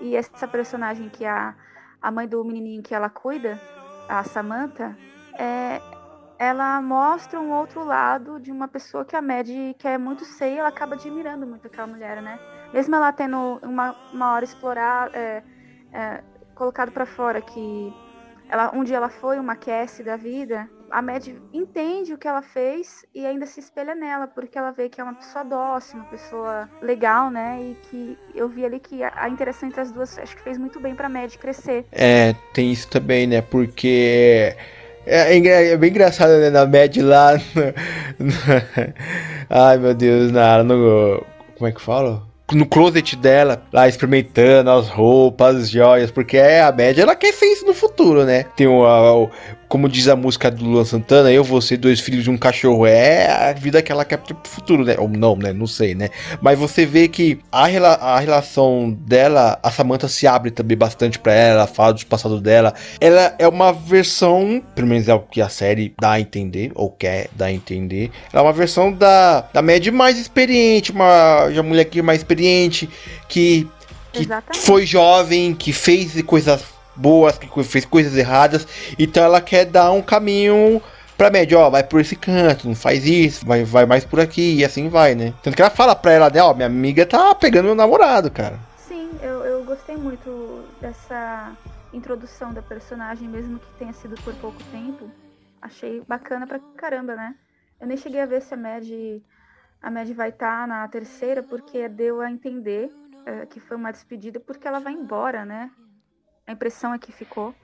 E 0.00 0.16
essa 0.16 0.48
personagem 0.48 1.10
que 1.10 1.24
é 1.26 1.30
a 1.30 1.54
a 2.00 2.10
mãe 2.10 2.26
do 2.26 2.44
menininho 2.44 2.82
que 2.82 2.94
ela 2.94 3.10
cuida, 3.10 3.60
a 4.08 4.24
Samantha, 4.24 4.96
é, 5.38 5.80
ela 6.38 6.80
mostra 6.80 7.38
um 7.38 7.52
outro 7.52 7.84
lado 7.84 8.40
de 8.40 8.50
uma 8.50 8.66
pessoa 8.66 9.04
que 9.04 9.14
a 9.14 9.20
Mad 9.20 9.48
quer 9.78 9.98
muito 9.98 10.24
ser 10.24 10.54
e 10.54 10.58
ela 10.58 10.68
acaba 10.68 10.94
admirando 10.94 11.46
muito 11.46 11.66
aquela 11.66 11.86
mulher, 11.86 12.22
né? 12.22 12.38
Mesmo 12.72 12.96
ela 12.96 13.12
tendo 13.12 13.60
uma, 13.62 13.94
uma 14.12 14.32
hora 14.32 14.44
explorar, 14.44 15.14
é, 15.14 15.42
é, 15.92 16.24
colocado 16.54 16.92
para 16.92 17.04
fora 17.04 17.42
que 17.42 17.92
ela, 18.48 18.74
um 18.74 18.82
dia 18.82 18.96
ela 18.96 19.08
foi 19.08 19.38
uma 19.38 19.54
Cassie 19.54 20.04
da 20.04 20.16
vida, 20.16 20.68
a 20.90 21.00
Mad 21.00 21.26
entende 21.52 22.12
o 22.12 22.18
que 22.18 22.26
ela 22.26 22.42
fez 22.42 23.04
e 23.14 23.24
ainda 23.24 23.46
se 23.46 23.60
espelha 23.60 23.94
nela, 23.94 24.26
porque 24.26 24.58
ela 24.58 24.72
vê 24.72 24.88
que 24.88 25.00
é 25.00 25.04
uma 25.04 25.14
pessoa 25.14 25.44
dócil, 25.44 25.98
uma 25.98 26.06
pessoa 26.06 26.68
legal, 26.82 27.30
né? 27.30 27.60
E 27.62 27.76
que 27.88 28.18
eu 28.34 28.48
vi 28.48 28.64
ali 28.64 28.80
que 28.80 29.02
a, 29.02 29.28
interação 29.28 29.68
entre 29.68 29.80
as 29.80 29.92
duas 29.92 30.18
acho 30.18 30.36
que 30.36 30.42
fez 30.42 30.58
muito 30.58 30.80
bem 30.80 30.94
pra 30.94 31.08
Mad 31.08 31.34
crescer. 31.36 31.86
É, 31.92 32.34
tem 32.52 32.72
isso 32.72 32.88
também, 32.88 33.26
né? 33.26 33.40
Porque. 33.40 34.54
É, 35.06 35.36
é, 35.36 35.72
é 35.72 35.76
bem 35.76 35.90
engraçado, 35.90 36.32
né? 36.38 36.50
Na 36.50 36.66
Mad 36.66 36.96
lá. 36.98 37.32
No. 38.18 38.32
Ai 39.48 39.78
meu 39.78 39.94
Deus, 39.94 40.30
na, 40.30 40.62
no. 40.62 41.24
Como 41.56 41.68
é 41.68 41.72
que 41.72 41.80
fala? 41.80 42.30
no 42.52 42.66
closet 42.66 43.16
dela, 43.16 43.62
lá 43.72 43.88
experimentando 43.88 44.70
as 44.70 44.88
roupas, 44.88 45.56
as 45.56 45.70
joias, 45.70 46.10
porque 46.10 46.36
é 46.36 46.62
a 46.62 46.72
média, 46.72 47.02
ela 47.02 47.14
quer 47.14 47.32
ser 47.32 47.46
isso 47.46 47.64
no 47.64 47.74
futuro, 47.74 48.24
né? 48.24 48.44
Tem 48.56 48.66
o, 48.66 48.84
a, 48.84 49.30
como 49.70 49.88
diz 49.88 50.08
a 50.08 50.16
música 50.16 50.50
do 50.50 50.64
Luan 50.64 50.84
Santana, 50.84 51.30
eu, 51.30 51.44
você, 51.44 51.76
dois 51.76 52.00
filhos 52.00 52.24
de 52.24 52.30
um 52.30 52.36
cachorro. 52.36 52.84
É 52.84 53.30
a 53.30 53.52
vida 53.52 53.80
que 53.80 53.92
ela 53.92 54.04
quer 54.04 54.16
pro 54.16 54.36
futuro, 54.42 54.84
né? 54.84 54.96
Ou 54.98 55.08
não, 55.08 55.36
né? 55.36 55.52
Não 55.52 55.68
sei, 55.68 55.94
né? 55.94 56.10
Mas 56.42 56.58
você 56.58 56.84
vê 56.84 57.06
que 57.06 57.38
a, 57.52 57.66
rela 57.66 57.94
a 57.94 58.18
relação 58.18 58.90
dela, 58.90 59.60
a 59.62 59.70
Samantha 59.70 60.08
se 60.08 60.26
abre 60.26 60.50
também 60.50 60.76
bastante 60.76 61.20
para 61.20 61.32
ela, 61.32 61.68
fala 61.68 61.92
dos 61.92 62.02
passados 62.02 62.42
dela. 62.42 62.74
Ela 63.00 63.36
é 63.38 63.46
uma 63.46 63.72
versão, 63.72 64.60
pelo 64.74 64.88
menos 64.88 65.06
é 65.06 65.14
o 65.14 65.20
que 65.20 65.40
a 65.40 65.48
série 65.48 65.94
dá 66.00 66.12
a 66.12 66.20
entender, 66.20 66.72
ou 66.74 66.90
quer 66.90 67.28
dar 67.36 67.46
a 67.46 67.52
entender. 67.52 68.10
Ela 68.32 68.42
é 68.42 68.46
uma 68.46 68.52
versão 68.52 68.92
da, 68.92 69.42
da 69.52 69.62
Mad 69.62 69.86
mais 69.92 70.18
experiente, 70.18 70.90
uma, 70.90 71.44
uma 71.44 71.62
mulher 71.62 71.84
que 71.84 72.00
é 72.00 72.02
mais 72.02 72.18
experiente, 72.18 72.90
que, 73.28 73.68
que 74.12 74.26
foi 74.56 74.84
jovem, 74.84 75.54
que 75.54 75.72
fez 75.72 76.20
coisas 76.22 76.79
boas, 76.94 77.38
que 77.38 77.48
fez 77.64 77.84
coisas 77.84 78.16
erradas. 78.16 78.66
Então 78.98 79.22
ela 79.22 79.40
quer 79.40 79.64
dar 79.64 79.92
um 79.92 80.02
caminho 80.02 80.82
pra 81.16 81.30
média, 81.30 81.58
ó, 81.58 81.68
vai 81.68 81.84
por 81.84 82.00
esse 82.00 82.16
canto, 82.16 82.66
não 82.66 82.74
faz 82.74 83.04
isso, 83.04 83.44
vai, 83.44 83.62
vai 83.62 83.84
mais 83.84 84.06
por 84.06 84.18
aqui, 84.18 84.56
e 84.56 84.64
assim 84.64 84.88
vai, 84.88 85.14
né? 85.14 85.34
Tanto 85.42 85.54
que 85.54 85.60
ela 85.60 85.70
fala 85.70 85.94
pra 85.94 86.12
ela, 86.12 86.30
né, 86.30 86.42
ó, 86.42 86.54
minha 86.54 86.66
amiga 86.66 87.04
tá 87.04 87.34
pegando 87.34 87.66
meu 87.66 87.74
namorado, 87.74 88.30
cara. 88.30 88.58
Sim, 88.78 89.10
eu, 89.20 89.44
eu 89.44 89.62
gostei 89.62 89.98
muito 89.98 90.64
dessa 90.80 91.52
introdução 91.92 92.54
da 92.54 92.62
personagem, 92.62 93.28
mesmo 93.28 93.58
que 93.58 93.66
tenha 93.78 93.92
sido 93.92 94.14
por 94.22 94.34
pouco 94.36 94.62
tempo. 94.72 95.10
Achei 95.60 96.02
bacana 96.08 96.46
pra 96.46 96.58
caramba, 96.76 97.14
né? 97.14 97.34
Eu 97.78 97.86
nem 97.86 97.98
cheguei 97.98 98.22
a 98.22 98.26
ver 98.26 98.40
se 98.40 98.54
a 98.54 98.56
Mad, 98.56 98.88
a 99.82 99.90
Mad 99.90 100.08
vai 100.12 100.30
estar 100.30 100.62
tá 100.62 100.66
na 100.66 100.88
terceira, 100.88 101.42
porque 101.42 101.86
deu 101.86 102.22
a 102.22 102.30
entender 102.30 102.90
é, 103.26 103.44
que 103.44 103.60
foi 103.60 103.76
uma 103.76 103.92
despedida, 103.92 104.40
porque 104.40 104.66
ela 104.66 104.80
vai 104.80 104.94
embora, 104.94 105.44
né? 105.44 105.70
A 106.50 106.52
impressão 106.52 106.92
é 106.92 106.98
que 106.98 107.12
ficou. 107.12 107.54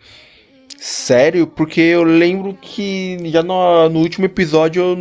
Sério? 0.79 1.45
Porque 1.45 1.81
eu 1.81 2.05
lembro 2.05 2.55
que 2.55 3.19
já 3.25 3.43
no, 3.43 3.89
no 3.89 3.99
último 3.99 4.27
episódio 4.27 4.97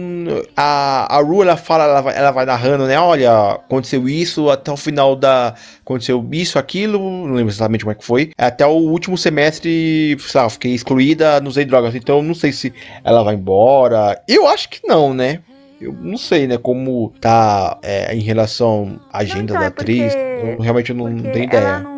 a, 0.57 1.15
a 1.15 1.21
Ru 1.21 1.43
ela 1.43 1.55
fala, 1.55 1.83
ela 1.83 2.01
vai, 2.01 2.17
ela 2.17 2.31
vai 2.31 2.45
narrando, 2.47 2.88
né? 2.88 2.99
Olha, 2.99 3.51
aconteceu 3.51 4.09
isso 4.09 4.49
até 4.49 4.71
o 4.71 4.77
final 4.77 5.15
da. 5.15 5.53
Aconteceu 5.81 6.27
isso, 6.31 6.57
aquilo, 6.57 6.97
não 7.27 7.36
lembro 7.36 7.51
exatamente 7.53 7.83
como 7.83 7.91
é 7.91 7.95
que 7.95 8.03
foi. 8.03 8.31
Até 8.36 8.65
o 8.65 8.71
último 8.71 9.19
semestre, 9.19 10.17
sabe, 10.19 10.53
fiquei 10.53 10.73
excluída, 10.73 11.39
não 11.39 11.49
usei 11.49 11.63
drogas. 11.63 11.93
Então 11.93 12.23
não 12.23 12.33
sei 12.33 12.51
se 12.51 12.73
ela 13.03 13.21
vai 13.21 13.36
embora. 13.36 14.19
Eu 14.27 14.47
acho 14.47 14.67
que 14.67 14.79
não, 14.88 15.13
né? 15.13 15.41
Eu 15.79 15.93
não 15.93 16.17
sei, 16.17 16.47
né, 16.47 16.57
como 16.57 17.13
tá 17.21 17.77
é, 17.83 18.15
em 18.15 18.21
relação 18.21 18.99
à 19.13 19.19
agenda 19.19 19.36
não, 19.36 19.43
então, 19.43 19.59
da 19.59 19.65
é 19.65 19.67
atriz. 19.67 20.15
Eu 20.15 20.59
realmente 20.59 20.91
não 20.91 21.05
tenho 21.21 21.43
ideia. 21.43 21.94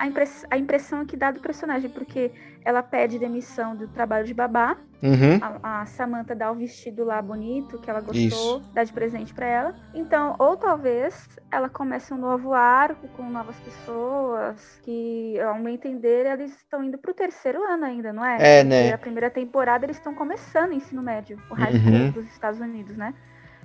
A, 0.00 0.06
impress 0.06 0.46
a 0.50 0.56
impressão 0.56 1.04
que 1.04 1.14
dá 1.14 1.30
do 1.30 1.40
personagem, 1.40 1.90
porque 1.90 2.32
ela 2.64 2.82
pede 2.82 3.18
demissão 3.18 3.76
do 3.76 3.86
trabalho 3.86 4.24
de 4.24 4.32
babá. 4.32 4.78
Uhum. 5.02 5.38
A, 5.62 5.82
a 5.82 5.86
Samantha 5.86 6.34
dá 6.34 6.50
o 6.50 6.54
vestido 6.54 7.04
lá 7.04 7.20
bonito, 7.20 7.78
que 7.78 7.90
ela 7.90 8.00
gostou, 8.00 8.60
Isso. 8.60 8.70
dá 8.72 8.82
de 8.82 8.94
presente 8.94 9.34
para 9.34 9.44
ela. 9.44 9.74
Então, 9.94 10.36
ou 10.38 10.56
talvez 10.56 11.28
ela 11.50 11.68
comece 11.68 12.14
um 12.14 12.16
novo 12.16 12.54
arco 12.54 13.08
com 13.08 13.28
novas 13.28 13.56
pessoas, 13.60 14.80
que, 14.82 15.38
ao 15.40 15.58
meu 15.58 15.72
entender, 15.72 16.24
eles 16.24 16.56
estão 16.56 16.82
indo 16.82 16.96
pro 16.96 17.12
terceiro 17.12 17.62
ano 17.62 17.84
ainda, 17.84 18.10
não 18.10 18.24
é? 18.24 18.60
É, 18.60 18.64
né? 18.64 18.94
A 18.94 18.98
primeira 18.98 19.28
temporada 19.28 19.84
eles 19.84 19.98
estão 19.98 20.14
começando 20.14 20.70
o 20.70 20.74
ensino 20.74 21.02
médio, 21.02 21.38
o 21.50 21.54
high 21.54 21.72
school 21.72 21.92
uhum. 21.92 22.10
dos 22.10 22.24
Estados 22.26 22.58
Unidos, 22.58 22.96
né? 22.96 23.12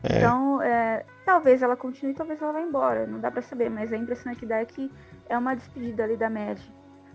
É. 0.10 0.18
Então, 0.18 0.62
é, 0.62 1.04
talvez 1.26 1.62
ela 1.62 1.76
continue, 1.76 2.14
talvez 2.14 2.42
ela 2.42 2.52
vá 2.52 2.62
embora. 2.62 3.06
Não 3.08 3.20
dá 3.20 3.32
para 3.32 3.42
saber, 3.42 3.70
mas 3.70 3.92
a 3.92 3.98
impressão 3.98 4.34
que 4.36 4.46
dá 4.46 4.58
é 4.58 4.66
que 4.66 4.92
é 5.28 5.38
uma 5.38 5.56
despedida 5.56 6.04
ali 6.04 6.16
da 6.16 6.30
Mad. 6.30 6.60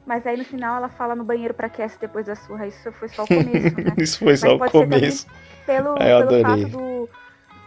Mas 0.06 0.26
aí 0.26 0.36
no 0.36 0.44
final 0.44 0.76
ela 0.76 0.88
fala 0.88 1.14
no 1.14 1.24
banheiro 1.24 1.54
pra 1.54 1.68
Cass 1.68 1.96
depois 2.00 2.26
da 2.26 2.34
surra. 2.34 2.66
Isso 2.66 2.90
foi 2.92 3.08
só 3.08 3.24
o 3.24 3.26
começo, 3.28 3.76
né? 3.76 3.94
Isso 3.98 4.18
foi 4.18 4.36
só 4.36 4.56
Mas 4.58 4.68
o 4.70 4.72
começo. 4.72 5.26
Pelo, 5.66 5.94
pelo 5.94 6.42
fato 6.42 6.68
do. 6.68 7.08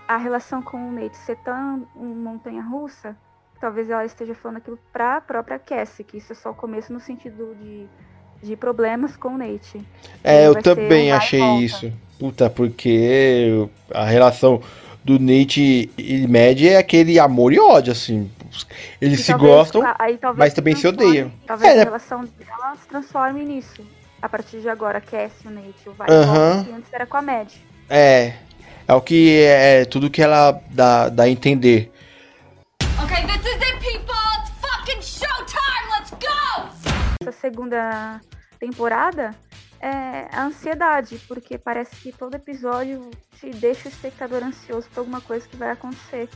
A 0.07 0.17
relação 0.17 0.61
com 0.61 0.89
o 0.89 0.91
Nate 0.91 1.15
ser 1.15 1.37
tão 1.37 1.87
montanha 1.95 2.61
russa, 2.61 3.15
talvez 3.61 3.89
ela 3.89 4.03
esteja 4.03 4.35
falando 4.35 4.57
aquilo 4.57 4.77
pra 4.91 5.21
própria 5.21 5.57
Cassie, 5.57 6.03
que 6.03 6.17
isso 6.17 6.33
é 6.33 6.35
só 6.35 6.51
o 6.51 6.53
começo 6.53 6.91
no 6.91 6.99
sentido 6.99 7.55
de, 7.55 7.87
de 8.41 8.55
problemas 8.57 9.15
com 9.15 9.29
o 9.29 9.37
Nate. 9.37 9.81
É, 10.21 10.45
eu 10.45 10.61
também 10.61 11.13
achei 11.13 11.41
isso. 11.59 11.91
Puta, 12.19 12.49
porque 12.49 13.69
a 13.93 14.03
relação 14.03 14.61
do 15.03 15.19
Nate 15.19 15.91
e 15.97 16.27
Mad 16.27 16.61
é 16.61 16.77
aquele 16.77 17.19
amor 17.19 17.51
e 17.53 17.59
ódio, 17.59 17.91
assim. 17.91 18.31
Eles 19.01 19.19
e 19.19 19.23
se 19.23 19.31
talvez, 19.31 19.51
gostam, 19.51 19.95
aí, 19.99 20.17
mas 20.37 20.53
também 20.53 20.75
se 20.75 20.87
odeiam. 20.87 21.31
Talvez 21.45 21.71
é, 21.71 21.73
a 21.73 21.77
né? 21.77 21.83
relação 21.83 22.23
dela 22.39 22.75
se 22.81 22.87
transforme 22.87 23.43
nisso. 23.43 23.81
A 24.21 24.29
partir 24.29 24.61
de 24.61 24.69
agora, 24.69 25.01
Cass 25.01 25.33
e 25.43 25.47
o 25.47 25.51
Nate, 25.51 25.89
o 25.89 25.91
vai 25.93 26.07
uh 26.07 26.63
que 26.63 26.71
antes 26.71 26.93
era 26.93 27.05
com 27.05 27.17
a 27.17 27.21
Mad. 27.21 27.49
É. 27.89 28.33
É 28.87 28.93
o 28.93 29.01
que 29.01 29.41
é, 29.41 29.81
é 29.81 29.85
tudo 29.85 30.09
que 30.09 30.21
ela 30.21 30.61
dá, 30.71 31.09
dá 31.09 31.23
a 31.23 31.29
entender. 31.29 31.91
Okay, 33.03 33.25
this 33.25 33.45
is 33.45 33.55
it, 33.55 33.79
people! 33.79 34.13
It's 34.39 34.51
fucking 34.61 35.01
showtime! 35.01 35.89
Let's 35.97 36.11
go! 36.11 36.69
Essa 37.21 37.31
segunda 37.31 38.21
temporada 38.59 39.35
é 39.83 40.29
a 40.31 40.45
ansiedade, 40.45 41.19
porque 41.27 41.57
parece 41.57 41.93
que 41.97 42.13
todo 42.13 42.35
episódio 42.35 43.11
te 43.37 43.49
deixa 43.49 43.89
o 43.89 43.91
espectador 43.91 44.41
ansioso 44.41 44.87
por 44.89 45.01
alguma 45.01 45.19
coisa 45.19 45.45
que 45.45 45.57
vai 45.57 45.71
acontecer. 45.71 46.29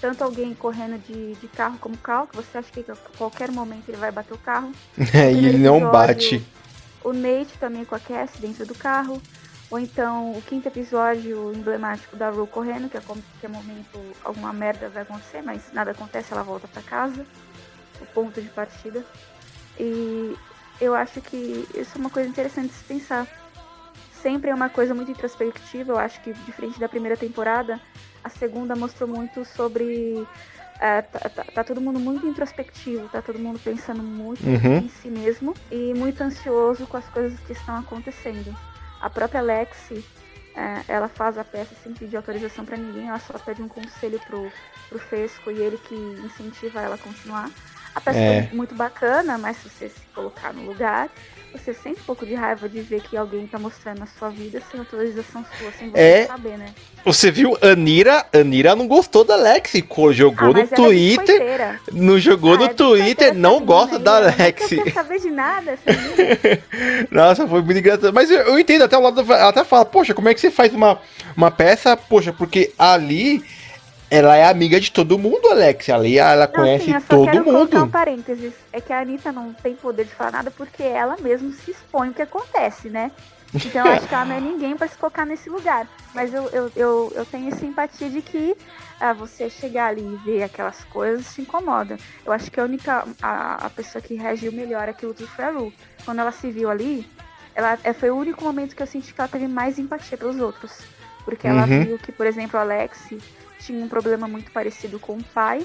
Tanto 0.00 0.24
alguém 0.24 0.54
correndo 0.54 0.98
de, 0.98 1.34
de 1.34 1.48
carro 1.48 1.78
como 1.78 1.96
carro, 1.98 2.26
que 2.26 2.36
você 2.36 2.56
acha 2.56 2.72
que 2.72 2.90
a 2.90 2.96
qualquer 3.18 3.50
momento 3.50 3.88
ele 3.90 3.98
vai 3.98 4.10
bater 4.10 4.32
o 4.32 4.38
carro. 4.38 4.72
É, 5.12 5.30
e 5.32 5.46
ele 5.46 5.58
não 5.58 5.90
bate. 5.90 6.42
O 7.04 7.12
Nate 7.12 7.58
também 7.60 7.84
com 7.84 7.94
a 7.94 8.00
Cass 8.00 8.30
dentro 8.40 8.64
do 8.64 8.74
carro. 8.74 9.20
Ou 9.70 9.78
então 9.78 10.32
o 10.32 10.40
quinto 10.40 10.68
episódio 10.68 11.52
emblemático 11.54 12.16
da 12.16 12.30
Ru 12.30 12.46
correndo, 12.46 12.88
que 12.88 12.96
é 12.96 13.00
como 13.00 13.22
que 13.38 13.44
é 13.44 13.48
momento 13.48 14.00
alguma 14.22 14.52
merda 14.52 14.88
vai 14.88 15.02
acontecer, 15.02 15.42
mas 15.42 15.62
nada 15.72 15.90
acontece, 15.90 16.32
ela 16.32 16.42
volta 16.42 16.66
para 16.68 16.80
casa. 16.80 17.26
O 18.00 18.06
ponto 18.06 18.40
de 18.40 18.48
partida. 18.48 19.04
E 19.78 20.36
eu 20.80 20.94
acho 20.94 21.20
que 21.20 21.66
isso 21.74 21.96
é 21.96 21.98
uma 21.98 22.10
coisa 22.10 22.28
interessante 22.28 22.68
de 22.68 22.74
se 22.74 22.84
pensar. 22.84 23.26
sempre 24.22 24.50
é 24.50 24.54
uma 24.54 24.68
coisa 24.68 24.94
muito 24.94 25.10
introspectiva. 25.10 25.92
Eu 25.92 25.98
acho 25.98 26.20
que, 26.22 26.32
diferente 26.32 26.80
da 26.80 26.88
primeira 26.88 27.16
temporada, 27.16 27.80
a 28.22 28.28
segunda 28.28 28.74
mostrou 28.74 29.08
muito 29.08 29.44
sobre. 29.44 30.26
É, 30.80 31.02
tá, 31.02 31.28
tá, 31.28 31.44
tá, 31.44 31.64
todo 31.64 31.80
mundo 31.80 32.00
muito 32.00 32.26
introspectivo, 32.26 33.08
tá 33.08 33.22
todo 33.22 33.38
mundo 33.38 33.60
pensando 33.62 34.02
muito 34.02 34.44
uhum. 34.44 34.78
em 34.78 34.88
si 34.88 35.08
mesmo 35.08 35.54
e 35.70 35.94
muito 35.94 36.20
ansioso 36.20 36.84
com 36.86 36.96
as 36.96 37.08
coisas 37.10 37.38
que 37.40 37.52
estão 37.52 37.76
acontecendo. 37.76 38.54
A 39.00 39.08
própria 39.08 39.40
Lexi, 39.40 40.04
é, 40.56 40.82
ela 40.88 41.08
faz 41.08 41.38
a 41.38 41.44
peça 41.44 41.76
sem 41.80 41.94
pedir 41.94 42.16
autorização 42.16 42.64
para 42.64 42.76
ninguém, 42.76 43.08
ela 43.08 43.20
só 43.20 43.38
pede 43.38 43.62
um 43.62 43.68
conselho 43.68 44.18
pro, 44.26 44.50
pro 44.88 44.98
Fesco 44.98 45.50
e 45.50 45.60
ele 45.60 45.78
que 45.78 45.94
incentiva 45.94 46.80
ela 46.80 46.96
a 46.96 46.98
continuar. 46.98 47.50
A 47.94 48.00
peça 48.00 48.18
é. 48.18 48.48
é 48.52 48.54
muito 48.54 48.74
bacana, 48.74 49.38
mas 49.38 49.56
se 49.58 49.68
você 49.68 49.88
se 49.88 50.00
colocar 50.14 50.52
no 50.52 50.62
lugar, 50.62 51.08
você 51.58 51.72
sente 51.72 52.00
um 52.00 52.04
pouco 52.04 52.26
de 52.26 52.34
raiva 52.34 52.68
de 52.68 52.80
ver 52.80 53.00
que 53.00 53.16
alguém 53.16 53.46
tá 53.46 53.58
mostrando 53.58 54.02
a 54.02 54.06
sua 54.06 54.28
vida 54.28 54.60
sem 54.70 54.80
autorização 54.80 55.44
sua, 55.56 55.70
sem 55.70 55.88
você 55.88 56.00
é, 56.00 56.26
saber, 56.26 56.58
né? 56.58 56.66
Você 57.04 57.30
viu, 57.30 57.56
Anira, 57.62 58.26
Anira 58.32 58.74
não 58.74 58.88
gostou 58.88 59.24
da 59.24 59.36
Lexi, 59.36 59.86
jogou 60.12 60.48
ah, 60.48 60.52
no 60.52 60.58
é 60.58 60.66
Twitter, 60.66 61.80
não 61.92 62.18
jogou 62.18 62.54
ah, 62.54 62.58
no 62.58 62.64
é 62.64 62.74
Twitter, 62.74 63.34
não 63.34 63.64
gosta 63.64 63.98
da 63.98 64.18
Lexi. 64.18 64.76
Não 64.76 64.84
quer 64.84 64.92
saber 64.92 65.20
de 65.20 65.30
nada, 65.30 65.78
Nossa, 67.10 67.46
foi 67.46 67.62
muito 67.62 67.78
engraçado. 67.78 68.12
Mas 68.12 68.30
eu, 68.30 68.38
eu 68.38 68.58
entendo, 68.58 68.82
até 68.82 68.98
o 68.98 69.00
lado, 69.00 69.20
ela 69.20 69.48
até 69.48 69.62
fala, 69.62 69.84
poxa, 69.84 70.12
como 70.12 70.28
é 70.28 70.34
que 70.34 70.40
você 70.40 70.50
faz 70.50 70.74
uma, 70.74 70.98
uma 71.36 71.52
peça, 71.52 71.96
poxa, 71.96 72.32
porque 72.32 72.72
ali 72.76 73.44
ela 74.10 74.36
é 74.36 74.44
amiga 74.44 74.80
de 74.80 74.90
todo 74.92 75.18
mundo, 75.18 75.48
Alex. 75.48 75.88
Ali 75.88 76.18
ela 76.18 76.46
não, 76.46 76.52
conhece 76.52 76.84
sim, 76.86 77.00
todo 77.08 77.30
quero 77.30 77.44
mundo. 77.44 77.82
um 77.82 77.88
parênteses. 77.88 78.52
É 78.72 78.80
que 78.80 78.92
a 78.92 79.00
Anitta 79.00 79.32
não 79.32 79.52
tem 79.52 79.74
poder 79.74 80.04
de 80.04 80.14
falar 80.14 80.32
nada 80.32 80.50
porque 80.50 80.82
ela 80.82 81.16
mesma 81.20 81.52
se 81.52 81.70
expõe 81.70 82.10
o 82.10 82.14
que 82.14 82.22
acontece, 82.22 82.88
né? 82.88 83.10
Então 83.54 83.86
eu 83.86 83.92
acho 83.92 84.08
que 84.08 84.14
ela 84.14 84.24
não 84.24 84.34
é 84.34 84.40
ninguém 84.40 84.76
para 84.76 84.88
se 84.88 84.98
colocar 84.98 85.24
nesse 85.24 85.48
lugar. 85.48 85.86
Mas 86.12 86.34
eu, 86.34 86.48
eu, 86.48 86.72
eu, 86.74 87.12
eu 87.14 87.26
tenho 87.26 87.54
simpatia 87.54 88.10
de 88.10 88.20
que 88.20 88.56
ah, 89.00 89.12
você 89.12 89.48
chegar 89.48 89.88
ali 89.88 90.02
e 90.02 90.16
ver 90.24 90.42
aquelas 90.42 90.82
coisas 90.84 91.26
se 91.26 91.42
incomoda. 91.42 91.96
Eu 92.24 92.32
acho 92.32 92.50
que 92.50 92.58
a 92.58 92.64
única 92.64 93.06
a, 93.22 93.66
a 93.66 93.70
pessoa 93.70 94.02
que 94.02 94.14
reagiu 94.14 94.52
melhor 94.52 94.88
àquilo 94.88 95.14
tudo 95.14 95.28
foi 95.28 95.44
a 95.44 95.50
Ru. 95.50 95.72
Quando 96.04 96.18
ela 96.18 96.32
se 96.32 96.50
viu 96.50 96.68
ali, 96.68 97.06
ela 97.54 97.78
é, 97.84 97.92
foi 97.92 98.10
o 98.10 98.16
único 98.16 98.44
momento 98.44 98.74
que 98.74 98.82
eu 98.82 98.86
senti 98.86 99.14
que 99.14 99.20
ela 99.20 99.28
teve 99.28 99.46
mais 99.46 99.78
empatia 99.78 100.18
pelos 100.18 100.38
outros. 100.38 100.80
Porque 101.24 101.46
ela 101.46 101.62
uhum. 101.62 101.84
viu 101.84 101.98
que, 101.98 102.12
por 102.12 102.26
exemplo, 102.26 102.58
a 102.58 102.62
Alex 102.62 102.98
tinha 103.58 103.84
um 103.84 103.88
problema 103.88 104.28
muito 104.28 104.50
parecido 104.50 104.98
com 104.98 105.14
o 105.14 105.24
pai, 105.24 105.64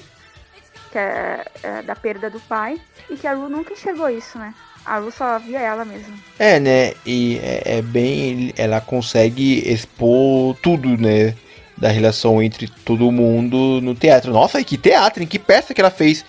que 0.90 0.98
é, 0.98 1.44
é, 1.62 1.82
da 1.82 1.94
perda 1.94 2.28
do 2.28 2.40
pai, 2.40 2.80
e 3.08 3.16
que 3.16 3.26
a 3.26 3.34
Ru 3.34 3.48
nunca 3.48 3.72
enxergou 3.72 4.08
isso, 4.08 4.38
né? 4.38 4.54
A 4.84 4.98
Ru 4.98 5.10
só 5.10 5.38
via 5.38 5.60
ela 5.60 5.84
mesmo. 5.84 6.14
É, 6.38 6.58
né? 6.58 6.94
E 7.04 7.38
é, 7.42 7.78
é 7.78 7.82
bem. 7.82 8.52
Ela 8.56 8.80
consegue 8.80 9.70
expor 9.70 10.56
tudo, 10.62 10.96
né? 10.96 11.34
Da 11.76 11.88
relação 11.88 12.42
entre 12.42 12.68
todo 12.84 13.10
mundo 13.12 13.80
no 13.80 13.94
teatro. 13.94 14.32
Nossa, 14.32 14.62
que 14.64 14.76
teatro, 14.76 15.22
em 15.22 15.26
que 15.26 15.38
peça 15.38 15.74
que 15.74 15.80
ela 15.80 15.90
fez? 15.90 16.24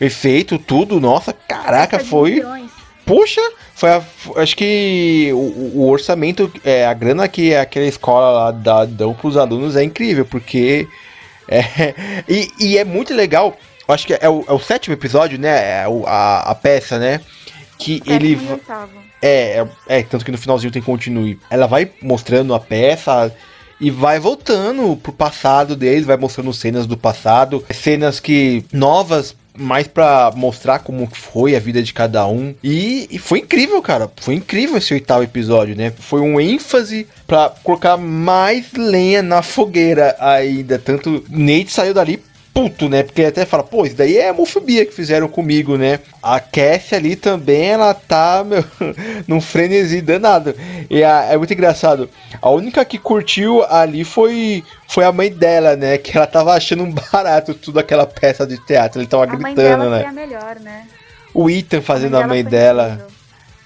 Efeito, 0.00 0.58
tudo, 0.58 1.00
nossa, 1.00 1.32
caraca, 1.32 1.98
foi. 1.98 2.42
Puxa, 3.06 3.40
foi 3.74 3.90
a, 3.90 4.02
acho 4.36 4.56
que 4.56 5.30
o, 5.32 5.78
o, 5.78 5.88
orçamento, 5.88 6.50
é, 6.64 6.86
a 6.86 6.94
grana 6.94 7.28
que 7.28 7.54
aquela 7.54 7.86
escola 7.86 8.30
lá 8.30 8.50
dá, 8.50 8.84
dão 8.86 9.12
pros 9.12 9.36
alunos 9.36 9.76
é 9.76 9.82
incrível, 9.84 10.24
porque 10.24 10.88
é, 11.48 11.94
e, 12.28 12.50
e, 12.58 12.78
é 12.78 12.84
muito 12.84 13.14
legal. 13.14 13.56
Eu 13.86 13.94
acho 13.94 14.06
que 14.06 14.14
é 14.14 14.28
o, 14.28 14.44
é 14.48 14.52
o 14.52 14.58
sétimo 14.58 14.94
episódio, 14.94 15.38
né? 15.38 15.82
É 15.82 15.88
o, 15.88 16.06
a, 16.06 16.40
a 16.40 16.54
peça, 16.54 16.98
né? 16.98 17.20
Que 17.78 18.02
sétimo 18.04 18.12
ele. 18.14 18.38
É, 19.20 19.66
é, 19.88 19.98
é, 20.00 20.02
tanto 20.02 20.24
que 20.24 20.30
no 20.30 20.38
finalzinho 20.38 20.72
tem 20.72 20.82
continue. 20.82 21.38
Ela 21.50 21.66
vai 21.66 21.90
mostrando 22.02 22.54
a 22.54 22.60
peça 22.60 23.34
e 23.80 23.90
vai 23.90 24.18
voltando 24.18 24.96
pro 24.96 25.12
passado 25.12 25.74
deles, 25.74 26.06
vai 26.06 26.16
mostrando 26.16 26.52
cenas 26.52 26.86
do 26.86 26.96
passado, 26.96 27.64
cenas 27.70 28.20
que 28.20 28.64
novas 28.72 29.34
mais 29.56 29.86
para 29.86 30.32
mostrar 30.34 30.80
como 30.80 31.08
foi 31.12 31.54
a 31.54 31.60
vida 31.60 31.82
de 31.82 31.92
cada 31.92 32.26
um. 32.26 32.54
E, 32.62 33.06
e, 33.10 33.18
foi 33.18 33.38
incrível, 33.38 33.80
cara. 33.80 34.10
Foi 34.16 34.34
incrível 34.34 34.76
esse 34.76 34.92
oitavo 34.92 35.22
episódio, 35.22 35.76
né? 35.76 35.92
Foi 35.98 36.20
um 36.20 36.40
ênfase 36.40 37.06
para 37.26 37.50
colocar 37.62 37.96
mais 37.96 38.72
lenha 38.72 39.22
na 39.22 39.42
fogueira 39.42 40.16
ainda. 40.18 40.78
Tanto 40.78 41.24
Nate 41.30 41.70
saiu 41.70 41.94
dali 41.94 42.20
puto, 42.54 42.88
né? 42.88 43.02
Porque 43.02 43.24
até 43.24 43.44
fala, 43.44 43.64
pô, 43.64 43.84
isso 43.84 43.96
daí 43.96 44.16
é 44.16 44.30
homofobia 44.30 44.86
que 44.86 44.94
fizeram 44.94 45.26
comigo, 45.26 45.76
né? 45.76 45.98
A 46.22 46.38
Cassie 46.38 46.96
ali 46.96 47.16
também, 47.16 47.70
ela 47.70 47.92
tá, 47.92 48.44
meu, 48.46 48.64
num 49.26 49.40
frenesi 49.40 50.00
danado. 50.00 50.54
E 50.88 51.02
a, 51.02 51.24
é 51.24 51.36
muito 51.36 51.52
engraçado. 51.52 52.08
A 52.40 52.48
única 52.50 52.84
que 52.84 52.96
curtiu 52.96 53.64
ali 53.64 54.04
foi 54.04 54.62
foi 54.86 55.04
a 55.04 55.10
mãe 55.10 55.30
dela, 55.30 55.74
né? 55.74 55.98
Que 55.98 56.16
ela 56.16 56.28
tava 56.28 56.54
achando 56.54 56.84
um 56.84 56.92
barato 56.92 57.52
tudo 57.52 57.80
aquela 57.80 58.06
peça 58.06 58.46
de 58.46 58.56
teatro. 58.64 59.00
Ele 59.00 59.08
tava 59.08 59.24
a 59.24 59.26
gritando, 59.26 59.42
mãe 59.42 59.54
dela 59.56 59.90
né? 59.90 60.00
Foi 60.00 60.08
a 60.08 60.12
melhor, 60.12 60.60
né? 60.60 60.86
O 61.34 61.50
Ethan 61.50 61.82
fazendo 61.82 62.16
a 62.16 62.20
mãe, 62.20 62.24
a 62.24 62.28
mãe 62.28 62.44
dela. 62.44 63.08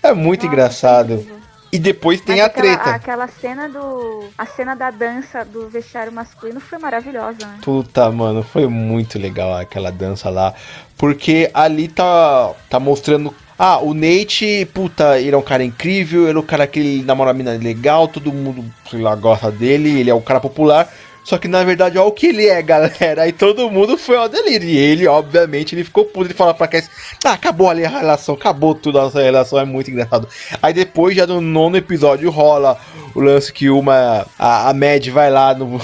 É 0.03 0.15
muito 0.15 0.47
Nossa, 0.47 0.55
engraçado. 0.55 1.38
E 1.71 1.79
depois 1.79 2.21
tem 2.21 2.37
Mas 2.37 2.45
a 2.45 2.47
aquela, 2.47 2.77
treta. 2.77 2.91
Aquela 2.91 3.29
cena 3.29 3.69
do. 3.69 4.25
A 4.37 4.47
cena 4.47 4.75
da 4.75 4.91
dança 4.91 5.45
do 5.45 5.69
vestiário 5.69 6.13
masculino 6.13 6.61
foi 6.61 6.79
maravilhosa, 6.79 7.47
né? 7.47 7.59
Puta, 7.63 8.11
mano, 8.11 8.43
foi 8.43 8.67
muito 8.67 9.19
legal 9.19 9.55
aquela 9.55 9.91
dança 9.91 10.31
lá. 10.31 10.55
Porque 10.97 11.51
ali 11.53 11.89
tá, 11.89 12.53
tá 12.71 12.81
mostrando. 12.81 13.35
Ah, 13.59 13.79
o 13.79 13.93
Nate, 13.93 14.67
puta, 14.73 15.19
ele 15.19 15.35
é 15.35 15.37
um 15.37 15.43
cara 15.43 15.65
incrível, 15.65 16.29
ele 16.29 16.39
é 16.39 16.41
um 16.41 16.47
cara 16.47 16.67
que 16.67 16.79
ele 16.79 17.03
namora 17.03 17.31
uma 17.31 17.35
mina 17.35 17.53
legal, 17.53 18.07
todo 18.07 18.33
mundo, 18.33 18.65
sei 18.89 19.01
lá, 19.01 19.17
gosta 19.17 19.51
dele, 19.51 19.99
ele 19.99 20.11
é 20.11 20.15
um 20.15 20.21
cara 20.21 20.39
popular. 20.39 20.89
Só 21.29 21.37
que 21.37 21.47
na 21.47 21.63
verdade, 21.63 21.99
olha 21.99 22.09
o 22.09 22.13
que 22.13 22.29
ele 22.29 22.47
é, 22.47 22.61
galera. 22.63 23.25
Aí 23.25 23.33
todo 23.33 23.71
mundo 23.71 23.99
foi 23.99 24.17
ao 24.17 24.31
delírio. 24.31 24.67
E 24.67 24.79
ele, 24.79 25.07
obviamente, 25.07 25.75
ele 25.75 25.85
ficou 25.85 26.07
puto 26.07 26.29
de 26.29 26.33
falar 26.33 26.55
pra 26.55 26.67
Cass: 26.67 26.91
Ah, 27.23 27.33
acabou 27.33 27.69
ali 27.69 27.85
a 27.85 27.89
relação, 27.91 28.35
acabou 28.35 28.75
tudo 28.75 28.99
a 28.99 29.03
nossa 29.03 29.21
relação. 29.21 29.59
É 29.59 29.65
muito 29.67 29.91
engraçado. 29.91 30.27
Aí 30.63 30.73
depois, 30.73 31.15
já 31.15 31.27
no 31.27 31.43
nono 31.43 31.77
episódio, 31.77 32.31
rola 32.31 32.79
o 33.15 33.21
lance 33.21 33.53
que 33.53 33.69
uma. 33.69 34.27
A, 34.39 34.71
a 34.71 34.73
Mad 34.73 35.07
vai 35.09 35.31
lá 35.31 35.53
no. 35.53 35.79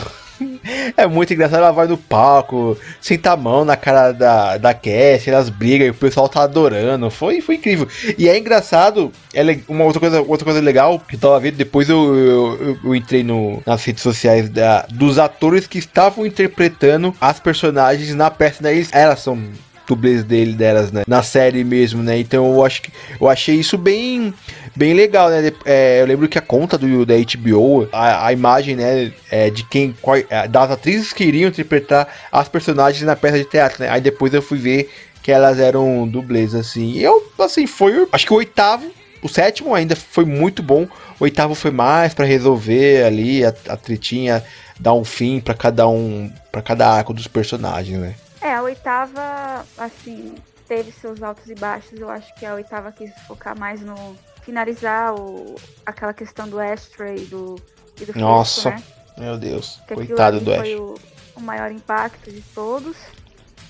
É 0.96 1.06
muito 1.06 1.32
engraçado, 1.32 1.58
ela 1.58 1.72
vai 1.72 1.86
no 1.88 1.98
palco, 1.98 2.78
senta 3.00 3.32
a 3.32 3.36
mão 3.36 3.64
na 3.64 3.76
cara 3.76 4.12
da, 4.12 4.56
da 4.58 4.72
Cassie, 4.72 5.30
elas 5.30 5.48
brigam 5.48 5.86
e 5.86 5.90
o 5.90 5.94
pessoal 5.94 6.28
tá 6.28 6.42
adorando. 6.42 7.10
Foi, 7.10 7.40
foi 7.40 7.56
incrível. 7.56 7.88
E 8.16 8.28
é 8.28 8.38
engraçado, 8.38 9.10
é 9.32 9.42
uma 9.68 9.84
outra 9.84 10.00
coisa, 10.00 10.22
outra 10.22 10.44
coisa 10.44 10.60
legal 10.60 11.00
que 11.00 11.16
eu 11.16 11.20
tava 11.20 11.40
vendo, 11.40 11.56
depois 11.56 11.88
eu, 11.88 12.14
eu, 12.14 12.78
eu 12.84 12.94
entrei 12.94 13.24
no, 13.24 13.60
nas 13.66 13.84
redes 13.84 14.02
sociais 14.02 14.48
da, 14.48 14.86
dos 14.90 15.18
atores 15.18 15.66
que 15.66 15.78
estavam 15.78 16.24
interpretando 16.24 17.14
as 17.20 17.40
personagens 17.40 18.14
na 18.14 18.30
peça, 18.30 18.62
né? 18.62 18.84
Elas 18.92 19.20
são 19.20 19.38
dublês 19.86 20.24
dele 20.24 20.52
delas, 20.52 20.90
né? 20.90 21.02
Na 21.06 21.22
série 21.22 21.64
mesmo, 21.64 22.02
né? 22.02 22.18
Então 22.18 22.54
eu 22.54 22.64
acho 22.64 22.82
que 22.82 22.92
eu 23.20 23.28
achei 23.28 23.56
isso 23.56 23.76
bem 23.76 24.32
bem 24.74 24.94
legal, 24.94 25.28
né? 25.30 25.52
É, 25.64 26.00
eu 26.00 26.06
lembro 26.06 26.28
que 26.28 26.38
a 26.38 26.42
conta 26.42 26.76
do 26.76 27.04
da 27.04 27.14
HBO, 27.14 27.88
a, 27.92 28.26
a 28.26 28.32
imagem, 28.32 28.76
né, 28.76 29.12
é 29.30 29.50
de 29.50 29.64
quem 29.64 29.94
qual, 30.00 30.16
é, 30.16 30.48
das 30.48 30.70
atrizes 30.70 31.12
que 31.12 31.24
iriam 31.24 31.48
interpretar 31.48 32.08
as 32.30 32.48
personagens 32.48 33.02
na 33.02 33.16
peça 33.16 33.38
de 33.38 33.44
teatro, 33.44 33.82
né? 33.82 33.90
Aí 33.90 34.00
depois 34.00 34.32
eu 34.32 34.42
fui 34.42 34.58
ver 34.58 34.90
que 35.22 35.32
elas 35.32 35.58
eram 35.58 36.06
dublês 36.06 36.54
assim. 36.54 36.98
Eu 36.98 37.32
assim, 37.38 37.66
foi, 37.66 38.06
acho 38.12 38.26
que 38.26 38.32
o 38.32 38.36
oitavo 38.36 38.90
o 39.24 39.28
sétimo 39.28 39.74
ainda 39.74 39.96
foi 39.96 40.26
muito 40.26 40.62
bom. 40.62 40.86
O 41.18 41.24
oitavo 41.24 41.54
foi 41.54 41.70
mais 41.70 42.12
para 42.12 42.26
resolver 42.26 43.04
ali 43.04 43.42
a, 43.42 43.54
a 43.70 43.76
tretinha, 43.76 44.44
dar 44.78 44.92
um 44.92 45.02
fim 45.02 45.40
para 45.40 45.54
cada 45.54 45.88
um, 45.88 46.30
para 46.52 46.60
cada 46.60 46.86
arco 46.86 47.14
dos 47.14 47.26
personagens, 47.26 47.98
né? 47.98 48.14
É, 48.44 48.52
a 48.52 48.62
oitava, 48.62 49.64
assim, 49.78 50.34
teve 50.68 50.92
seus 50.92 51.22
altos 51.22 51.48
e 51.48 51.54
baixos. 51.54 51.98
Eu 51.98 52.10
acho 52.10 52.34
que 52.34 52.44
a 52.44 52.52
oitava 52.52 52.92
quis 52.92 53.10
focar 53.26 53.58
mais 53.58 53.80
no 53.80 54.14
finalizar 54.42 55.14
o, 55.14 55.56
aquela 55.86 56.12
questão 56.12 56.46
do 56.46 56.60
Ashtray 56.60 57.24
do, 57.24 57.56
e 57.98 58.04
do 58.04 58.18
Nossa, 58.18 58.68
né? 58.68 58.82
meu 59.16 59.38
Deus, 59.38 59.80
que 59.88 59.94
coitado 59.94 60.40
do 60.40 60.52
Ashtray. 60.52 60.76
Foi 60.76 60.84
o, 60.84 60.94
o 61.36 61.40
maior 61.40 61.72
impacto 61.72 62.30
de 62.30 62.42
todos. 62.54 62.94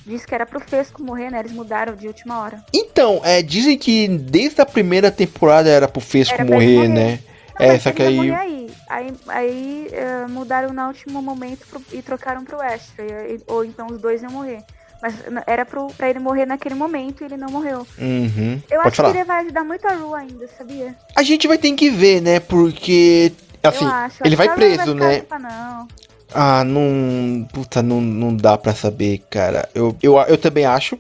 Diz 0.05 0.27
que 0.27 0.35
era 0.35 0.45
pro 0.45 0.59
Fesco 0.59 1.01
morrer, 1.05 1.31
né? 1.31 1.39
Eles 1.39 1.53
mudaram 1.53 1.95
de 1.95 2.09
última 2.09 2.41
hora. 2.41 2.61
Então, 2.75 3.21
é, 3.23 3.43
dizem 3.43 3.79
que 3.79 4.09
desde 4.09 4.61
a 4.61 4.67
primeira 4.67 5.09
temporada 5.09 5.71
era 5.71 5.87
pro 5.87 6.01
Fesco 6.01 6.35
era 6.35 6.45
morrer, 6.45 6.89
morrer, 6.89 6.89
né? 6.89 7.21
É, 7.59 7.79
só 7.79 7.93
que 7.93 8.03
aí... 8.03 8.31
aí. 8.33 8.71
Aí, 8.89 9.15
aí 9.29 9.89
uh, 9.93 10.29
mudaram 10.31 10.73
no 10.73 10.87
último 10.87 11.23
momento 11.23 11.67
pro, 11.67 11.83
e 11.93 12.03
trocaram 12.03 12.45
pro 12.45 12.61
Ashley. 12.61 13.41
Ou 13.47 13.65
então 13.65 13.87
os 13.87 14.01
dois 14.01 14.23
iam 14.23 14.31
morrer. 14.31 14.63
Mas 15.03 15.15
era 15.47 15.67
pro, 15.67 15.89
pra 15.89 16.09
ele 16.09 16.19
morrer 16.19 16.47
naquele 16.47 16.75
momento 16.75 17.23
e 17.23 17.25
ele 17.27 17.37
não 17.37 17.49
morreu. 17.49 17.87
Uhum. 17.99 18.63
Eu 18.71 18.79
Pode 18.79 18.89
acho 18.89 18.97
falar. 18.97 19.11
que 19.13 19.19
ele 19.19 19.25
vai 19.25 19.43
ajudar 19.43 19.65
muito 19.65 19.87
a 19.87 19.93
Ru 19.93 20.15
ainda, 20.15 20.49
sabia? 20.57 20.95
A 21.15 21.23
gente 21.23 21.47
vai 21.47 21.59
ter 21.59 21.73
que 21.73 21.91
ver, 21.91 22.23
né? 22.23 22.41
Porque. 22.41 23.33
Assim, 23.63 23.85
acho, 23.85 24.23
ele 24.25 24.37
vai 24.37 24.55
preso, 24.55 24.95
vai 24.95 24.95
né? 24.95 25.15
Limpa, 25.17 25.39
não. 25.39 25.89
Ah, 26.33 26.65
não. 26.65 27.47
Puta, 27.53 27.83
não, 27.83 28.01
não 28.01 28.35
dá 28.35 28.57
pra 28.57 28.75
saber, 28.75 29.23
cara. 29.31 29.69
Eu, 29.75 29.97
eu, 30.03 30.19
eu 30.21 30.39
também 30.39 30.65
acho 30.65 30.99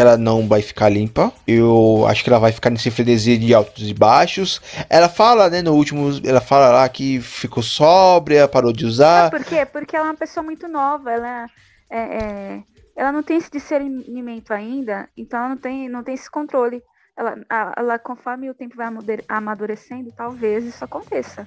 que 0.00 0.06
ela 0.06 0.16
não 0.16 0.48
vai 0.48 0.62
ficar 0.62 0.88
limpa. 0.88 1.32
Eu 1.46 2.06
acho 2.08 2.24
que 2.24 2.30
ela 2.30 2.38
vai 2.38 2.52
ficar 2.52 2.70
nesse 2.70 2.90
frenesia 2.90 3.38
de 3.38 3.52
altos 3.52 3.88
e 3.88 3.94
baixos. 3.94 4.60
Ela 4.88 5.08
fala, 5.08 5.50
né, 5.50 5.60
no 5.60 5.74
último, 5.74 6.08
ela 6.24 6.40
fala 6.40 6.70
lá 6.70 6.88
que 6.88 7.20
ficou 7.20 7.62
sóbria, 7.62 8.48
parou 8.48 8.72
de 8.72 8.86
usar. 8.86 9.30
por 9.30 9.44
quê? 9.44 9.66
Porque 9.66 9.94
ela 9.94 10.06
é 10.06 10.10
uma 10.10 10.16
pessoa 10.16 10.42
muito 10.42 10.66
nova, 10.66 11.12
ela 11.12 11.46
é, 11.90 12.00
é, 12.00 12.62
ela 12.96 13.12
não 13.12 13.22
tem 13.22 13.36
esse 13.36 13.50
discernimento 13.50 14.52
ainda, 14.52 15.08
então 15.16 15.38
ela 15.38 15.48
não 15.50 15.56
tem, 15.56 15.88
não 15.88 16.02
tem 16.02 16.14
esse 16.14 16.30
controle. 16.30 16.82
Ela, 17.16 17.36
ela, 17.76 17.98
conforme 17.98 18.48
o 18.48 18.54
tempo 18.54 18.76
vai 18.76 18.88
amadurecendo, 19.28 20.10
talvez 20.16 20.64
isso 20.64 20.82
aconteça. 20.82 21.46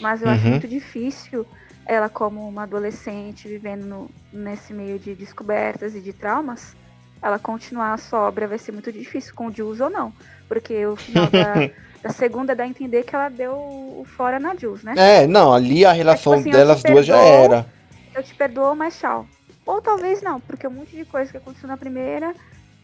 Mas 0.00 0.22
eu 0.22 0.28
uhum. 0.28 0.34
acho 0.34 0.46
muito 0.46 0.66
difícil 0.68 1.46
ela, 1.84 2.08
como 2.08 2.48
uma 2.48 2.62
adolescente, 2.62 3.46
vivendo 3.46 3.84
no, 3.84 4.10
nesse 4.32 4.72
meio 4.72 4.98
de 4.98 5.14
descobertas 5.14 5.94
e 5.94 6.00
de 6.00 6.14
traumas, 6.14 6.74
ela 7.24 7.38
continuar 7.38 7.98
sóbria 7.98 8.46
vai 8.46 8.58
ser 8.58 8.72
muito 8.72 8.92
difícil, 8.92 9.34
com 9.34 9.46
o 9.46 9.52
Jules 9.52 9.80
ou 9.80 9.88
não. 9.88 10.12
Porque 10.46 10.84
o 10.84 10.94
final 10.94 11.26
da, 11.30 11.70
da 12.02 12.10
segunda 12.10 12.54
dá 12.54 12.64
a 12.64 12.68
entender 12.68 13.02
que 13.02 13.16
ela 13.16 13.30
deu 13.30 13.54
o 13.54 14.06
fora 14.16 14.38
na 14.38 14.54
Jules, 14.54 14.82
né? 14.82 14.92
É, 14.94 15.26
não, 15.26 15.54
ali 15.54 15.86
a 15.86 15.92
relação 15.92 16.34
é, 16.34 16.36
tipo 16.36 16.50
assim, 16.50 16.58
delas 16.58 16.82
duas 16.82 17.06
já 17.06 17.16
era. 17.16 17.66
Eu 18.14 18.22
te 18.22 18.34
perdoo, 18.34 18.76
mas 18.76 18.98
tchau. 18.98 19.26
Ou 19.64 19.80
talvez 19.80 20.20
não, 20.20 20.38
porque 20.38 20.66
um 20.66 20.70
monte 20.70 20.94
de 20.94 21.06
coisa 21.06 21.30
que 21.30 21.38
aconteceu 21.38 21.66
na 21.66 21.78
primeira 21.78 22.34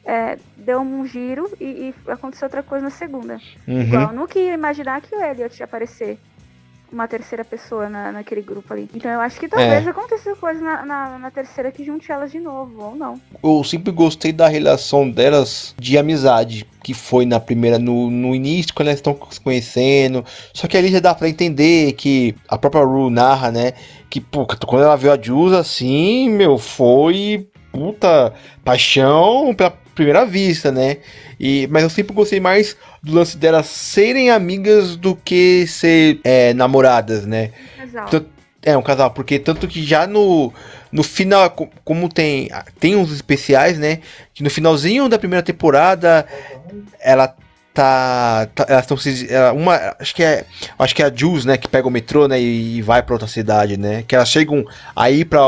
é, 0.07 0.39
deu 0.57 0.81
um 0.81 1.07
giro 1.07 1.53
e, 1.61 1.93
e, 2.07 2.11
aconteceu 2.11 2.47
outra 2.47 2.63
coisa 2.63 2.85
na 2.85 2.91
segunda. 2.91 3.39
Uhum. 3.69 3.83
Igual, 3.83 4.03
eu 4.05 4.13
nunca 4.15 4.39
ia 4.39 4.55
imaginar 4.55 5.03
que 5.03 5.15
o 5.15 5.23
Elliot 5.23 5.61
ia 5.61 5.65
aparecer 5.65 6.19
uma 6.93 7.07
terceira 7.07 7.45
pessoa 7.45 7.89
na, 7.89 8.13
naquele 8.13 8.43
grupo 8.43 8.73
ali. 8.73 8.89
Então 8.95 9.11
eu 9.11 9.21
acho 9.21 9.39
que 9.39 9.49
talvez 9.49 9.87
é. 9.87 9.91
aconteça 9.91 10.35
coisa 10.37 10.61
na, 10.61 10.85
na, 10.85 11.19
na, 11.19 11.31
terceira 11.31 11.71
que 11.71 11.85
junte 11.85 12.11
elas 12.11 12.33
de 12.33 12.41
novo, 12.41 12.83
ou 12.83 12.95
não. 12.97 13.21
Eu 13.43 13.63
sempre 13.65 13.93
gostei 13.93 14.33
da 14.33 14.49
relação 14.49 15.09
delas 15.09 15.75
de 15.79 15.97
amizade, 15.97 16.67
que 16.83 16.93
foi 16.95 17.25
na 17.25 17.39
primeira, 17.39 17.79
no, 17.79 18.11
no 18.11 18.35
início, 18.35 18.75
quando 18.75 18.89
elas 18.89 18.99
estão 18.99 19.17
se 19.31 19.41
conhecendo. 19.41 20.25
Só 20.53 20.67
que 20.67 20.77
ali 20.77 20.89
já 20.89 21.01
dá 21.01 21.15
pra 21.15 21.29
entender 21.29 21.93
que 21.93 22.35
a 22.49 22.59
própria 22.59 22.85
Ru 22.85 23.11
narra, 23.11 23.51
né? 23.51 23.73
Que, 24.09 24.21
pô, 24.21 24.47
quando 24.47 24.83
ela 24.83 24.97
viu 24.97 25.13
a 25.13 25.21
Jules 25.21 25.55
assim, 25.55 26.29
meu, 26.31 26.59
foi 26.59 27.49
puta 27.73 28.33
paixão 28.65 29.55
pela 29.55 29.71
primeira 30.01 30.25
vista, 30.25 30.73
né? 30.73 30.97
E, 31.39 31.69
mas 31.71 31.83
eu 31.83 31.91
sempre 31.91 32.15
gostei 32.15 32.41
mais 32.41 32.75
do 33.03 33.15
lance 33.15 33.37
delas 33.37 33.67
serem 33.67 34.31
amigas 34.31 34.97
do 34.97 35.15
que 35.15 35.67
ser 35.67 36.21
é, 36.25 36.55
namoradas, 36.55 37.27
né? 37.27 37.51
Casal. 37.77 38.25
É, 38.63 38.77
um 38.77 38.83
casal, 38.83 39.11
porque 39.11 39.39
tanto 39.39 39.67
que 39.67 39.83
já 39.83 40.07
no, 40.07 40.53
no 40.93 41.03
final, 41.03 41.51
como 41.83 42.09
tem, 42.11 42.51
tem 42.79 42.95
uns 42.95 43.13
especiais, 43.13 43.79
né? 43.79 44.01
Que 44.35 44.43
no 44.43 44.51
finalzinho 44.51 45.09
da 45.09 45.19
primeira 45.19 45.43
temporada 45.43 46.27
ela 46.99 47.35
tá, 47.73 48.47
tá 48.55 48.67
elas 48.69 48.83
estão 48.83 48.97
se 48.97 49.29
uma 49.55 49.95
acho 49.99 50.15
que 50.15 50.23
é 50.23 50.45
acho 50.79 50.95
que 50.95 51.03
é 51.03 51.07
a 51.07 51.15
Jules 51.15 51.45
né 51.45 51.57
que 51.57 51.69
pega 51.69 51.87
o 51.87 51.91
metrô 51.91 52.27
né 52.27 52.41
e, 52.41 52.83
vai 52.83 53.03
para 53.03 53.15
outra 53.15 53.29
cidade 53.29 53.77
né 53.77 54.03
que 54.07 54.15
elas 54.15 54.29
chegam 54.29 54.65
aí 54.95 55.25
para 55.25 55.41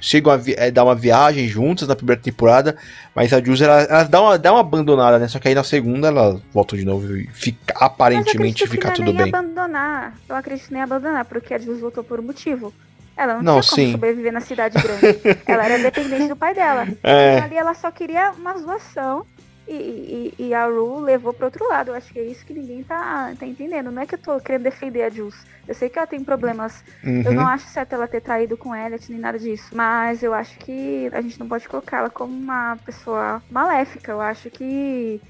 chegam 0.00 0.32
a 0.32 0.40
é, 0.56 0.70
dar 0.70 0.84
uma 0.84 0.94
viagem 0.94 1.46
juntas 1.48 1.86
na 1.86 1.94
primeira 1.94 2.20
temporada 2.20 2.76
mas 3.14 3.32
a 3.32 3.40
Jules 3.40 3.60
elas, 3.60 3.88
elas 3.88 4.08
dão 4.08 4.24
uma 4.24 4.38
dá 4.38 4.52
uma 4.52 4.60
abandonada 4.60 5.18
né 5.18 5.28
só 5.28 5.38
que 5.38 5.48
aí 5.48 5.54
na 5.54 5.64
segunda 5.64 6.08
elas 6.08 6.40
voltam 6.52 6.78
de 6.78 6.84
novo 6.84 7.16
e 7.16 7.28
fica 7.28 7.74
aparentemente 7.76 8.66
fica 8.66 8.88
é 8.88 8.92
tudo 8.92 9.12
bem 9.12 9.28
abandonar 9.28 10.14
eu 10.28 10.34
acredito 10.34 10.72
nem 10.72 10.82
abandonar 10.82 11.24
porque 11.24 11.54
a 11.54 11.58
Jules 11.58 11.80
voltou 11.80 12.02
por 12.02 12.18
um 12.18 12.24
motivo 12.24 12.74
ela 13.16 13.34
não, 13.34 13.56
não 13.56 13.60
tinha 13.60 13.70
como 13.70 13.82
sim. 13.82 13.92
sobreviver 13.92 14.32
na 14.32 14.40
cidade 14.40 14.78
grande. 14.80 15.20
ela 15.46 15.62
era 15.66 15.78
dependente 15.78 16.28
do 16.28 16.36
pai 16.36 16.54
dela. 16.54 16.88
É. 17.02 17.34
Então 17.34 17.44
ali 17.44 17.56
ela 17.56 17.74
só 17.74 17.90
queria 17.90 18.30
uma 18.30 18.56
zoação 18.56 19.26
e, 19.72 20.34
e, 20.38 20.46
e, 20.46 20.54
a 20.54 20.66
Ru 20.66 20.98
levou 20.98 21.32
para 21.32 21.46
outro 21.46 21.68
lado. 21.68 21.88
Eu 21.88 21.94
acho 21.94 22.12
que 22.12 22.18
é 22.18 22.24
isso 22.24 22.44
que 22.44 22.52
ninguém 22.52 22.82
tá, 22.82 23.32
tá 23.38 23.46
entendendo. 23.46 23.90
Não 23.92 24.02
é 24.02 24.06
que 24.06 24.16
eu 24.16 24.18
tô 24.18 24.40
querendo 24.40 24.64
defender 24.64 25.02
a 25.02 25.08
Jules. 25.08 25.46
Eu 25.68 25.74
sei 25.74 25.88
que 25.88 25.96
ela 25.96 26.06
tem 26.08 26.24
problemas. 26.24 26.82
Uhum. 27.04 27.22
Eu 27.22 27.32
não 27.32 27.46
acho 27.46 27.68
certo 27.68 27.92
ela 27.92 28.08
ter 28.08 28.20
traído 28.20 28.56
com 28.56 28.74
Elliot 28.74 29.08
nem 29.10 29.20
nada 29.20 29.38
disso. 29.38 29.70
Mas 29.72 30.24
eu 30.24 30.34
acho 30.34 30.58
que 30.58 31.08
a 31.12 31.20
gente 31.20 31.38
não 31.38 31.46
pode 31.46 31.68
colocá-la 31.68 32.10
como 32.10 32.36
uma 32.36 32.76
pessoa 32.84 33.40
maléfica. 33.48 34.10
Eu 34.10 34.20
acho 34.20 34.50
que 34.50 35.20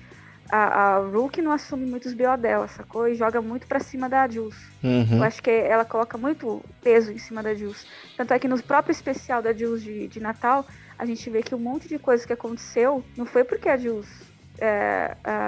a, 0.48 0.96
a 0.96 0.98
Ru 1.00 1.28
que 1.28 1.42
não 1.42 1.52
assume 1.52 1.84
muitos 1.84 2.14
BO 2.14 2.36
dela, 2.38 2.66
sacou? 2.66 3.08
E 3.08 3.14
joga 3.14 3.42
muito 3.42 3.66
para 3.66 3.78
cima 3.78 4.08
da 4.08 4.26
Jules. 4.26 4.56
Uhum. 4.82 5.18
Eu 5.18 5.22
acho 5.22 5.42
que 5.42 5.50
ela 5.50 5.84
coloca 5.84 6.16
muito 6.16 6.64
peso 6.82 7.12
em 7.12 7.18
cima 7.18 7.42
da 7.42 7.54
Jules. 7.54 7.86
Tanto 8.16 8.32
é 8.32 8.38
que 8.38 8.48
no 8.48 8.60
próprio 8.62 8.92
especial 8.92 9.42
da 9.42 9.52
Jules 9.52 9.82
de, 9.82 10.08
de 10.08 10.18
Natal, 10.18 10.66
a 10.98 11.04
gente 11.04 11.28
vê 11.28 11.42
que 11.42 11.54
um 11.54 11.58
monte 11.58 11.86
de 11.88 11.98
coisa 11.98 12.26
que 12.26 12.32
aconteceu 12.32 13.04
não 13.18 13.26
foi 13.26 13.44
porque 13.44 13.68
a 13.68 13.76
Jules 13.76 14.29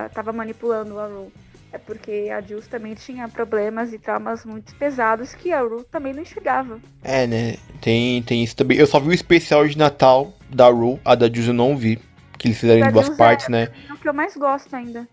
estava 0.09 0.31
é, 0.31 0.35
manipulando 0.35 0.99
a 0.99 1.07
Ru. 1.07 1.33
É 1.73 1.79
porque 1.79 2.29
a 2.31 2.41
Jules 2.43 2.67
também 2.67 2.95
tinha 2.95 3.27
problemas 3.29 3.95
e 3.95 3.99
traumas 3.99 4.45
muito 4.45 4.75
pesados 4.75 5.35
que 5.35 5.53
a 5.53 5.61
Ru 5.63 5.85
também 5.85 6.13
não 6.13 6.21
enxergava. 6.21 6.79
É, 7.03 7.27
né? 7.27 7.57
Tem, 7.81 8.23
tem 8.23 8.45
isso 8.45 8.55
também. 8.55 8.77
Eu 8.77 8.87
só 8.87 9.01
vi 9.01 9.09
o 9.09 9.13
especial 9.13 9.67
de 9.67 9.79
Natal 9.79 10.35
da 10.51 10.69
Ru, 10.69 11.01
a 11.03 11.15
da 11.15 11.27
Jules 11.27 11.49
eu 11.49 11.55
não 11.55 11.77
vi. 11.77 11.99
Que 12.39 12.49
eles 12.49 12.59
fizeram 12.59 12.89
em 12.89 12.93
duas 12.93 13.09
partes, 13.11 13.49
é, 13.49 13.53
né? 13.53 13.69
É 13.89 13.93
o 13.93 13.97
que 13.97 14.09
eu 14.09 14.13
mais 14.13 14.37
gosto 14.37 14.75
ainda. 14.75 15.09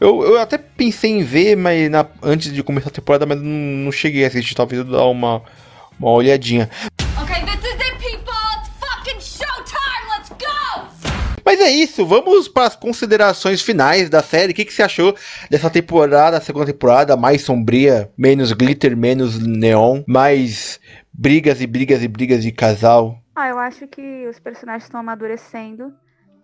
Eu, 0.00 0.22
eu 0.22 0.40
até 0.40 0.58
pensei 0.58 1.12
em 1.12 1.22
ver, 1.22 1.56
mas 1.56 1.90
na, 1.90 2.06
antes 2.22 2.52
de 2.52 2.62
começar 2.62 2.88
a 2.88 2.92
temporada, 2.92 3.26
mas 3.26 3.40
não, 3.40 3.44
não 3.46 3.92
cheguei 3.92 4.24
a 4.24 4.28
assistir. 4.28 4.54
Talvez 4.54 4.80
eu 4.80 4.90
dar 4.90 5.04
uma, 5.06 5.42
uma 5.98 6.10
olhadinha. 6.10 6.68
Mas 11.46 11.60
é 11.60 11.70
isso, 11.70 12.04
vamos 12.04 12.48
para 12.48 12.66
as 12.66 12.74
considerações 12.74 13.62
finais 13.62 14.10
da 14.10 14.20
série. 14.20 14.50
O 14.50 14.54
que, 14.54 14.64
que 14.64 14.72
você 14.72 14.82
achou 14.82 15.14
dessa 15.48 15.70
temporada, 15.70 16.36
a 16.36 16.40
segunda 16.40 16.66
temporada, 16.66 17.16
mais 17.16 17.42
sombria, 17.42 18.10
menos 18.18 18.52
glitter, 18.52 18.96
menos 18.96 19.38
neon, 19.38 20.02
mais 20.08 20.80
brigas 21.12 21.60
e 21.60 21.66
brigas 21.68 22.02
e 22.02 22.08
brigas 22.08 22.42
de 22.42 22.50
casal? 22.50 23.22
Ah, 23.36 23.48
eu 23.48 23.60
acho 23.60 23.86
que 23.86 24.26
os 24.26 24.40
personagens 24.40 24.82
estão 24.82 24.98
amadurecendo 24.98 25.94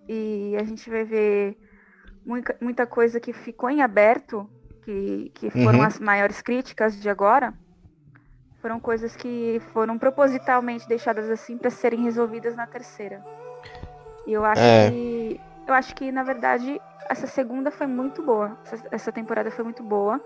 e 0.09 0.55
a 0.57 0.63
gente 0.63 0.89
vai 0.89 1.03
ver 1.03 1.57
muita, 2.25 2.57
muita 2.61 2.87
coisa 2.87 3.19
que 3.19 3.33
ficou 3.33 3.69
em 3.69 3.83
aberto, 3.83 4.49
que, 4.85 5.33
que 5.35 5.51
foram 5.51 5.81
uhum. 5.81 5.85
as 5.85 5.99
maiores 5.99 6.41
críticas 6.41 7.01
de 7.01 7.09
agora. 7.09 7.53
Foram 8.61 8.79
coisas 8.79 9.17
que 9.17 9.61
foram 9.73 9.99
propositalmente 9.99 10.87
deixadas 10.87 11.29
assim 11.29 11.59
para 11.59 11.71
serem 11.71 12.05
resolvidas 12.05 12.55
na 12.55 12.69
terceira. 12.69 13.21
E 14.27 14.33
eu 14.33 14.45
acho 14.45 14.63
é. 14.63 14.91
que. 14.91 15.41
Eu 15.67 15.75
acho 15.75 15.95
que, 15.95 16.11
na 16.11 16.23
verdade, 16.23 16.81
essa 17.09 17.27
segunda 17.27 17.71
foi 17.71 17.87
muito 17.87 18.23
boa. 18.23 18.57
Essa, 18.65 18.87
essa 18.91 19.13
temporada 19.13 19.51
foi 19.51 19.65
muito 19.65 19.83
boa. 19.83 20.21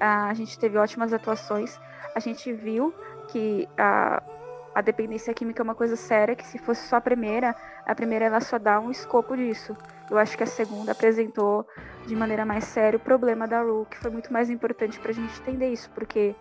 a 0.00 0.32
gente 0.34 0.58
teve 0.58 0.78
ótimas 0.78 1.12
atuações. 1.12 1.78
A 2.14 2.20
gente 2.20 2.52
viu 2.52 2.94
que 3.28 3.68
a, 3.76 4.22
a 4.74 4.80
dependência 4.80 5.32
química 5.32 5.62
é 5.62 5.64
uma 5.64 5.74
coisa 5.74 5.96
séria, 5.96 6.34
que 6.34 6.46
se 6.46 6.58
fosse 6.58 6.86
só 6.88 6.96
a 6.96 7.00
primeira, 7.00 7.54
a 7.86 7.94
primeira 7.94 8.24
ela 8.24 8.40
só 8.40 8.58
dá 8.58 8.80
um 8.80 8.90
escopo 8.90 9.36
disso. 9.36 9.76
Eu 10.10 10.18
acho 10.18 10.36
que 10.36 10.42
a 10.42 10.46
segunda 10.46 10.92
apresentou 10.92 11.66
de 12.06 12.14
maneira 12.14 12.44
mais 12.44 12.64
séria 12.64 12.96
o 12.96 13.00
problema 13.00 13.46
da 13.46 13.62
Ru, 13.62 13.86
que 13.88 13.96
foi 13.98 14.10
muito 14.10 14.32
mais 14.32 14.50
importante 14.50 14.98
pra 15.00 15.12
gente 15.12 15.40
entender 15.40 15.70
isso, 15.70 15.90
porque 15.90 16.34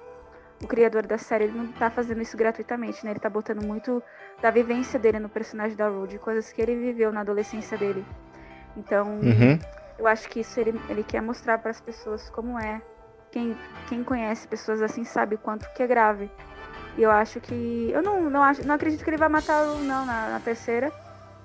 o 0.61 0.67
criador 0.67 1.05
da 1.05 1.17
série 1.17 1.45
ele 1.45 1.57
não 1.57 1.67
tá 1.67 1.89
fazendo 1.89 2.21
isso 2.21 2.37
gratuitamente, 2.37 3.03
né? 3.05 3.11
Ele 3.11 3.19
tá 3.19 3.29
botando 3.29 3.63
muito 3.63 4.01
da 4.41 4.49
vivência 4.49 4.99
dele 4.99 5.19
no 5.19 5.29
personagem 5.29 5.75
da 5.75 5.87
Rude, 5.87 6.17
coisas 6.17 6.51
que 6.51 6.61
ele 6.61 6.75
viveu 6.75 7.11
na 7.11 7.21
adolescência 7.21 7.77
dele. 7.77 8.05
Então, 8.75 9.19
uhum. 9.19 9.59
eu 9.99 10.07
acho 10.07 10.29
que 10.29 10.39
isso 10.39 10.59
ele, 10.59 10.79
ele 10.89 11.03
quer 11.03 11.21
mostrar 11.21 11.57
para 11.57 11.71
as 11.71 11.81
pessoas 11.81 12.29
como 12.29 12.59
é. 12.59 12.81
Quem, 13.31 13.57
quem 13.87 14.03
conhece 14.03 14.47
pessoas 14.47 14.81
assim 14.81 15.03
sabe 15.03 15.37
quanto 15.37 15.67
que 15.73 15.81
é 15.81 15.87
grave. 15.87 16.29
E 16.97 17.01
eu 17.01 17.09
acho 17.09 17.39
que. 17.39 17.89
Eu 17.91 18.01
não, 18.01 18.29
não, 18.29 18.43
acho, 18.43 18.65
não 18.65 18.75
acredito 18.75 19.03
que 19.03 19.09
ele 19.09 19.17
vai 19.17 19.29
matar 19.29 19.63
o 19.65 19.79
não 19.79 20.05
na, 20.05 20.29
na 20.29 20.39
terceira. 20.39 20.91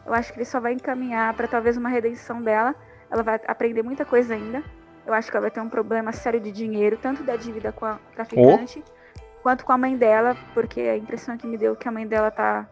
Eu 0.05 0.13
acho 0.13 0.33
que 0.33 0.39
ele 0.39 0.45
só 0.45 0.61
vai 0.61 0.73
encaminhar 0.73 1.35
para 1.35 1.49
talvez 1.49 1.77
uma 1.77 1.89
redenção 1.89 2.43
dela. 2.43 2.75
Ela 3.11 3.23
vai 3.23 3.41
aprender 3.47 3.83
muita 3.83 4.05
coisa 4.05 4.35
ainda. 4.35 4.63
Eu 5.07 5.15
acho 5.15 5.31
que 5.31 5.37
ela 5.37 5.43
vai 5.43 5.51
ter 5.51 5.61
um 5.61 5.69
problema 5.69 6.13
sério 6.13 6.39
de 6.39 6.53
dinheiro, 6.53 6.99
tanto 7.01 7.23
da 7.23 7.37
dívida 7.37 7.73
com 7.73 7.87
a 7.87 7.99
traficante. 8.15 8.85
Oh 8.87 8.98
quanto 9.43 9.65
com 9.65 9.73
a 9.73 9.79
mãe 9.79 9.97
dela, 9.97 10.37
porque 10.55 10.81
a 10.81 10.97
impressão 10.97 11.37
que 11.37 11.47
me 11.47 11.57
deu 11.57 11.73
é 11.73 11.77
que 11.77 11.89
a 11.89 11.93
mãe 11.93 12.07
dela 12.07 12.31
tá 12.31 12.67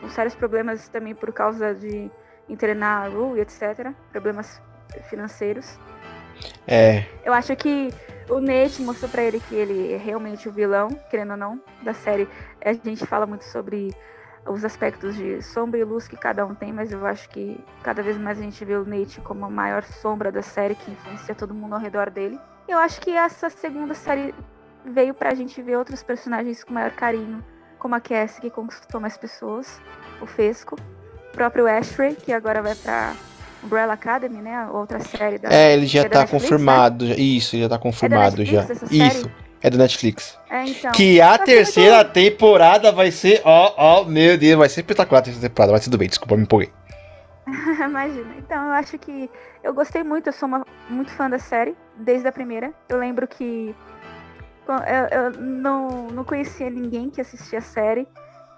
com 0.00 0.08
sérios 0.08 0.34
problemas 0.34 0.88
também 0.88 1.14
por 1.14 1.32
causa 1.32 1.74
de 1.74 2.10
entrenar 2.48 3.06
a 3.06 3.08
Ru, 3.08 3.36
etc. 3.38 3.92
Problemas 4.10 4.60
financeiros. 5.08 5.78
É. 6.66 7.04
Eu 7.24 7.32
acho 7.32 7.54
que 7.56 7.90
o 8.28 8.40
Nate 8.40 8.82
mostrou 8.82 9.10
para 9.10 9.22
ele 9.22 9.40
que 9.40 9.54
ele 9.54 9.92
é 9.92 9.96
realmente 9.96 10.48
o 10.48 10.52
vilão, 10.52 10.88
querendo 11.10 11.32
ou 11.32 11.36
não, 11.36 11.60
da 11.82 11.94
série. 11.94 12.28
A 12.64 12.72
gente 12.72 13.06
fala 13.06 13.26
muito 13.26 13.44
sobre 13.44 13.94
os 14.46 14.64
aspectos 14.64 15.14
de 15.14 15.40
sombra 15.40 15.78
e 15.78 15.84
luz 15.84 16.08
que 16.08 16.16
cada 16.16 16.44
um 16.44 16.54
tem, 16.54 16.72
mas 16.72 16.90
eu 16.90 17.06
acho 17.06 17.28
que 17.28 17.62
cada 17.82 18.02
vez 18.02 18.18
mais 18.18 18.38
a 18.38 18.42
gente 18.42 18.64
vê 18.64 18.74
o 18.74 18.84
Nate 18.84 19.20
como 19.20 19.44
a 19.44 19.50
maior 19.50 19.84
sombra 19.84 20.32
da 20.32 20.42
série 20.42 20.74
que 20.74 20.90
influencia 20.90 21.34
todo 21.34 21.54
mundo 21.54 21.74
ao 21.74 21.80
redor 21.80 22.10
dele. 22.10 22.38
Eu 22.66 22.78
acho 22.78 23.00
que 23.00 23.10
essa 23.10 23.48
segunda 23.50 23.94
série 23.94 24.34
veio 24.84 25.14
pra 25.14 25.34
gente 25.34 25.60
ver 25.62 25.76
outros 25.76 26.02
personagens 26.02 26.64
com 26.64 26.72
maior 26.74 26.90
carinho, 26.92 27.44
como 27.78 27.94
a 27.94 28.00
Cassie, 28.00 28.40
que 28.40 28.50
conquistou 28.50 29.00
mais 29.00 29.16
pessoas, 29.16 29.80
o 30.20 30.26
Fesco, 30.26 30.76
o 30.76 31.32
próprio 31.32 31.66
Ashley, 31.66 32.14
que 32.14 32.32
agora 32.32 32.62
vai 32.62 32.74
pra 32.74 33.14
Umbrella 33.62 33.94
Academy, 33.94 34.42
né? 34.42 34.68
Outra 34.72 35.00
série 35.00 35.38
da. 35.38 35.48
É, 35.52 35.72
ele 35.72 35.86
já 35.86 36.00
é 36.00 36.08
tá 36.08 36.20
Netflix, 36.20 36.42
confirmado. 36.42 37.04
Né? 37.06 37.14
Isso, 37.16 37.56
já 37.56 37.68
tá 37.68 37.78
confirmado 37.78 38.42
é 38.42 38.44
já. 38.44 38.66
Isso. 38.90 39.30
É 39.62 39.70
do 39.70 39.78
Netflix. 39.78 40.36
É, 40.50 40.64
então. 40.64 40.90
Que 40.90 41.20
a 41.20 41.38
terceira 41.38 42.04
temporada 42.04 42.90
vai 42.90 43.12
ser. 43.12 43.40
Ó, 43.44 43.74
ó, 43.76 44.04
meu 44.04 44.36
Deus, 44.36 44.58
vai 44.58 44.68
ser 44.68 44.80
espetacular 44.80 45.20
a 45.20 45.22
terceira 45.22 45.48
temporada. 45.48 45.72
Mas 45.72 45.84
tudo 45.84 45.96
bem, 45.96 46.08
desculpa, 46.08 46.36
me 46.36 46.42
empolguei. 46.42 46.72
Imagina. 47.46 48.34
Então, 48.38 48.64
eu 48.66 48.72
acho 48.72 48.98
que. 48.98 49.30
Eu 49.62 49.72
gostei 49.72 50.02
muito, 50.02 50.26
eu 50.26 50.32
sou 50.32 50.48
uma, 50.48 50.66
muito 50.88 51.12
fã 51.12 51.30
da 51.30 51.38
série, 51.38 51.76
desde 51.96 52.26
a 52.26 52.32
primeira. 52.32 52.72
Eu 52.88 52.98
lembro 52.98 53.28
que. 53.28 53.74
Eu, 54.68 55.22
eu 55.22 55.30
não, 55.40 56.08
não 56.08 56.24
conhecia 56.24 56.70
ninguém 56.70 57.10
que 57.10 57.20
assistia 57.20 57.58
a 57.58 57.62
série. 57.62 58.06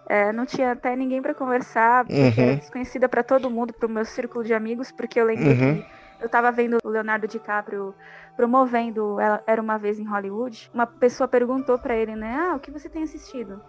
É, 0.07 0.33
não 0.33 0.45
tinha 0.45 0.73
até 0.73 0.95
ninguém 0.95 1.23
para 1.23 1.33
conversar, 1.33 2.05
porque 2.05 2.21
uhum. 2.21 2.47
era 2.49 2.57
desconhecida 2.57 3.09
para 3.09 3.23
todo 3.23 3.51
mundo, 3.51 3.73
pro 3.73 3.89
meu 3.89 4.05
círculo 4.05 4.45
de 4.45 4.53
amigos, 4.53 4.93
porque 4.93 5.19
eu 5.19 5.25
lembro 5.25 5.47
uhum. 5.47 5.81
que 5.81 5.87
eu 6.21 6.29
tava 6.29 6.53
vendo 6.53 6.77
o 6.85 6.89
Leonardo 6.89 7.27
DiCaprio 7.27 7.95
promovendo 8.37 9.17
Era 9.47 9.63
Uma 9.63 9.79
Vez 9.79 9.99
em 9.99 10.05
Hollywood. 10.05 10.71
Uma 10.75 10.87
pessoa 10.87 11.27
perguntou 11.27 11.79
para 11.79 11.97
ele, 11.97 12.15
né? 12.15 12.37
Ah, 12.39 12.57
o 12.57 12.61
que 12.61 12.71
você 12.71 12.89
tem 12.89 13.03
assistido? 13.03 13.63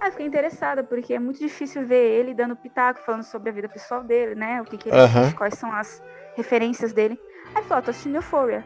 Ah, 0.00 0.10
fiquei 0.10 0.26
interessada, 0.26 0.82
porque 0.82 1.14
é 1.14 1.18
muito 1.18 1.38
difícil 1.38 1.86
ver 1.86 2.18
ele 2.18 2.34
dando 2.34 2.56
pitaco, 2.56 3.00
falando 3.00 3.22
sobre 3.22 3.50
a 3.50 3.52
vida 3.52 3.68
pessoal 3.68 4.02
dele, 4.02 4.34
né? 4.34 4.60
O 4.60 4.64
que, 4.64 4.76
que 4.76 4.88
ele 4.88 4.96
uhum. 4.96 5.04
assiste, 5.04 5.36
quais 5.36 5.54
são 5.54 5.72
as 5.72 6.02
referências 6.36 6.92
dele. 6.92 7.18
Aí 7.54 7.62
falou, 7.62 7.82
tô 7.82 7.90
assistindo 7.90 8.16
Euphoria. 8.16 8.64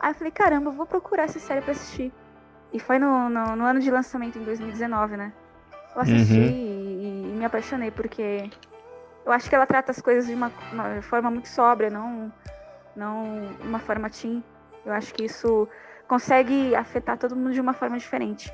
Aí 0.00 0.10
eu 0.10 0.14
falei, 0.14 0.30
caramba, 0.30 0.70
eu 0.70 0.74
vou 0.74 0.86
procurar 0.86 1.24
essa 1.24 1.38
série 1.38 1.60
pra 1.60 1.72
assistir. 1.72 2.12
E 2.72 2.78
foi 2.78 2.98
no, 2.98 3.28
no, 3.28 3.56
no 3.56 3.64
ano 3.64 3.80
de 3.80 3.90
lançamento, 3.90 4.38
em 4.38 4.44
2019, 4.44 5.16
né? 5.16 5.32
Eu 5.94 6.02
assisti 6.02 6.34
uhum. 6.34 6.44
e, 6.44 7.32
e, 7.32 7.36
me 7.36 7.44
apaixonei, 7.44 7.90
porque 7.90 8.50
eu 9.24 9.32
acho 9.32 9.48
que 9.48 9.54
ela 9.54 9.66
trata 9.66 9.90
as 9.90 10.00
coisas 10.00 10.26
de 10.26 10.34
uma, 10.34 10.52
uma 10.72 11.02
forma 11.02 11.30
muito 11.30 11.48
sóbria, 11.48 11.90
não, 11.90 12.32
não 12.94 13.48
uma 13.62 13.78
forma 13.78 14.10
teen. 14.10 14.44
Eu 14.84 14.92
acho 14.92 15.12
que 15.14 15.24
isso 15.24 15.68
consegue 16.06 16.74
afetar 16.74 17.18
todo 17.18 17.34
mundo 17.34 17.52
de 17.52 17.60
uma 17.60 17.72
forma 17.72 17.98
diferente. 17.98 18.52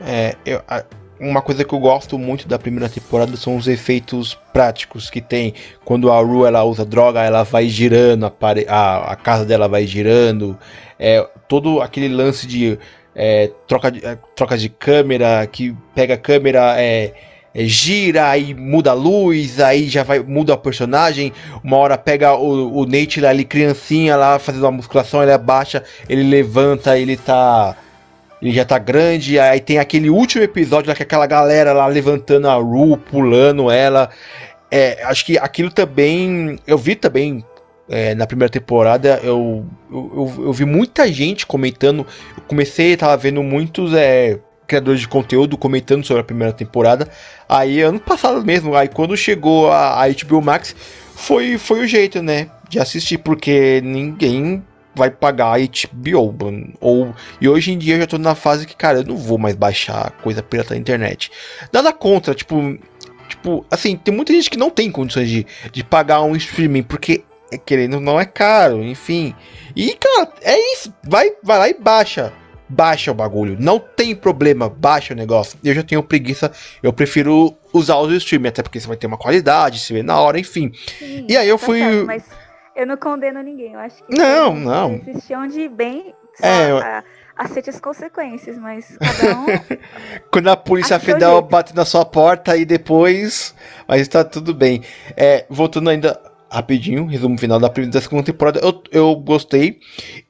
É, 0.00 0.36
eu, 0.44 0.62
uma 1.18 1.40
coisa 1.40 1.64
que 1.64 1.72
eu 1.72 1.78
gosto 1.78 2.18
muito 2.18 2.46
da 2.46 2.58
primeira 2.58 2.88
temporada 2.88 3.36
são 3.36 3.56
os 3.56 3.66
efeitos 3.66 4.38
práticos 4.52 5.08
que 5.08 5.20
tem. 5.20 5.54
Quando 5.84 6.10
a 6.10 6.20
Ru 6.20 6.46
ela 6.46 6.64
usa 6.64 6.84
droga, 6.84 7.22
ela 7.22 7.42
vai 7.42 7.68
girando, 7.68 8.26
a, 8.26 8.32
a, 8.68 9.12
a 9.12 9.16
casa 9.16 9.44
dela 9.44 9.68
vai 9.68 9.86
girando. 9.86 10.58
É, 10.98 11.26
todo 11.48 11.80
aquele 11.80 12.08
lance 12.08 12.46
de 12.46 12.78
é, 13.14 13.50
troca, 13.66 13.90
de, 13.90 14.04
é, 14.04 14.18
troca 14.34 14.58
de 14.58 14.68
câmera, 14.68 15.46
que 15.46 15.74
pega 15.94 16.14
a 16.14 16.18
câmera, 16.18 16.74
é, 16.78 17.14
é, 17.54 17.64
gira, 17.64 18.28
aí 18.28 18.52
muda 18.52 18.90
a 18.90 18.94
luz, 18.94 19.58
aí 19.58 19.88
já 19.88 20.02
vai 20.02 20.18
muda 20.18 20.52
a 20.52 20.58
personagem. 20.58 21.32
Uma 21.64 21.78
hora 21.78 21.96
pega 21.96 22.36
o, 22.36 22.80
o 22.80 22.84
Nate 22.84 23.18
lá, 23.20 23.30
ali, 23.30 23.44
criancinha 23.44 24.14
lá, 24.16 24.38
fazendo 24.38 24.64
uma 24.64 24.72
musculação, 24.72 25.22
ele 25.22 25.32
abaixa, 25.32 25.82
ele 26.08 26.22
levanta, 26.22 26.98
ele 26.98 27.16
tá. 27.16 27.74
Ele 28.40 28.52
já 28.52 28.64
tá 28.64 28.78
grande, 28.78 29.38
aí 29.38 29.60
tem 29.60 29.78
aquele 29.78 30.10
último 30.10 30.44
episódio 30.44 30.88
lá 30.88 30.94
que 30.94 31.02
aquela 31.02 31.26
galera 31.26 31.72
lá 31.72 31.86
levantando 31.86 32.48
a 32.48 32.54
Ru, 32.54 32.96
pulando 32.96 33.70
ela. 33.70 34.10
É, 34.70 35.02
acho 35.04 35.24
que 35.24 35.38
aquilo 35.38 35.70
também. 35.70 36.58
Eu 36.66 36.76
vi 36.76 36.94
também 36.94 37.44
é, 37.88 38.14
na 38.14 38.26
primeira 38.26 38.50
temporada, 38.50 39.20
eu, 39.22 39.64
eu, 39.90 40.12
eu, 40.36 40.44
eu, 40.46 40.52
vi 40.52 40.64
muita 40.64 41.10
gente 41.10 41.46
comentando. 41.46 42.06
Eu 42.36 42.42
comecei, 42.46 42.96
tava 42.96 43.16
vendo 43.16 43.42
muitos 43.42 43.94
é, 43.94 44.38
criadores 44.66 45.00
de 45.00 45.08
conteúdo 45.08 45.56
comentando 45.56 46.04
sobre 46.04 46.20
a 46.20 46.24
primeira 46.24 46.52
temporada. 46.52 47.08
Aí 47.48 47.80
ano 47.80 48.00
passado 48.00 48.44
mesmo, 48.44 48.74
aí 48.74 48.88
quando 48.88 49.16
chegou 49.16 49.70
a, 49.70 50.02
a 50.02 50.08
HBO 50.08 50.42
Max, 50.42 50.74
foi, 51.14 51.56
foi 51.58 51.84
o 51.84 51.86
jeito, 51.86 52.22
né? 52.22 52.50
De 52.68 52.78
assistir, 52.78 53.18
porque 53.18 53.80
ninguém 53.84 54.64
vai 54.96 55.10
pagar 55.10 55.54
a 55.54 55.58
HBO. 55.58 56.34
Ou, 56.80 57.14
e 57.40 57.48
hoje 57.48 57.72
em 57.72 57.78
dia 57.78 57.94
eu 57.94 58.00
já 58.00 58.06
tô 58.06 58.18
na 58.18 58.34
fase 58.34 58.66
que, 58.66 58.74
cara, 58.74 58.98
eu 58.98 59.04
não 59.04 59.16
vou 59.16 59.38
mais 59.38 59.54
baixar 59.54 60.10
coisa 60.22 60.42
pirata 60.42 60.74
na 60.74 60.80
internet. 60.80 61.30
Nada 61.72 61.92
contra, 61.92 62.34
tipo. 62.34 62.56
Tipo, 63.28 63.66
assim, 63.68 63.96
tem 63.96 64.14
muita 64.14 64.32
gente 64.32 64.48
que 64.48 64.56
não 64.56 64.70
tem 64.70 64.88
condições 64.88 65.28
de, 65.28 65.44
de 65.72 65.82
pagar 65.82 66.22
um 66.22 66.36
streaming, 66.36 66.84
porque 66.84 67.24
é, 67.50 67.58
querendo 67.58 68.00
não 68.00 68.20
é 68.20 68.24
caro, 68.24 68.84
enfim. 68.84 69.34
E, 69.74 69.94
cara, 69.94 70.32
é 70.42 70.56
isso. 70.74 70.94
Vai, 71.02 71.32
vai 71.42 71.58
lá 71.58 71.68
e 71.68 71.74
baixa 71.74 72.32
baixa 72.68 73.10
o 73.10 73.14
bagulho. 73.14 73.56
Não 73.58 73.78
tem 73.78 74.14
problema, 74.14 74.68
baixa 74.68 75.14
o 75.14 75.16
negócio. 75.16 75.58
Eu 75.62 75.74
já 75.74 75.82
tenho 75.82 76.02
preguiça, 76.02 76.50
eu 76.82 76.92
prefiro 76.92 77.54
usar 77.72 77.96
os 77.98 78.12
streaming, 78.12 78.48
até 78.48 78.62
porque 78.62 78.80
você 78.80 78.86
vai 78.86 78.96
ter 78.96 79.06
uma 79.06 79.16
qualidade, 79.16 79.78
se 79.78 79.92
vê 79.92 80.02
na 80.02 80.20
hora, 80.20 80.38
enfim. 80.38 80.72
Sim, 80.98 81.26
e 81.28 81.36
aí 81.36 81.48
eu 81.48 81.58
tá 81.58 81.66
fui. 81.66 81.78
Certo, 81.78 82.06
mas 82.06 82.24
eu 82.76 82.86
não 82.86 82.96
condeno 82.96 83.42
ninguém, 83.42 83.72
eu 83.72 83.80
acho 83.80 84.04
que. 84.04 84.14
Não, 84.14 84.54
não. 84.54 85.00
Existe 85.06 85.34
onde 85.34 85.68
bem. 85.68 86.14
É, 86.42 86.70
a, 86.70 87.02
aceite 87.36 87.70
as 87.70 87.80
consequências, 87.80 88.58
mas 88.58 88.96
cada 88.98 89.38
um. 89.38 89.46
Quando 90.30 90.48
a 90.48 90.56
polícia 90.56 91.00
federal 91.00 91.40
bate 91.40 91.74
na 91.74 91.86
sua 91.86 92.04
porta 92.04 92.56
e 92.56 92.64
depois. 92.64 93.54
Mas 93.88 94.06
tá 94.06 94.22
tudo 94.22 94.52
bem. 94.52 94.82
É, 95.16 95.46
voltando 95.48 95.88
ainda 95.88 96.20
rapidinho, 96.50 97.06
resumo 97.06 97.38
final 97.38 97.58
da 97.58 97.68
primeira 97.68 97.92
da 97.92 98.00
segunda 98.00 98.22
temporada, 98.22 98.60
eu, 98.62 98.82
eu 98.92 99.16
gostei. 99.16 99.80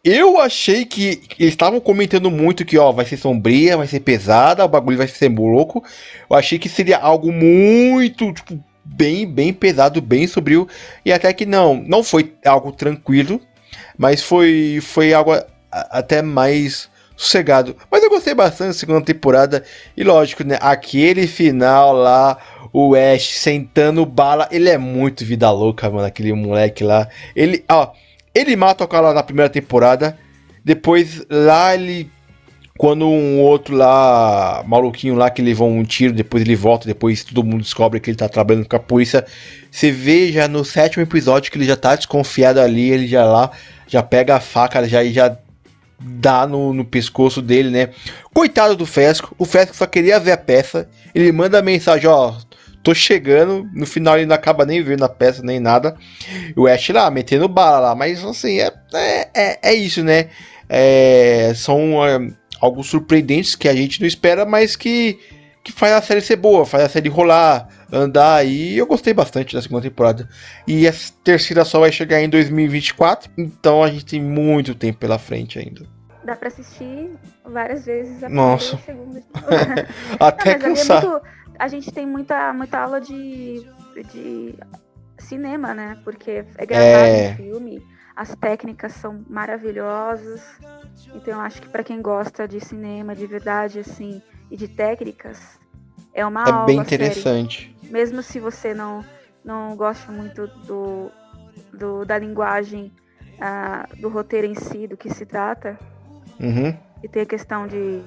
Eu 0.02 0.40
achei 0.40 0.84
que 0.84 1.22
eles 1.38 1.52
estavam 1.52 1.80
comentando 1.80 2.30
muito 2.30 2.64
que, 2.64 2.78
ó, 2.78 2.90
vai 2.92 3.04
ser 3.04 3.16
sombria, 3.16 3.76
vai 3.76 3.86
ser 3.86 4.00
pesada, 4.00 4.64
o 4.64 4.68
bagulho 4.68 4.96
vai 4.96 5.08
ser 5.08 5.28
louco. 5.28 5.84
Eu 6.28 6.36
achei 6.36 6.58
que 6.58 6.68
seria 6.68 6.98
algo 6.98 7.32
muito, 7.32 8.32
tipo, 8.32 8.58
bem, 8.86 9.26
bem 9.26 9.52
pesado, 9.52 10.00
bem 10.00 10.26
sombrio. 10.26 10.68
E 11.04 11.12
até 11.12 11.32
que 11.32 11.44
não, 11.44 11.74
não 11.74 12.02
foi 12.02 12.34
algo 12.44 12.72
tranquilo, 12.72 13.40
mas 13.98 14.22
foi, 14.22 14.78
foi 14.80 15.12
algo 15.12 15.32
até 15.70 16.22
mais 16.22 16.88
sossegado. 17.16 17.76
Mas 17.90 18.02
eu 18.02 18.10
gostei 18.10 18.34
bastante 18.34 18.68
da 18.68 18.74
segunda 18.74 19.00
temporada. 19.00 19.64
E 19.96 20.04
lógico, 20.04 20.44
né? 20.44 20.58
Aquele 20.60 21.26
final 21.26 21.92
lá 21.92 22.38
o 22.72 22.94
Ash 22.94 23.38
sentando 23.38 24.04
bala. 24.04 24.48
Ele 24.50 24.68
é 24.68 24.78
muito 24.78 25.24
vida 25.24 25.50
louca, 25.50 25.90
mano, 25.90 26.06
aquele 26.06 26.32
moleque 26.32 26.84
lá. 26.84 27.08
Ele, 27.34 27.64
ó, 27.68 27.92
ele 28.34 28.54
mata 28.54 28.84
o 28.84 28.88
cara 28.88 29.12
na 29.12 29.22
primeira 29.22 29.50
temporada. 29.50 30.18
Depois 30.64 31.24
lá 31.30 31.74
ele 31.74 32.10
quando 32.76 33.06
um 33.06 33.40
outro 33.40 33.74
lá, 33.74 34.62
maluquinho 34.66 35.14
lá 35.14 35.30
que 35.30 35.40
levou 35.40 35.68
um 35.68 35.82
tiro, 35.82 36.12
depois 36.12 36.42
ele 36.42 36.54
volta, 36.54 36.86
depois 36.86 37.24
todo 37.24 37.44
mundo 37.44 37.62
descobre 37.62 38.00
que 38.00 38.10
ele 38.10 38.16
tá 38.16 38.28
trabalhando 38.28 38.68
com 38.68 38.76
a 38.76 38.80
polícia. 38.80 39.24
Você 39.70 39.90
vê 39.90 40.30
já 40.32 40.46
no 40.46 40.64
sétimo 40.64 41.02
episódio 41.02 41.50
que 41.50 41.58
ele 41.58 41.64
já 41.64 41.76
tá 41.76 41.96
desconfiado 41.96 42.60
ali, 42.60 42.90
ele 42.90 43.06
já 43.06 43.24
lá, 43.24 43.50
já 43.86 44.02
pega 44.02 44.36
a 44.36 44.40
faca, 44.40 44.86
já 44.86 45.04
já 45.04 45.36
dá 45.98 46.46
no, 46.46 46.72
no 46.72 46.84
pescoço 46.84 47.40
dele, 47.40 47.70
né? 47.70 47.90
Coitado 48.32 48.76
do 48.76 48.84
Fesco, 48.84 49.34
o 49.38 49.44
Fesco 49.44 49.74
só 49.74 49.86
queria 49.86 50.20
ver 50.20 50.32
a 50.32 50.36
peça. 50.36 50.88
Ele 51.14 51.32
manda 51.32 51.62
mensagem, 51.62 52.08
ó, 52.08 52.34
tô 52.82 52.94
chegando, 52.94 53.68
no 53.72 53.86
final 53.86 54.16
ele 54.16 54.26
não 54.26 54.34
acaba 54.34 54.66
nem 54.66 54.82
vendo 54.82 55.04
a 55.04 55.08
peça 55.08 55.42
nem 55.42 55.58
nada. 55.58 55.96
O 56.54 56.66
Ash 56.66 56.88
lá, 56.90 57.10
metendo 57.10 57.48
bala 57.48 57.78
lá, 57.80 57.94
mas 57.94 58.22
assim, 58.24 58.60
é, 58.60 58.72
é, 58.92 59.28
é, 59.34 59.58
é 59.62 59.74
isso, 59.74 60.04
né? 60.04 60.28
É, 60.68 61.52
são 61.54 62.04
é, 62.06 62.18
algo 62.60 62.82
surpreendentes 62.82 63.54
que 63.54 63.68
a 63.68 63.74
gente 63.74 64.00
não 64.00 64.06
espera, 64.06 64.44
mas 64.44 64.76
que, 64.76 65.18
que 65.62 65.72
faz 65.72 65.92
a 65.92 66.02
série 66.02 66.20
ser 66.20 66.36
boa, 66.36 66.64
faz 66.64 66.84
a 66.84 66.88
série 66.88 67.08
rolar, 67.08 67.68
andar 67.92 68.46
e 68.46 68.76
eu 68.76 68.86
gostei 68.86 69.12
bastante 69.12 69.54
da 69.54 69.62
segunda 69.62 69.82
temporada. 69.82 70.28
E 70.66 70.86
a 70.86 70.92
terceira 71.24 71.64
só 71.64 71.80
vai 71.80 71.92
chegar 71.92 72.20
em 72.20 72.28
2024, 72.28 73.30
então 73.36 73.82
a 73.82 73.88
gente 73.88 74.06
tem 74.06 74.22
muito 74.22 74.74
tempo 74.74 74.98
pela 74.98 75.18
frente 75.18 75.58
ainda. 75.58 75.86
Dá 76.24 76.34
pra 76.34 76.48
assistir 76.48 77.10
várias 77.44 77.86
vezes 77.86 78.22
a 78.22 78.28
Nossa. 78.28 78.76
segunda. 78.78 79.22
Até 80.18 80.54
não, 80.54 80.60
cansar. 80.60 81.04
É 81.04 81.08
muito 81.08 81.36
a 81.58 81.68
gente 81.68 81.90
tem 81.90 82.06
muita, 82.06 82.52
muita 82.52 82.78
aula 82.78 83.00
de, 83.00 83.66
de 84.12 84.54
cinema, 85.18 85.74
né? 85.74 85.98
Porque 86.04 86.44
é 86.56 86.66
gravado 86.66 87.04
é... 87.04 87.34
filme, 87.34 87.82
as 88.16 88.34
técnicas 88.34 88.92
são 88.94 89.24
maravilhosas. 89.28 90.42
Então 91.14 91.34
eu 91.34 91.40
acho 91.40 91.60
que 91.60 91.68
para 91.68 91.84
quem 91.84 92.00
gosta 92.00 92.48
de 92.48 92.58
cinema 92.60 93.14
de 93.14 93.26
verdade, 93.26 93.80
assim, 93.80 94.22
e 94.50 94.56
de 94.56 94.66
técnicas, 94.66 95.58
é 96.14 96.24
uma 96.24 96.42
é 96.44 96.50
aula. 96.50 96.66
Bem 96.66 96.78
interessante. 96.78 97.76
Série. 97.80 97.92
Mesmo 97.92 98.22
se 98.22 98.40
você 98.40 98.72
não, 98.72 99.04
não 99.44 99.76
gosta 99.76 100.10
muito 100.10 100.46
do, 100.66 101.10
do 101.72 102.04
da 102.04 102.18
linguagem, 102.18 102.90
uh, 103.34 104.00
do 104.00 104.08
roteiro 104.08 104.46
em 104.46 104.54
si, 104.54 104.86
do 104.86 104.96
que 104.96 105.12
se 105.12 105.26
trata, 105.26 105.78
uhum. 106.40 106.74
e 107.02 107.08
tem 107.08 107.22
a 107.22 107.26
questão 107.26 107.66
de 107.66 108.02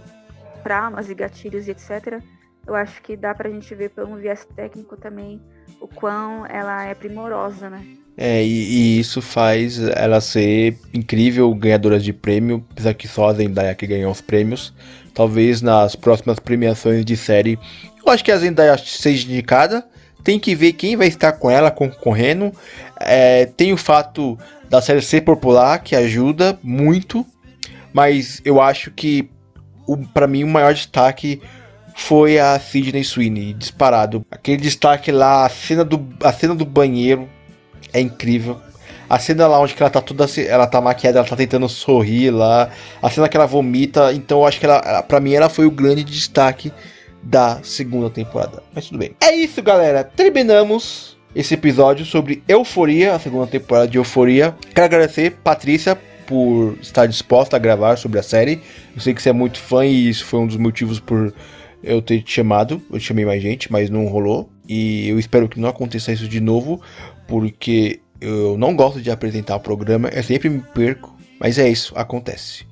traumas 0.63 1.09
e 1.09 1.13
gatilhos 1.13 1.67
e 1.67 1.71
etc 1.71 2.21
eu 2.69 2.75
acho 2.75 3.01
que 3.01 3.17
dá 3.17 3.33
pra 3.33 3.49
gente 3.49 3.73
ver 3.73 3.89
pelo 3.89 4.15
viés 4.15 4.45
técnico 4.55 4.95
também 4.95 5.41
o 5.81 5.87
quão 5.87 6.45
ela 6.45 6.83
é 6.83 6.93
primorosa, 6.93 7.67
né? 7.67 7.83
É, 8.21 8.43
e, 8.43 8.47
e, 8.47 8.99
isso 8.99 9.21
faz 9.21 9.79
ela 9.79 10.19
ser 10.19 10.77
incrível 10.93 11.55
ganhadora 11.55 11.97
de 11.97 12.11
prêmio, 12.11 12.65
apesar 12.69 12.93
que 12.93 13.07
só 13.07 13.29
a 13.29 13.33
Zendaya 13.33 13.73
que 13.73 13.87
ganhou 13.87 14.11
os 14.11 14.19
prêmios. 14.19 14.73
Talvez 15.13 15.61
nas 15.61 15.95
próximas 15.95 16.37
premiações 16.37 17.05
de 17.05 17.15
série, 17.15 17.57
eu 18.05 18.11
acho 18.11 18.21
que 18.21 18.31
a 18.33 18.37
Zendaya 18.37 18.77
seja 18.77 19.25
indicada. 19.25 19.87
tem 20.21 20.37
que 20.37 20.53
ver 20.53 20.73
quem 20.73 20.97
vai 20.97 21.07
estar 21.07 21.31
com 21.31 21.49
ela 21.49 21.71
concorrendo. 21.71 22.51
É, 22.99 23.45
tem 23.45 23.71
o 23.71 23.77
fato 23.77 24.37
da 24.69 24.81
série 24.81 25.01
ser 25.01 25.21
popular, 25.21 25.79
que 25.79 25.95
ajuda 25.95 26.59
muito. 26.61 27.25
Mas 27.93 28.41
eu 28.43 28.59
acho 28.59 28.91
que, 28.91 29.29
para 30.13 30.27
mim, 30.27 30.43
o 30.43 30.47
maior 30.47 30.73
destaque 30.73 31.41
foi 31.95 32.37
a 32.37 32.59
Sidney 32.59 33.05
Sweeney, 33.05 33.53
disparado. 33.53 34.25
Aquele 34.29 34.57
destaque 34.57 35.09
lá, 35.09 35.45
a 35.45 35.49
cena 35.49 35.85
do, 35.85 36.05
a 36.21 36.33
cena 36.33 36.53
do 36.53 36.65
banheiro 36.65 37.29
é 37.93 37.99
incrível. 37.99 38.59
A 39.09 39.17
cena 39.17 39.47
lá 39.47 39.59
onde 39.59 39.75
ela 39.79 39.89
tá 39.89 40.01
toda. 40.01 40.25
Ela 40.47 40.67
tá 40.67 40.79
maquiada, 40.79 41.17
ela 41.17 41.27
tá 41.27 41.35
tentando 41.35 41.67
sorrir 41.67 42.29
lá. 42.29 42.69
A 43.01 43.09
cena 43.09 43.27
que 43.27 43.35
ela 43.35 43.47
vomita. 43.47 44.13
Então 44.13 44.39
eu 44.39 44.45
acho 44.45 44.59
que 44.59 44.65
ela, 44.65 45.01
pra 45.01 45.19
mim, 45.19 45.33
ela 45.33 45.49
foi 45.49 45.65
o 45.65 45.71
grande 45.71 46.03
destaque 46.03 46.71
da 47.23 47.59
segunda 47.63 48.09
temporada. 48.09 48.61
Mas 48.73 48.85
tudo 48.85 48.99
bem. 48.99 49.15
É 49.19 49.35
isso, 49.35 49.61
galera. 49.63 50.03
Terminamos 50.03 51.17
esse 51.35 51.55
episódio 51.55 52.05
sobre 52.05 52.43
Euforia, 52.47 53.15
a 53.15 53.19
segunda 53.19 53.47
temporada 53.47 53.87
de 53.87 53.97
Euforia. 53.97 54.55
Quero 54.73 54.85
agradecer, 54.85 55.31
Patrícia, 55.43 55.97
por 56.27 56.77
estar 56.79 57.07
disposta 57.07 57.55
a 57.55 57.59
gravar 57.59 57.97
sobre 57.97 58.19
a 58.19 58.23
série. 58.23 58.61
Eu 58.95 59.01
sei 59.01 59.13
que 59.13 59.21
você 59.21 59.29
é 59.29 59.33
muito 59.33 59.59
fã 59.59 59.85
e 59.85 60.09
isso 60.09 60.25
foi 60.25 60.39
um 60.39 60.47
dos 60.47 60.57
motivos 60.57 60.99
por 60.99 61.33
eu 61.83 62.01
ter 62.01 62.21
te 62.21 62.31
chamado. 62.31 62.81
Eu 62.91 62.99
chamei 62.99 63.25
mais 63.25 63.41
gente, 63.41 63.71
mas 63.71 63.89
não 63.89 64.05
rolou. 64.05 64.49
E 64.67 65.09
eu 65.09 65.17
espero 65.17 65.49
que 65.49 65.59
não 65.59 65.67
aconteça 65.67 66.11
isso 66.11 66.27
de 66.27 66.39
novo, 66.39 66.79
porque 67.29 68.01
eu 68.19 68.57
não 68.57 68.75
gosto 68.75 68.99
de 68.99 69.11
apresentar 69.11 69.55
o 69.55 69.59
programa, 69.59 70.09
eu 70.09 70.23
sempre 70.23 70.49
me 70.49 70.59
perco, 70.59 71.15
mas 71.39 71.57
é 71.57 71.69
isso, 71.69 71.93
acontece. 71.95 72.65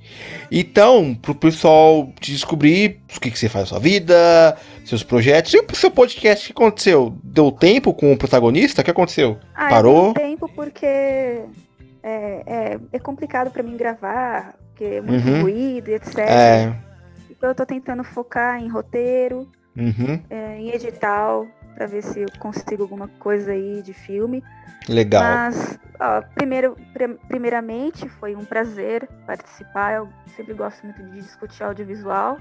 Então, 0.51 1.15
pro 1.15 1.35
pessoal 1.35 2.11
descobrir 2.19 2.99
o 3.15 3.19
que, 3.19 3.31
que 3.31 3.39
você 3.39 3.47
faz 3.47 3.65
na 3.65 3.69
sua 3.69 3.79
vida, 3.79 4.57
seus 4.83 5.03
projetos, 5.03 5.53
e 5.53 5.59
o 5.59 5.75
seu 5.75 5.91
podcast, 5.91 6.43
o 6.43 6.53
que 6.53 6.61
aconteceu? 6.61 7.15
Deu 7.23 7.51
tempo 7.51 7.93
com 7.93 8.11
o 8.11 8.17
protagonista? 8.17 8.81
O 8.81 8.83
que 8.83 8.91
aconteceu? 8.91 9.37
Ah, 9.53 9.69
Parou? 9.69 10.13
Deu 10.13 10.23
tempo 10.23 10.49
porque 10.53 10.85
é, 10.85 11.43
é, 12.03 12.79
é 12.91 12.99
complicado 12.99 13.51
para 13.51 13.63
mim 13.63 13.77
gravar, 13.77 14.55
porque 14.69 14.85
é 14.85 15.01
muito 15.01 15.27
uhum. 15.27 15.41
ruído, 15.43 15.89
etc. 15.89 16.17
É. 16.19 16.75
Então 17.29 17.49
eu 17.49 17.55
tô 17.55 17.65
tentando 17.65 18.03
focar 18.03 18.59
em 18.59 18.67
roteiro, 18.67 19.47
uhum. 19.77 20.19
é, 20.29 20.57
em 20.57 20.71
edital, 20.71 21.45
para 21.77 21.85
ver 21.85 22.01
se 22.01 22.21
eu 22.21 22.27
consigo 22.39 22.81
alguma 22.81 23.07
coisa 23.19 23.51
aí 23.51 23.83
de 23.83 23.93
filme. 23.93 24.43
Legal. 24.89 25.21
Mas, 25.21 25.79
ó, 25.99 26.23
primeiro, 26.33 26.75
primeiramente, 27.27 28.09
foi 28.09 28.35
um 28.35 28.43
prazer 28.43 29.07
participar. 29.27 29.93
Eu 29.93 30.09
sempre 30.35 30.55
gosto 30.55 30.83
muito 30.83 31.03
de 31.03 31.21
discutir 31.21 31.63
audiovisual 31.63 32.39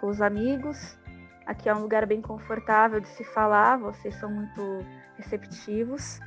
com 0.00 0.08
os 0.08 0.20
amigos. 0.20 0.98
Aqui 1.46 1.68
é 1.68 1.74
um 1.74 1.78
lugar 1.78 2.04
bem 2.04 2.20
confortável 2.20 2.98
de 2.98 3.08
se 3.08 3.22
falar, 3.22 3.78
vocês 3.78 4.14
são 4.16 4.28
muito 4.28 4.84
receptivos. 5.16 6.18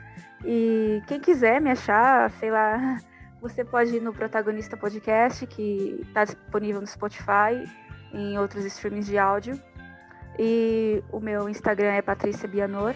E 0.46 1.02
quem 1.08 1.20
quiser 1.20 1.60
me 1.60 1.70
achar, 1.70 2.32
sei 2.32 2.50
lá, 2.50 2.98
você 3.42 3.66
pode 3.66 3.94
ir 3.94 4.02
no 4.02 4.14
Protagonista 4.14 4.78
Podcast, 4.78 5.46
que 5.48 6.00
está 6.08 6.24
disponível 6.24 6.80
no 6.80 6.88
Spotify, 6.88 7.70
em 8.14 8.40
outros 8.40 8.64
streamings 8.64 9.06
de 9.06 9.18
áudio. 9.18 9.62
E 10.44 11.04
o 11.12 11.20
meu 11.20 11.48
Instagram 11.48 11.92
é 11.92 12.02
Patrícia 12.02 12.48
Bianor. 12.48 12.96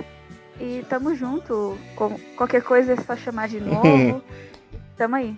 E 0.60 0.84
tamo 0.90 1.14
junto. 1.14 1.78
Com 1.96 2.18
qualquer 2.36 2.64
coisa 2.64 2.94
é 2.94 2.96
só 2.96 3.16
chamar 3.16 3.48
de 3.50 3.60
novo. 3.60 4.20
tamo 4.98 5.16
aí. 5.16 5.36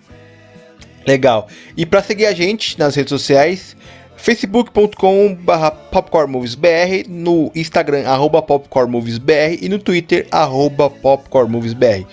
Legal. 1.06 1.48
E 1.76 1.84
para 1.84 2.02
seguir 2.02 2.24
a 2.24 2.32
gente 2.32 2.78
nas 2.78 2.94
redes 2.94 3.10
sociais, 3.10 3.76
facebook.com.br 4.16 5.70
popcornmoviesbr, 5.92 7.06
no 7.06 7.52
Instagram, 7.54 8.08
arroba 8.08 8.40
popcornmoviesbr 8.40 9.58
e 9.60 9.68
no 9.68 9.78
Twitter, 9.78 10.26
arroba 10.30 10.88
popcornmoviesbr. 10.88 12.06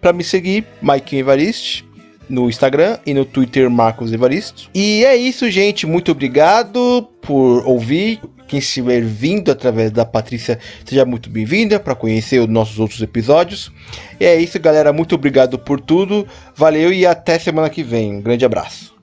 Para 0.00 0.12
me 0.12 0.24
seguir, 0.24 0.66
Mike 0.82 1.18
Evariste, 1.18 1.88
no 2.28 2.48
Instagram 2.48 2.98
e 3.06 3.14
no 3.14 3.24
Twitter, 3.24 3.70
Marcos 3.70 4.12
Evaristo. 4.12 4.68
E 4.74 5.04
é 5.04 5.16
isso, 5.16 5.50
gente. 5.50 5.86
Muito 5.86 6.12
obrigado 6.12 7.08
por 7.20 7.66
ouvir. 7.66 8.20
Quem 8.46 8.60
estiver 8.60 9.02
vindo 9.02 9.50
através 9.50 9.90
da 9.90 10.04
Patrícia, 10.04 10.58
seja 10.84 11.04
muito 11.04 11.28
bem-vinda 11.28 11.80
para 11.80 11.96
conhecer 11.96 12.38
os 12.38 12.48
nossos 12.48 12.78
outros 12.78 13.02
episódios. 13.02 13.72
E 14.20 14.24
é 14.24 14.36
isso, 14.36 14.58
galera. 14.60 14.92
Muito 14.92 15.16
obrigado 15.16 15.58
por 15.58 15.80
tudo. 15.80 16.26
Valeu 16.54 16.92
e 16.92 17.04
até 17.04 17.38
semana 17.38 17.68
que 17.68 17.82
vem. 17.82 18.14
Um 18.14 18.20
grande 18.20 18.44
abraço. 18.44 18.95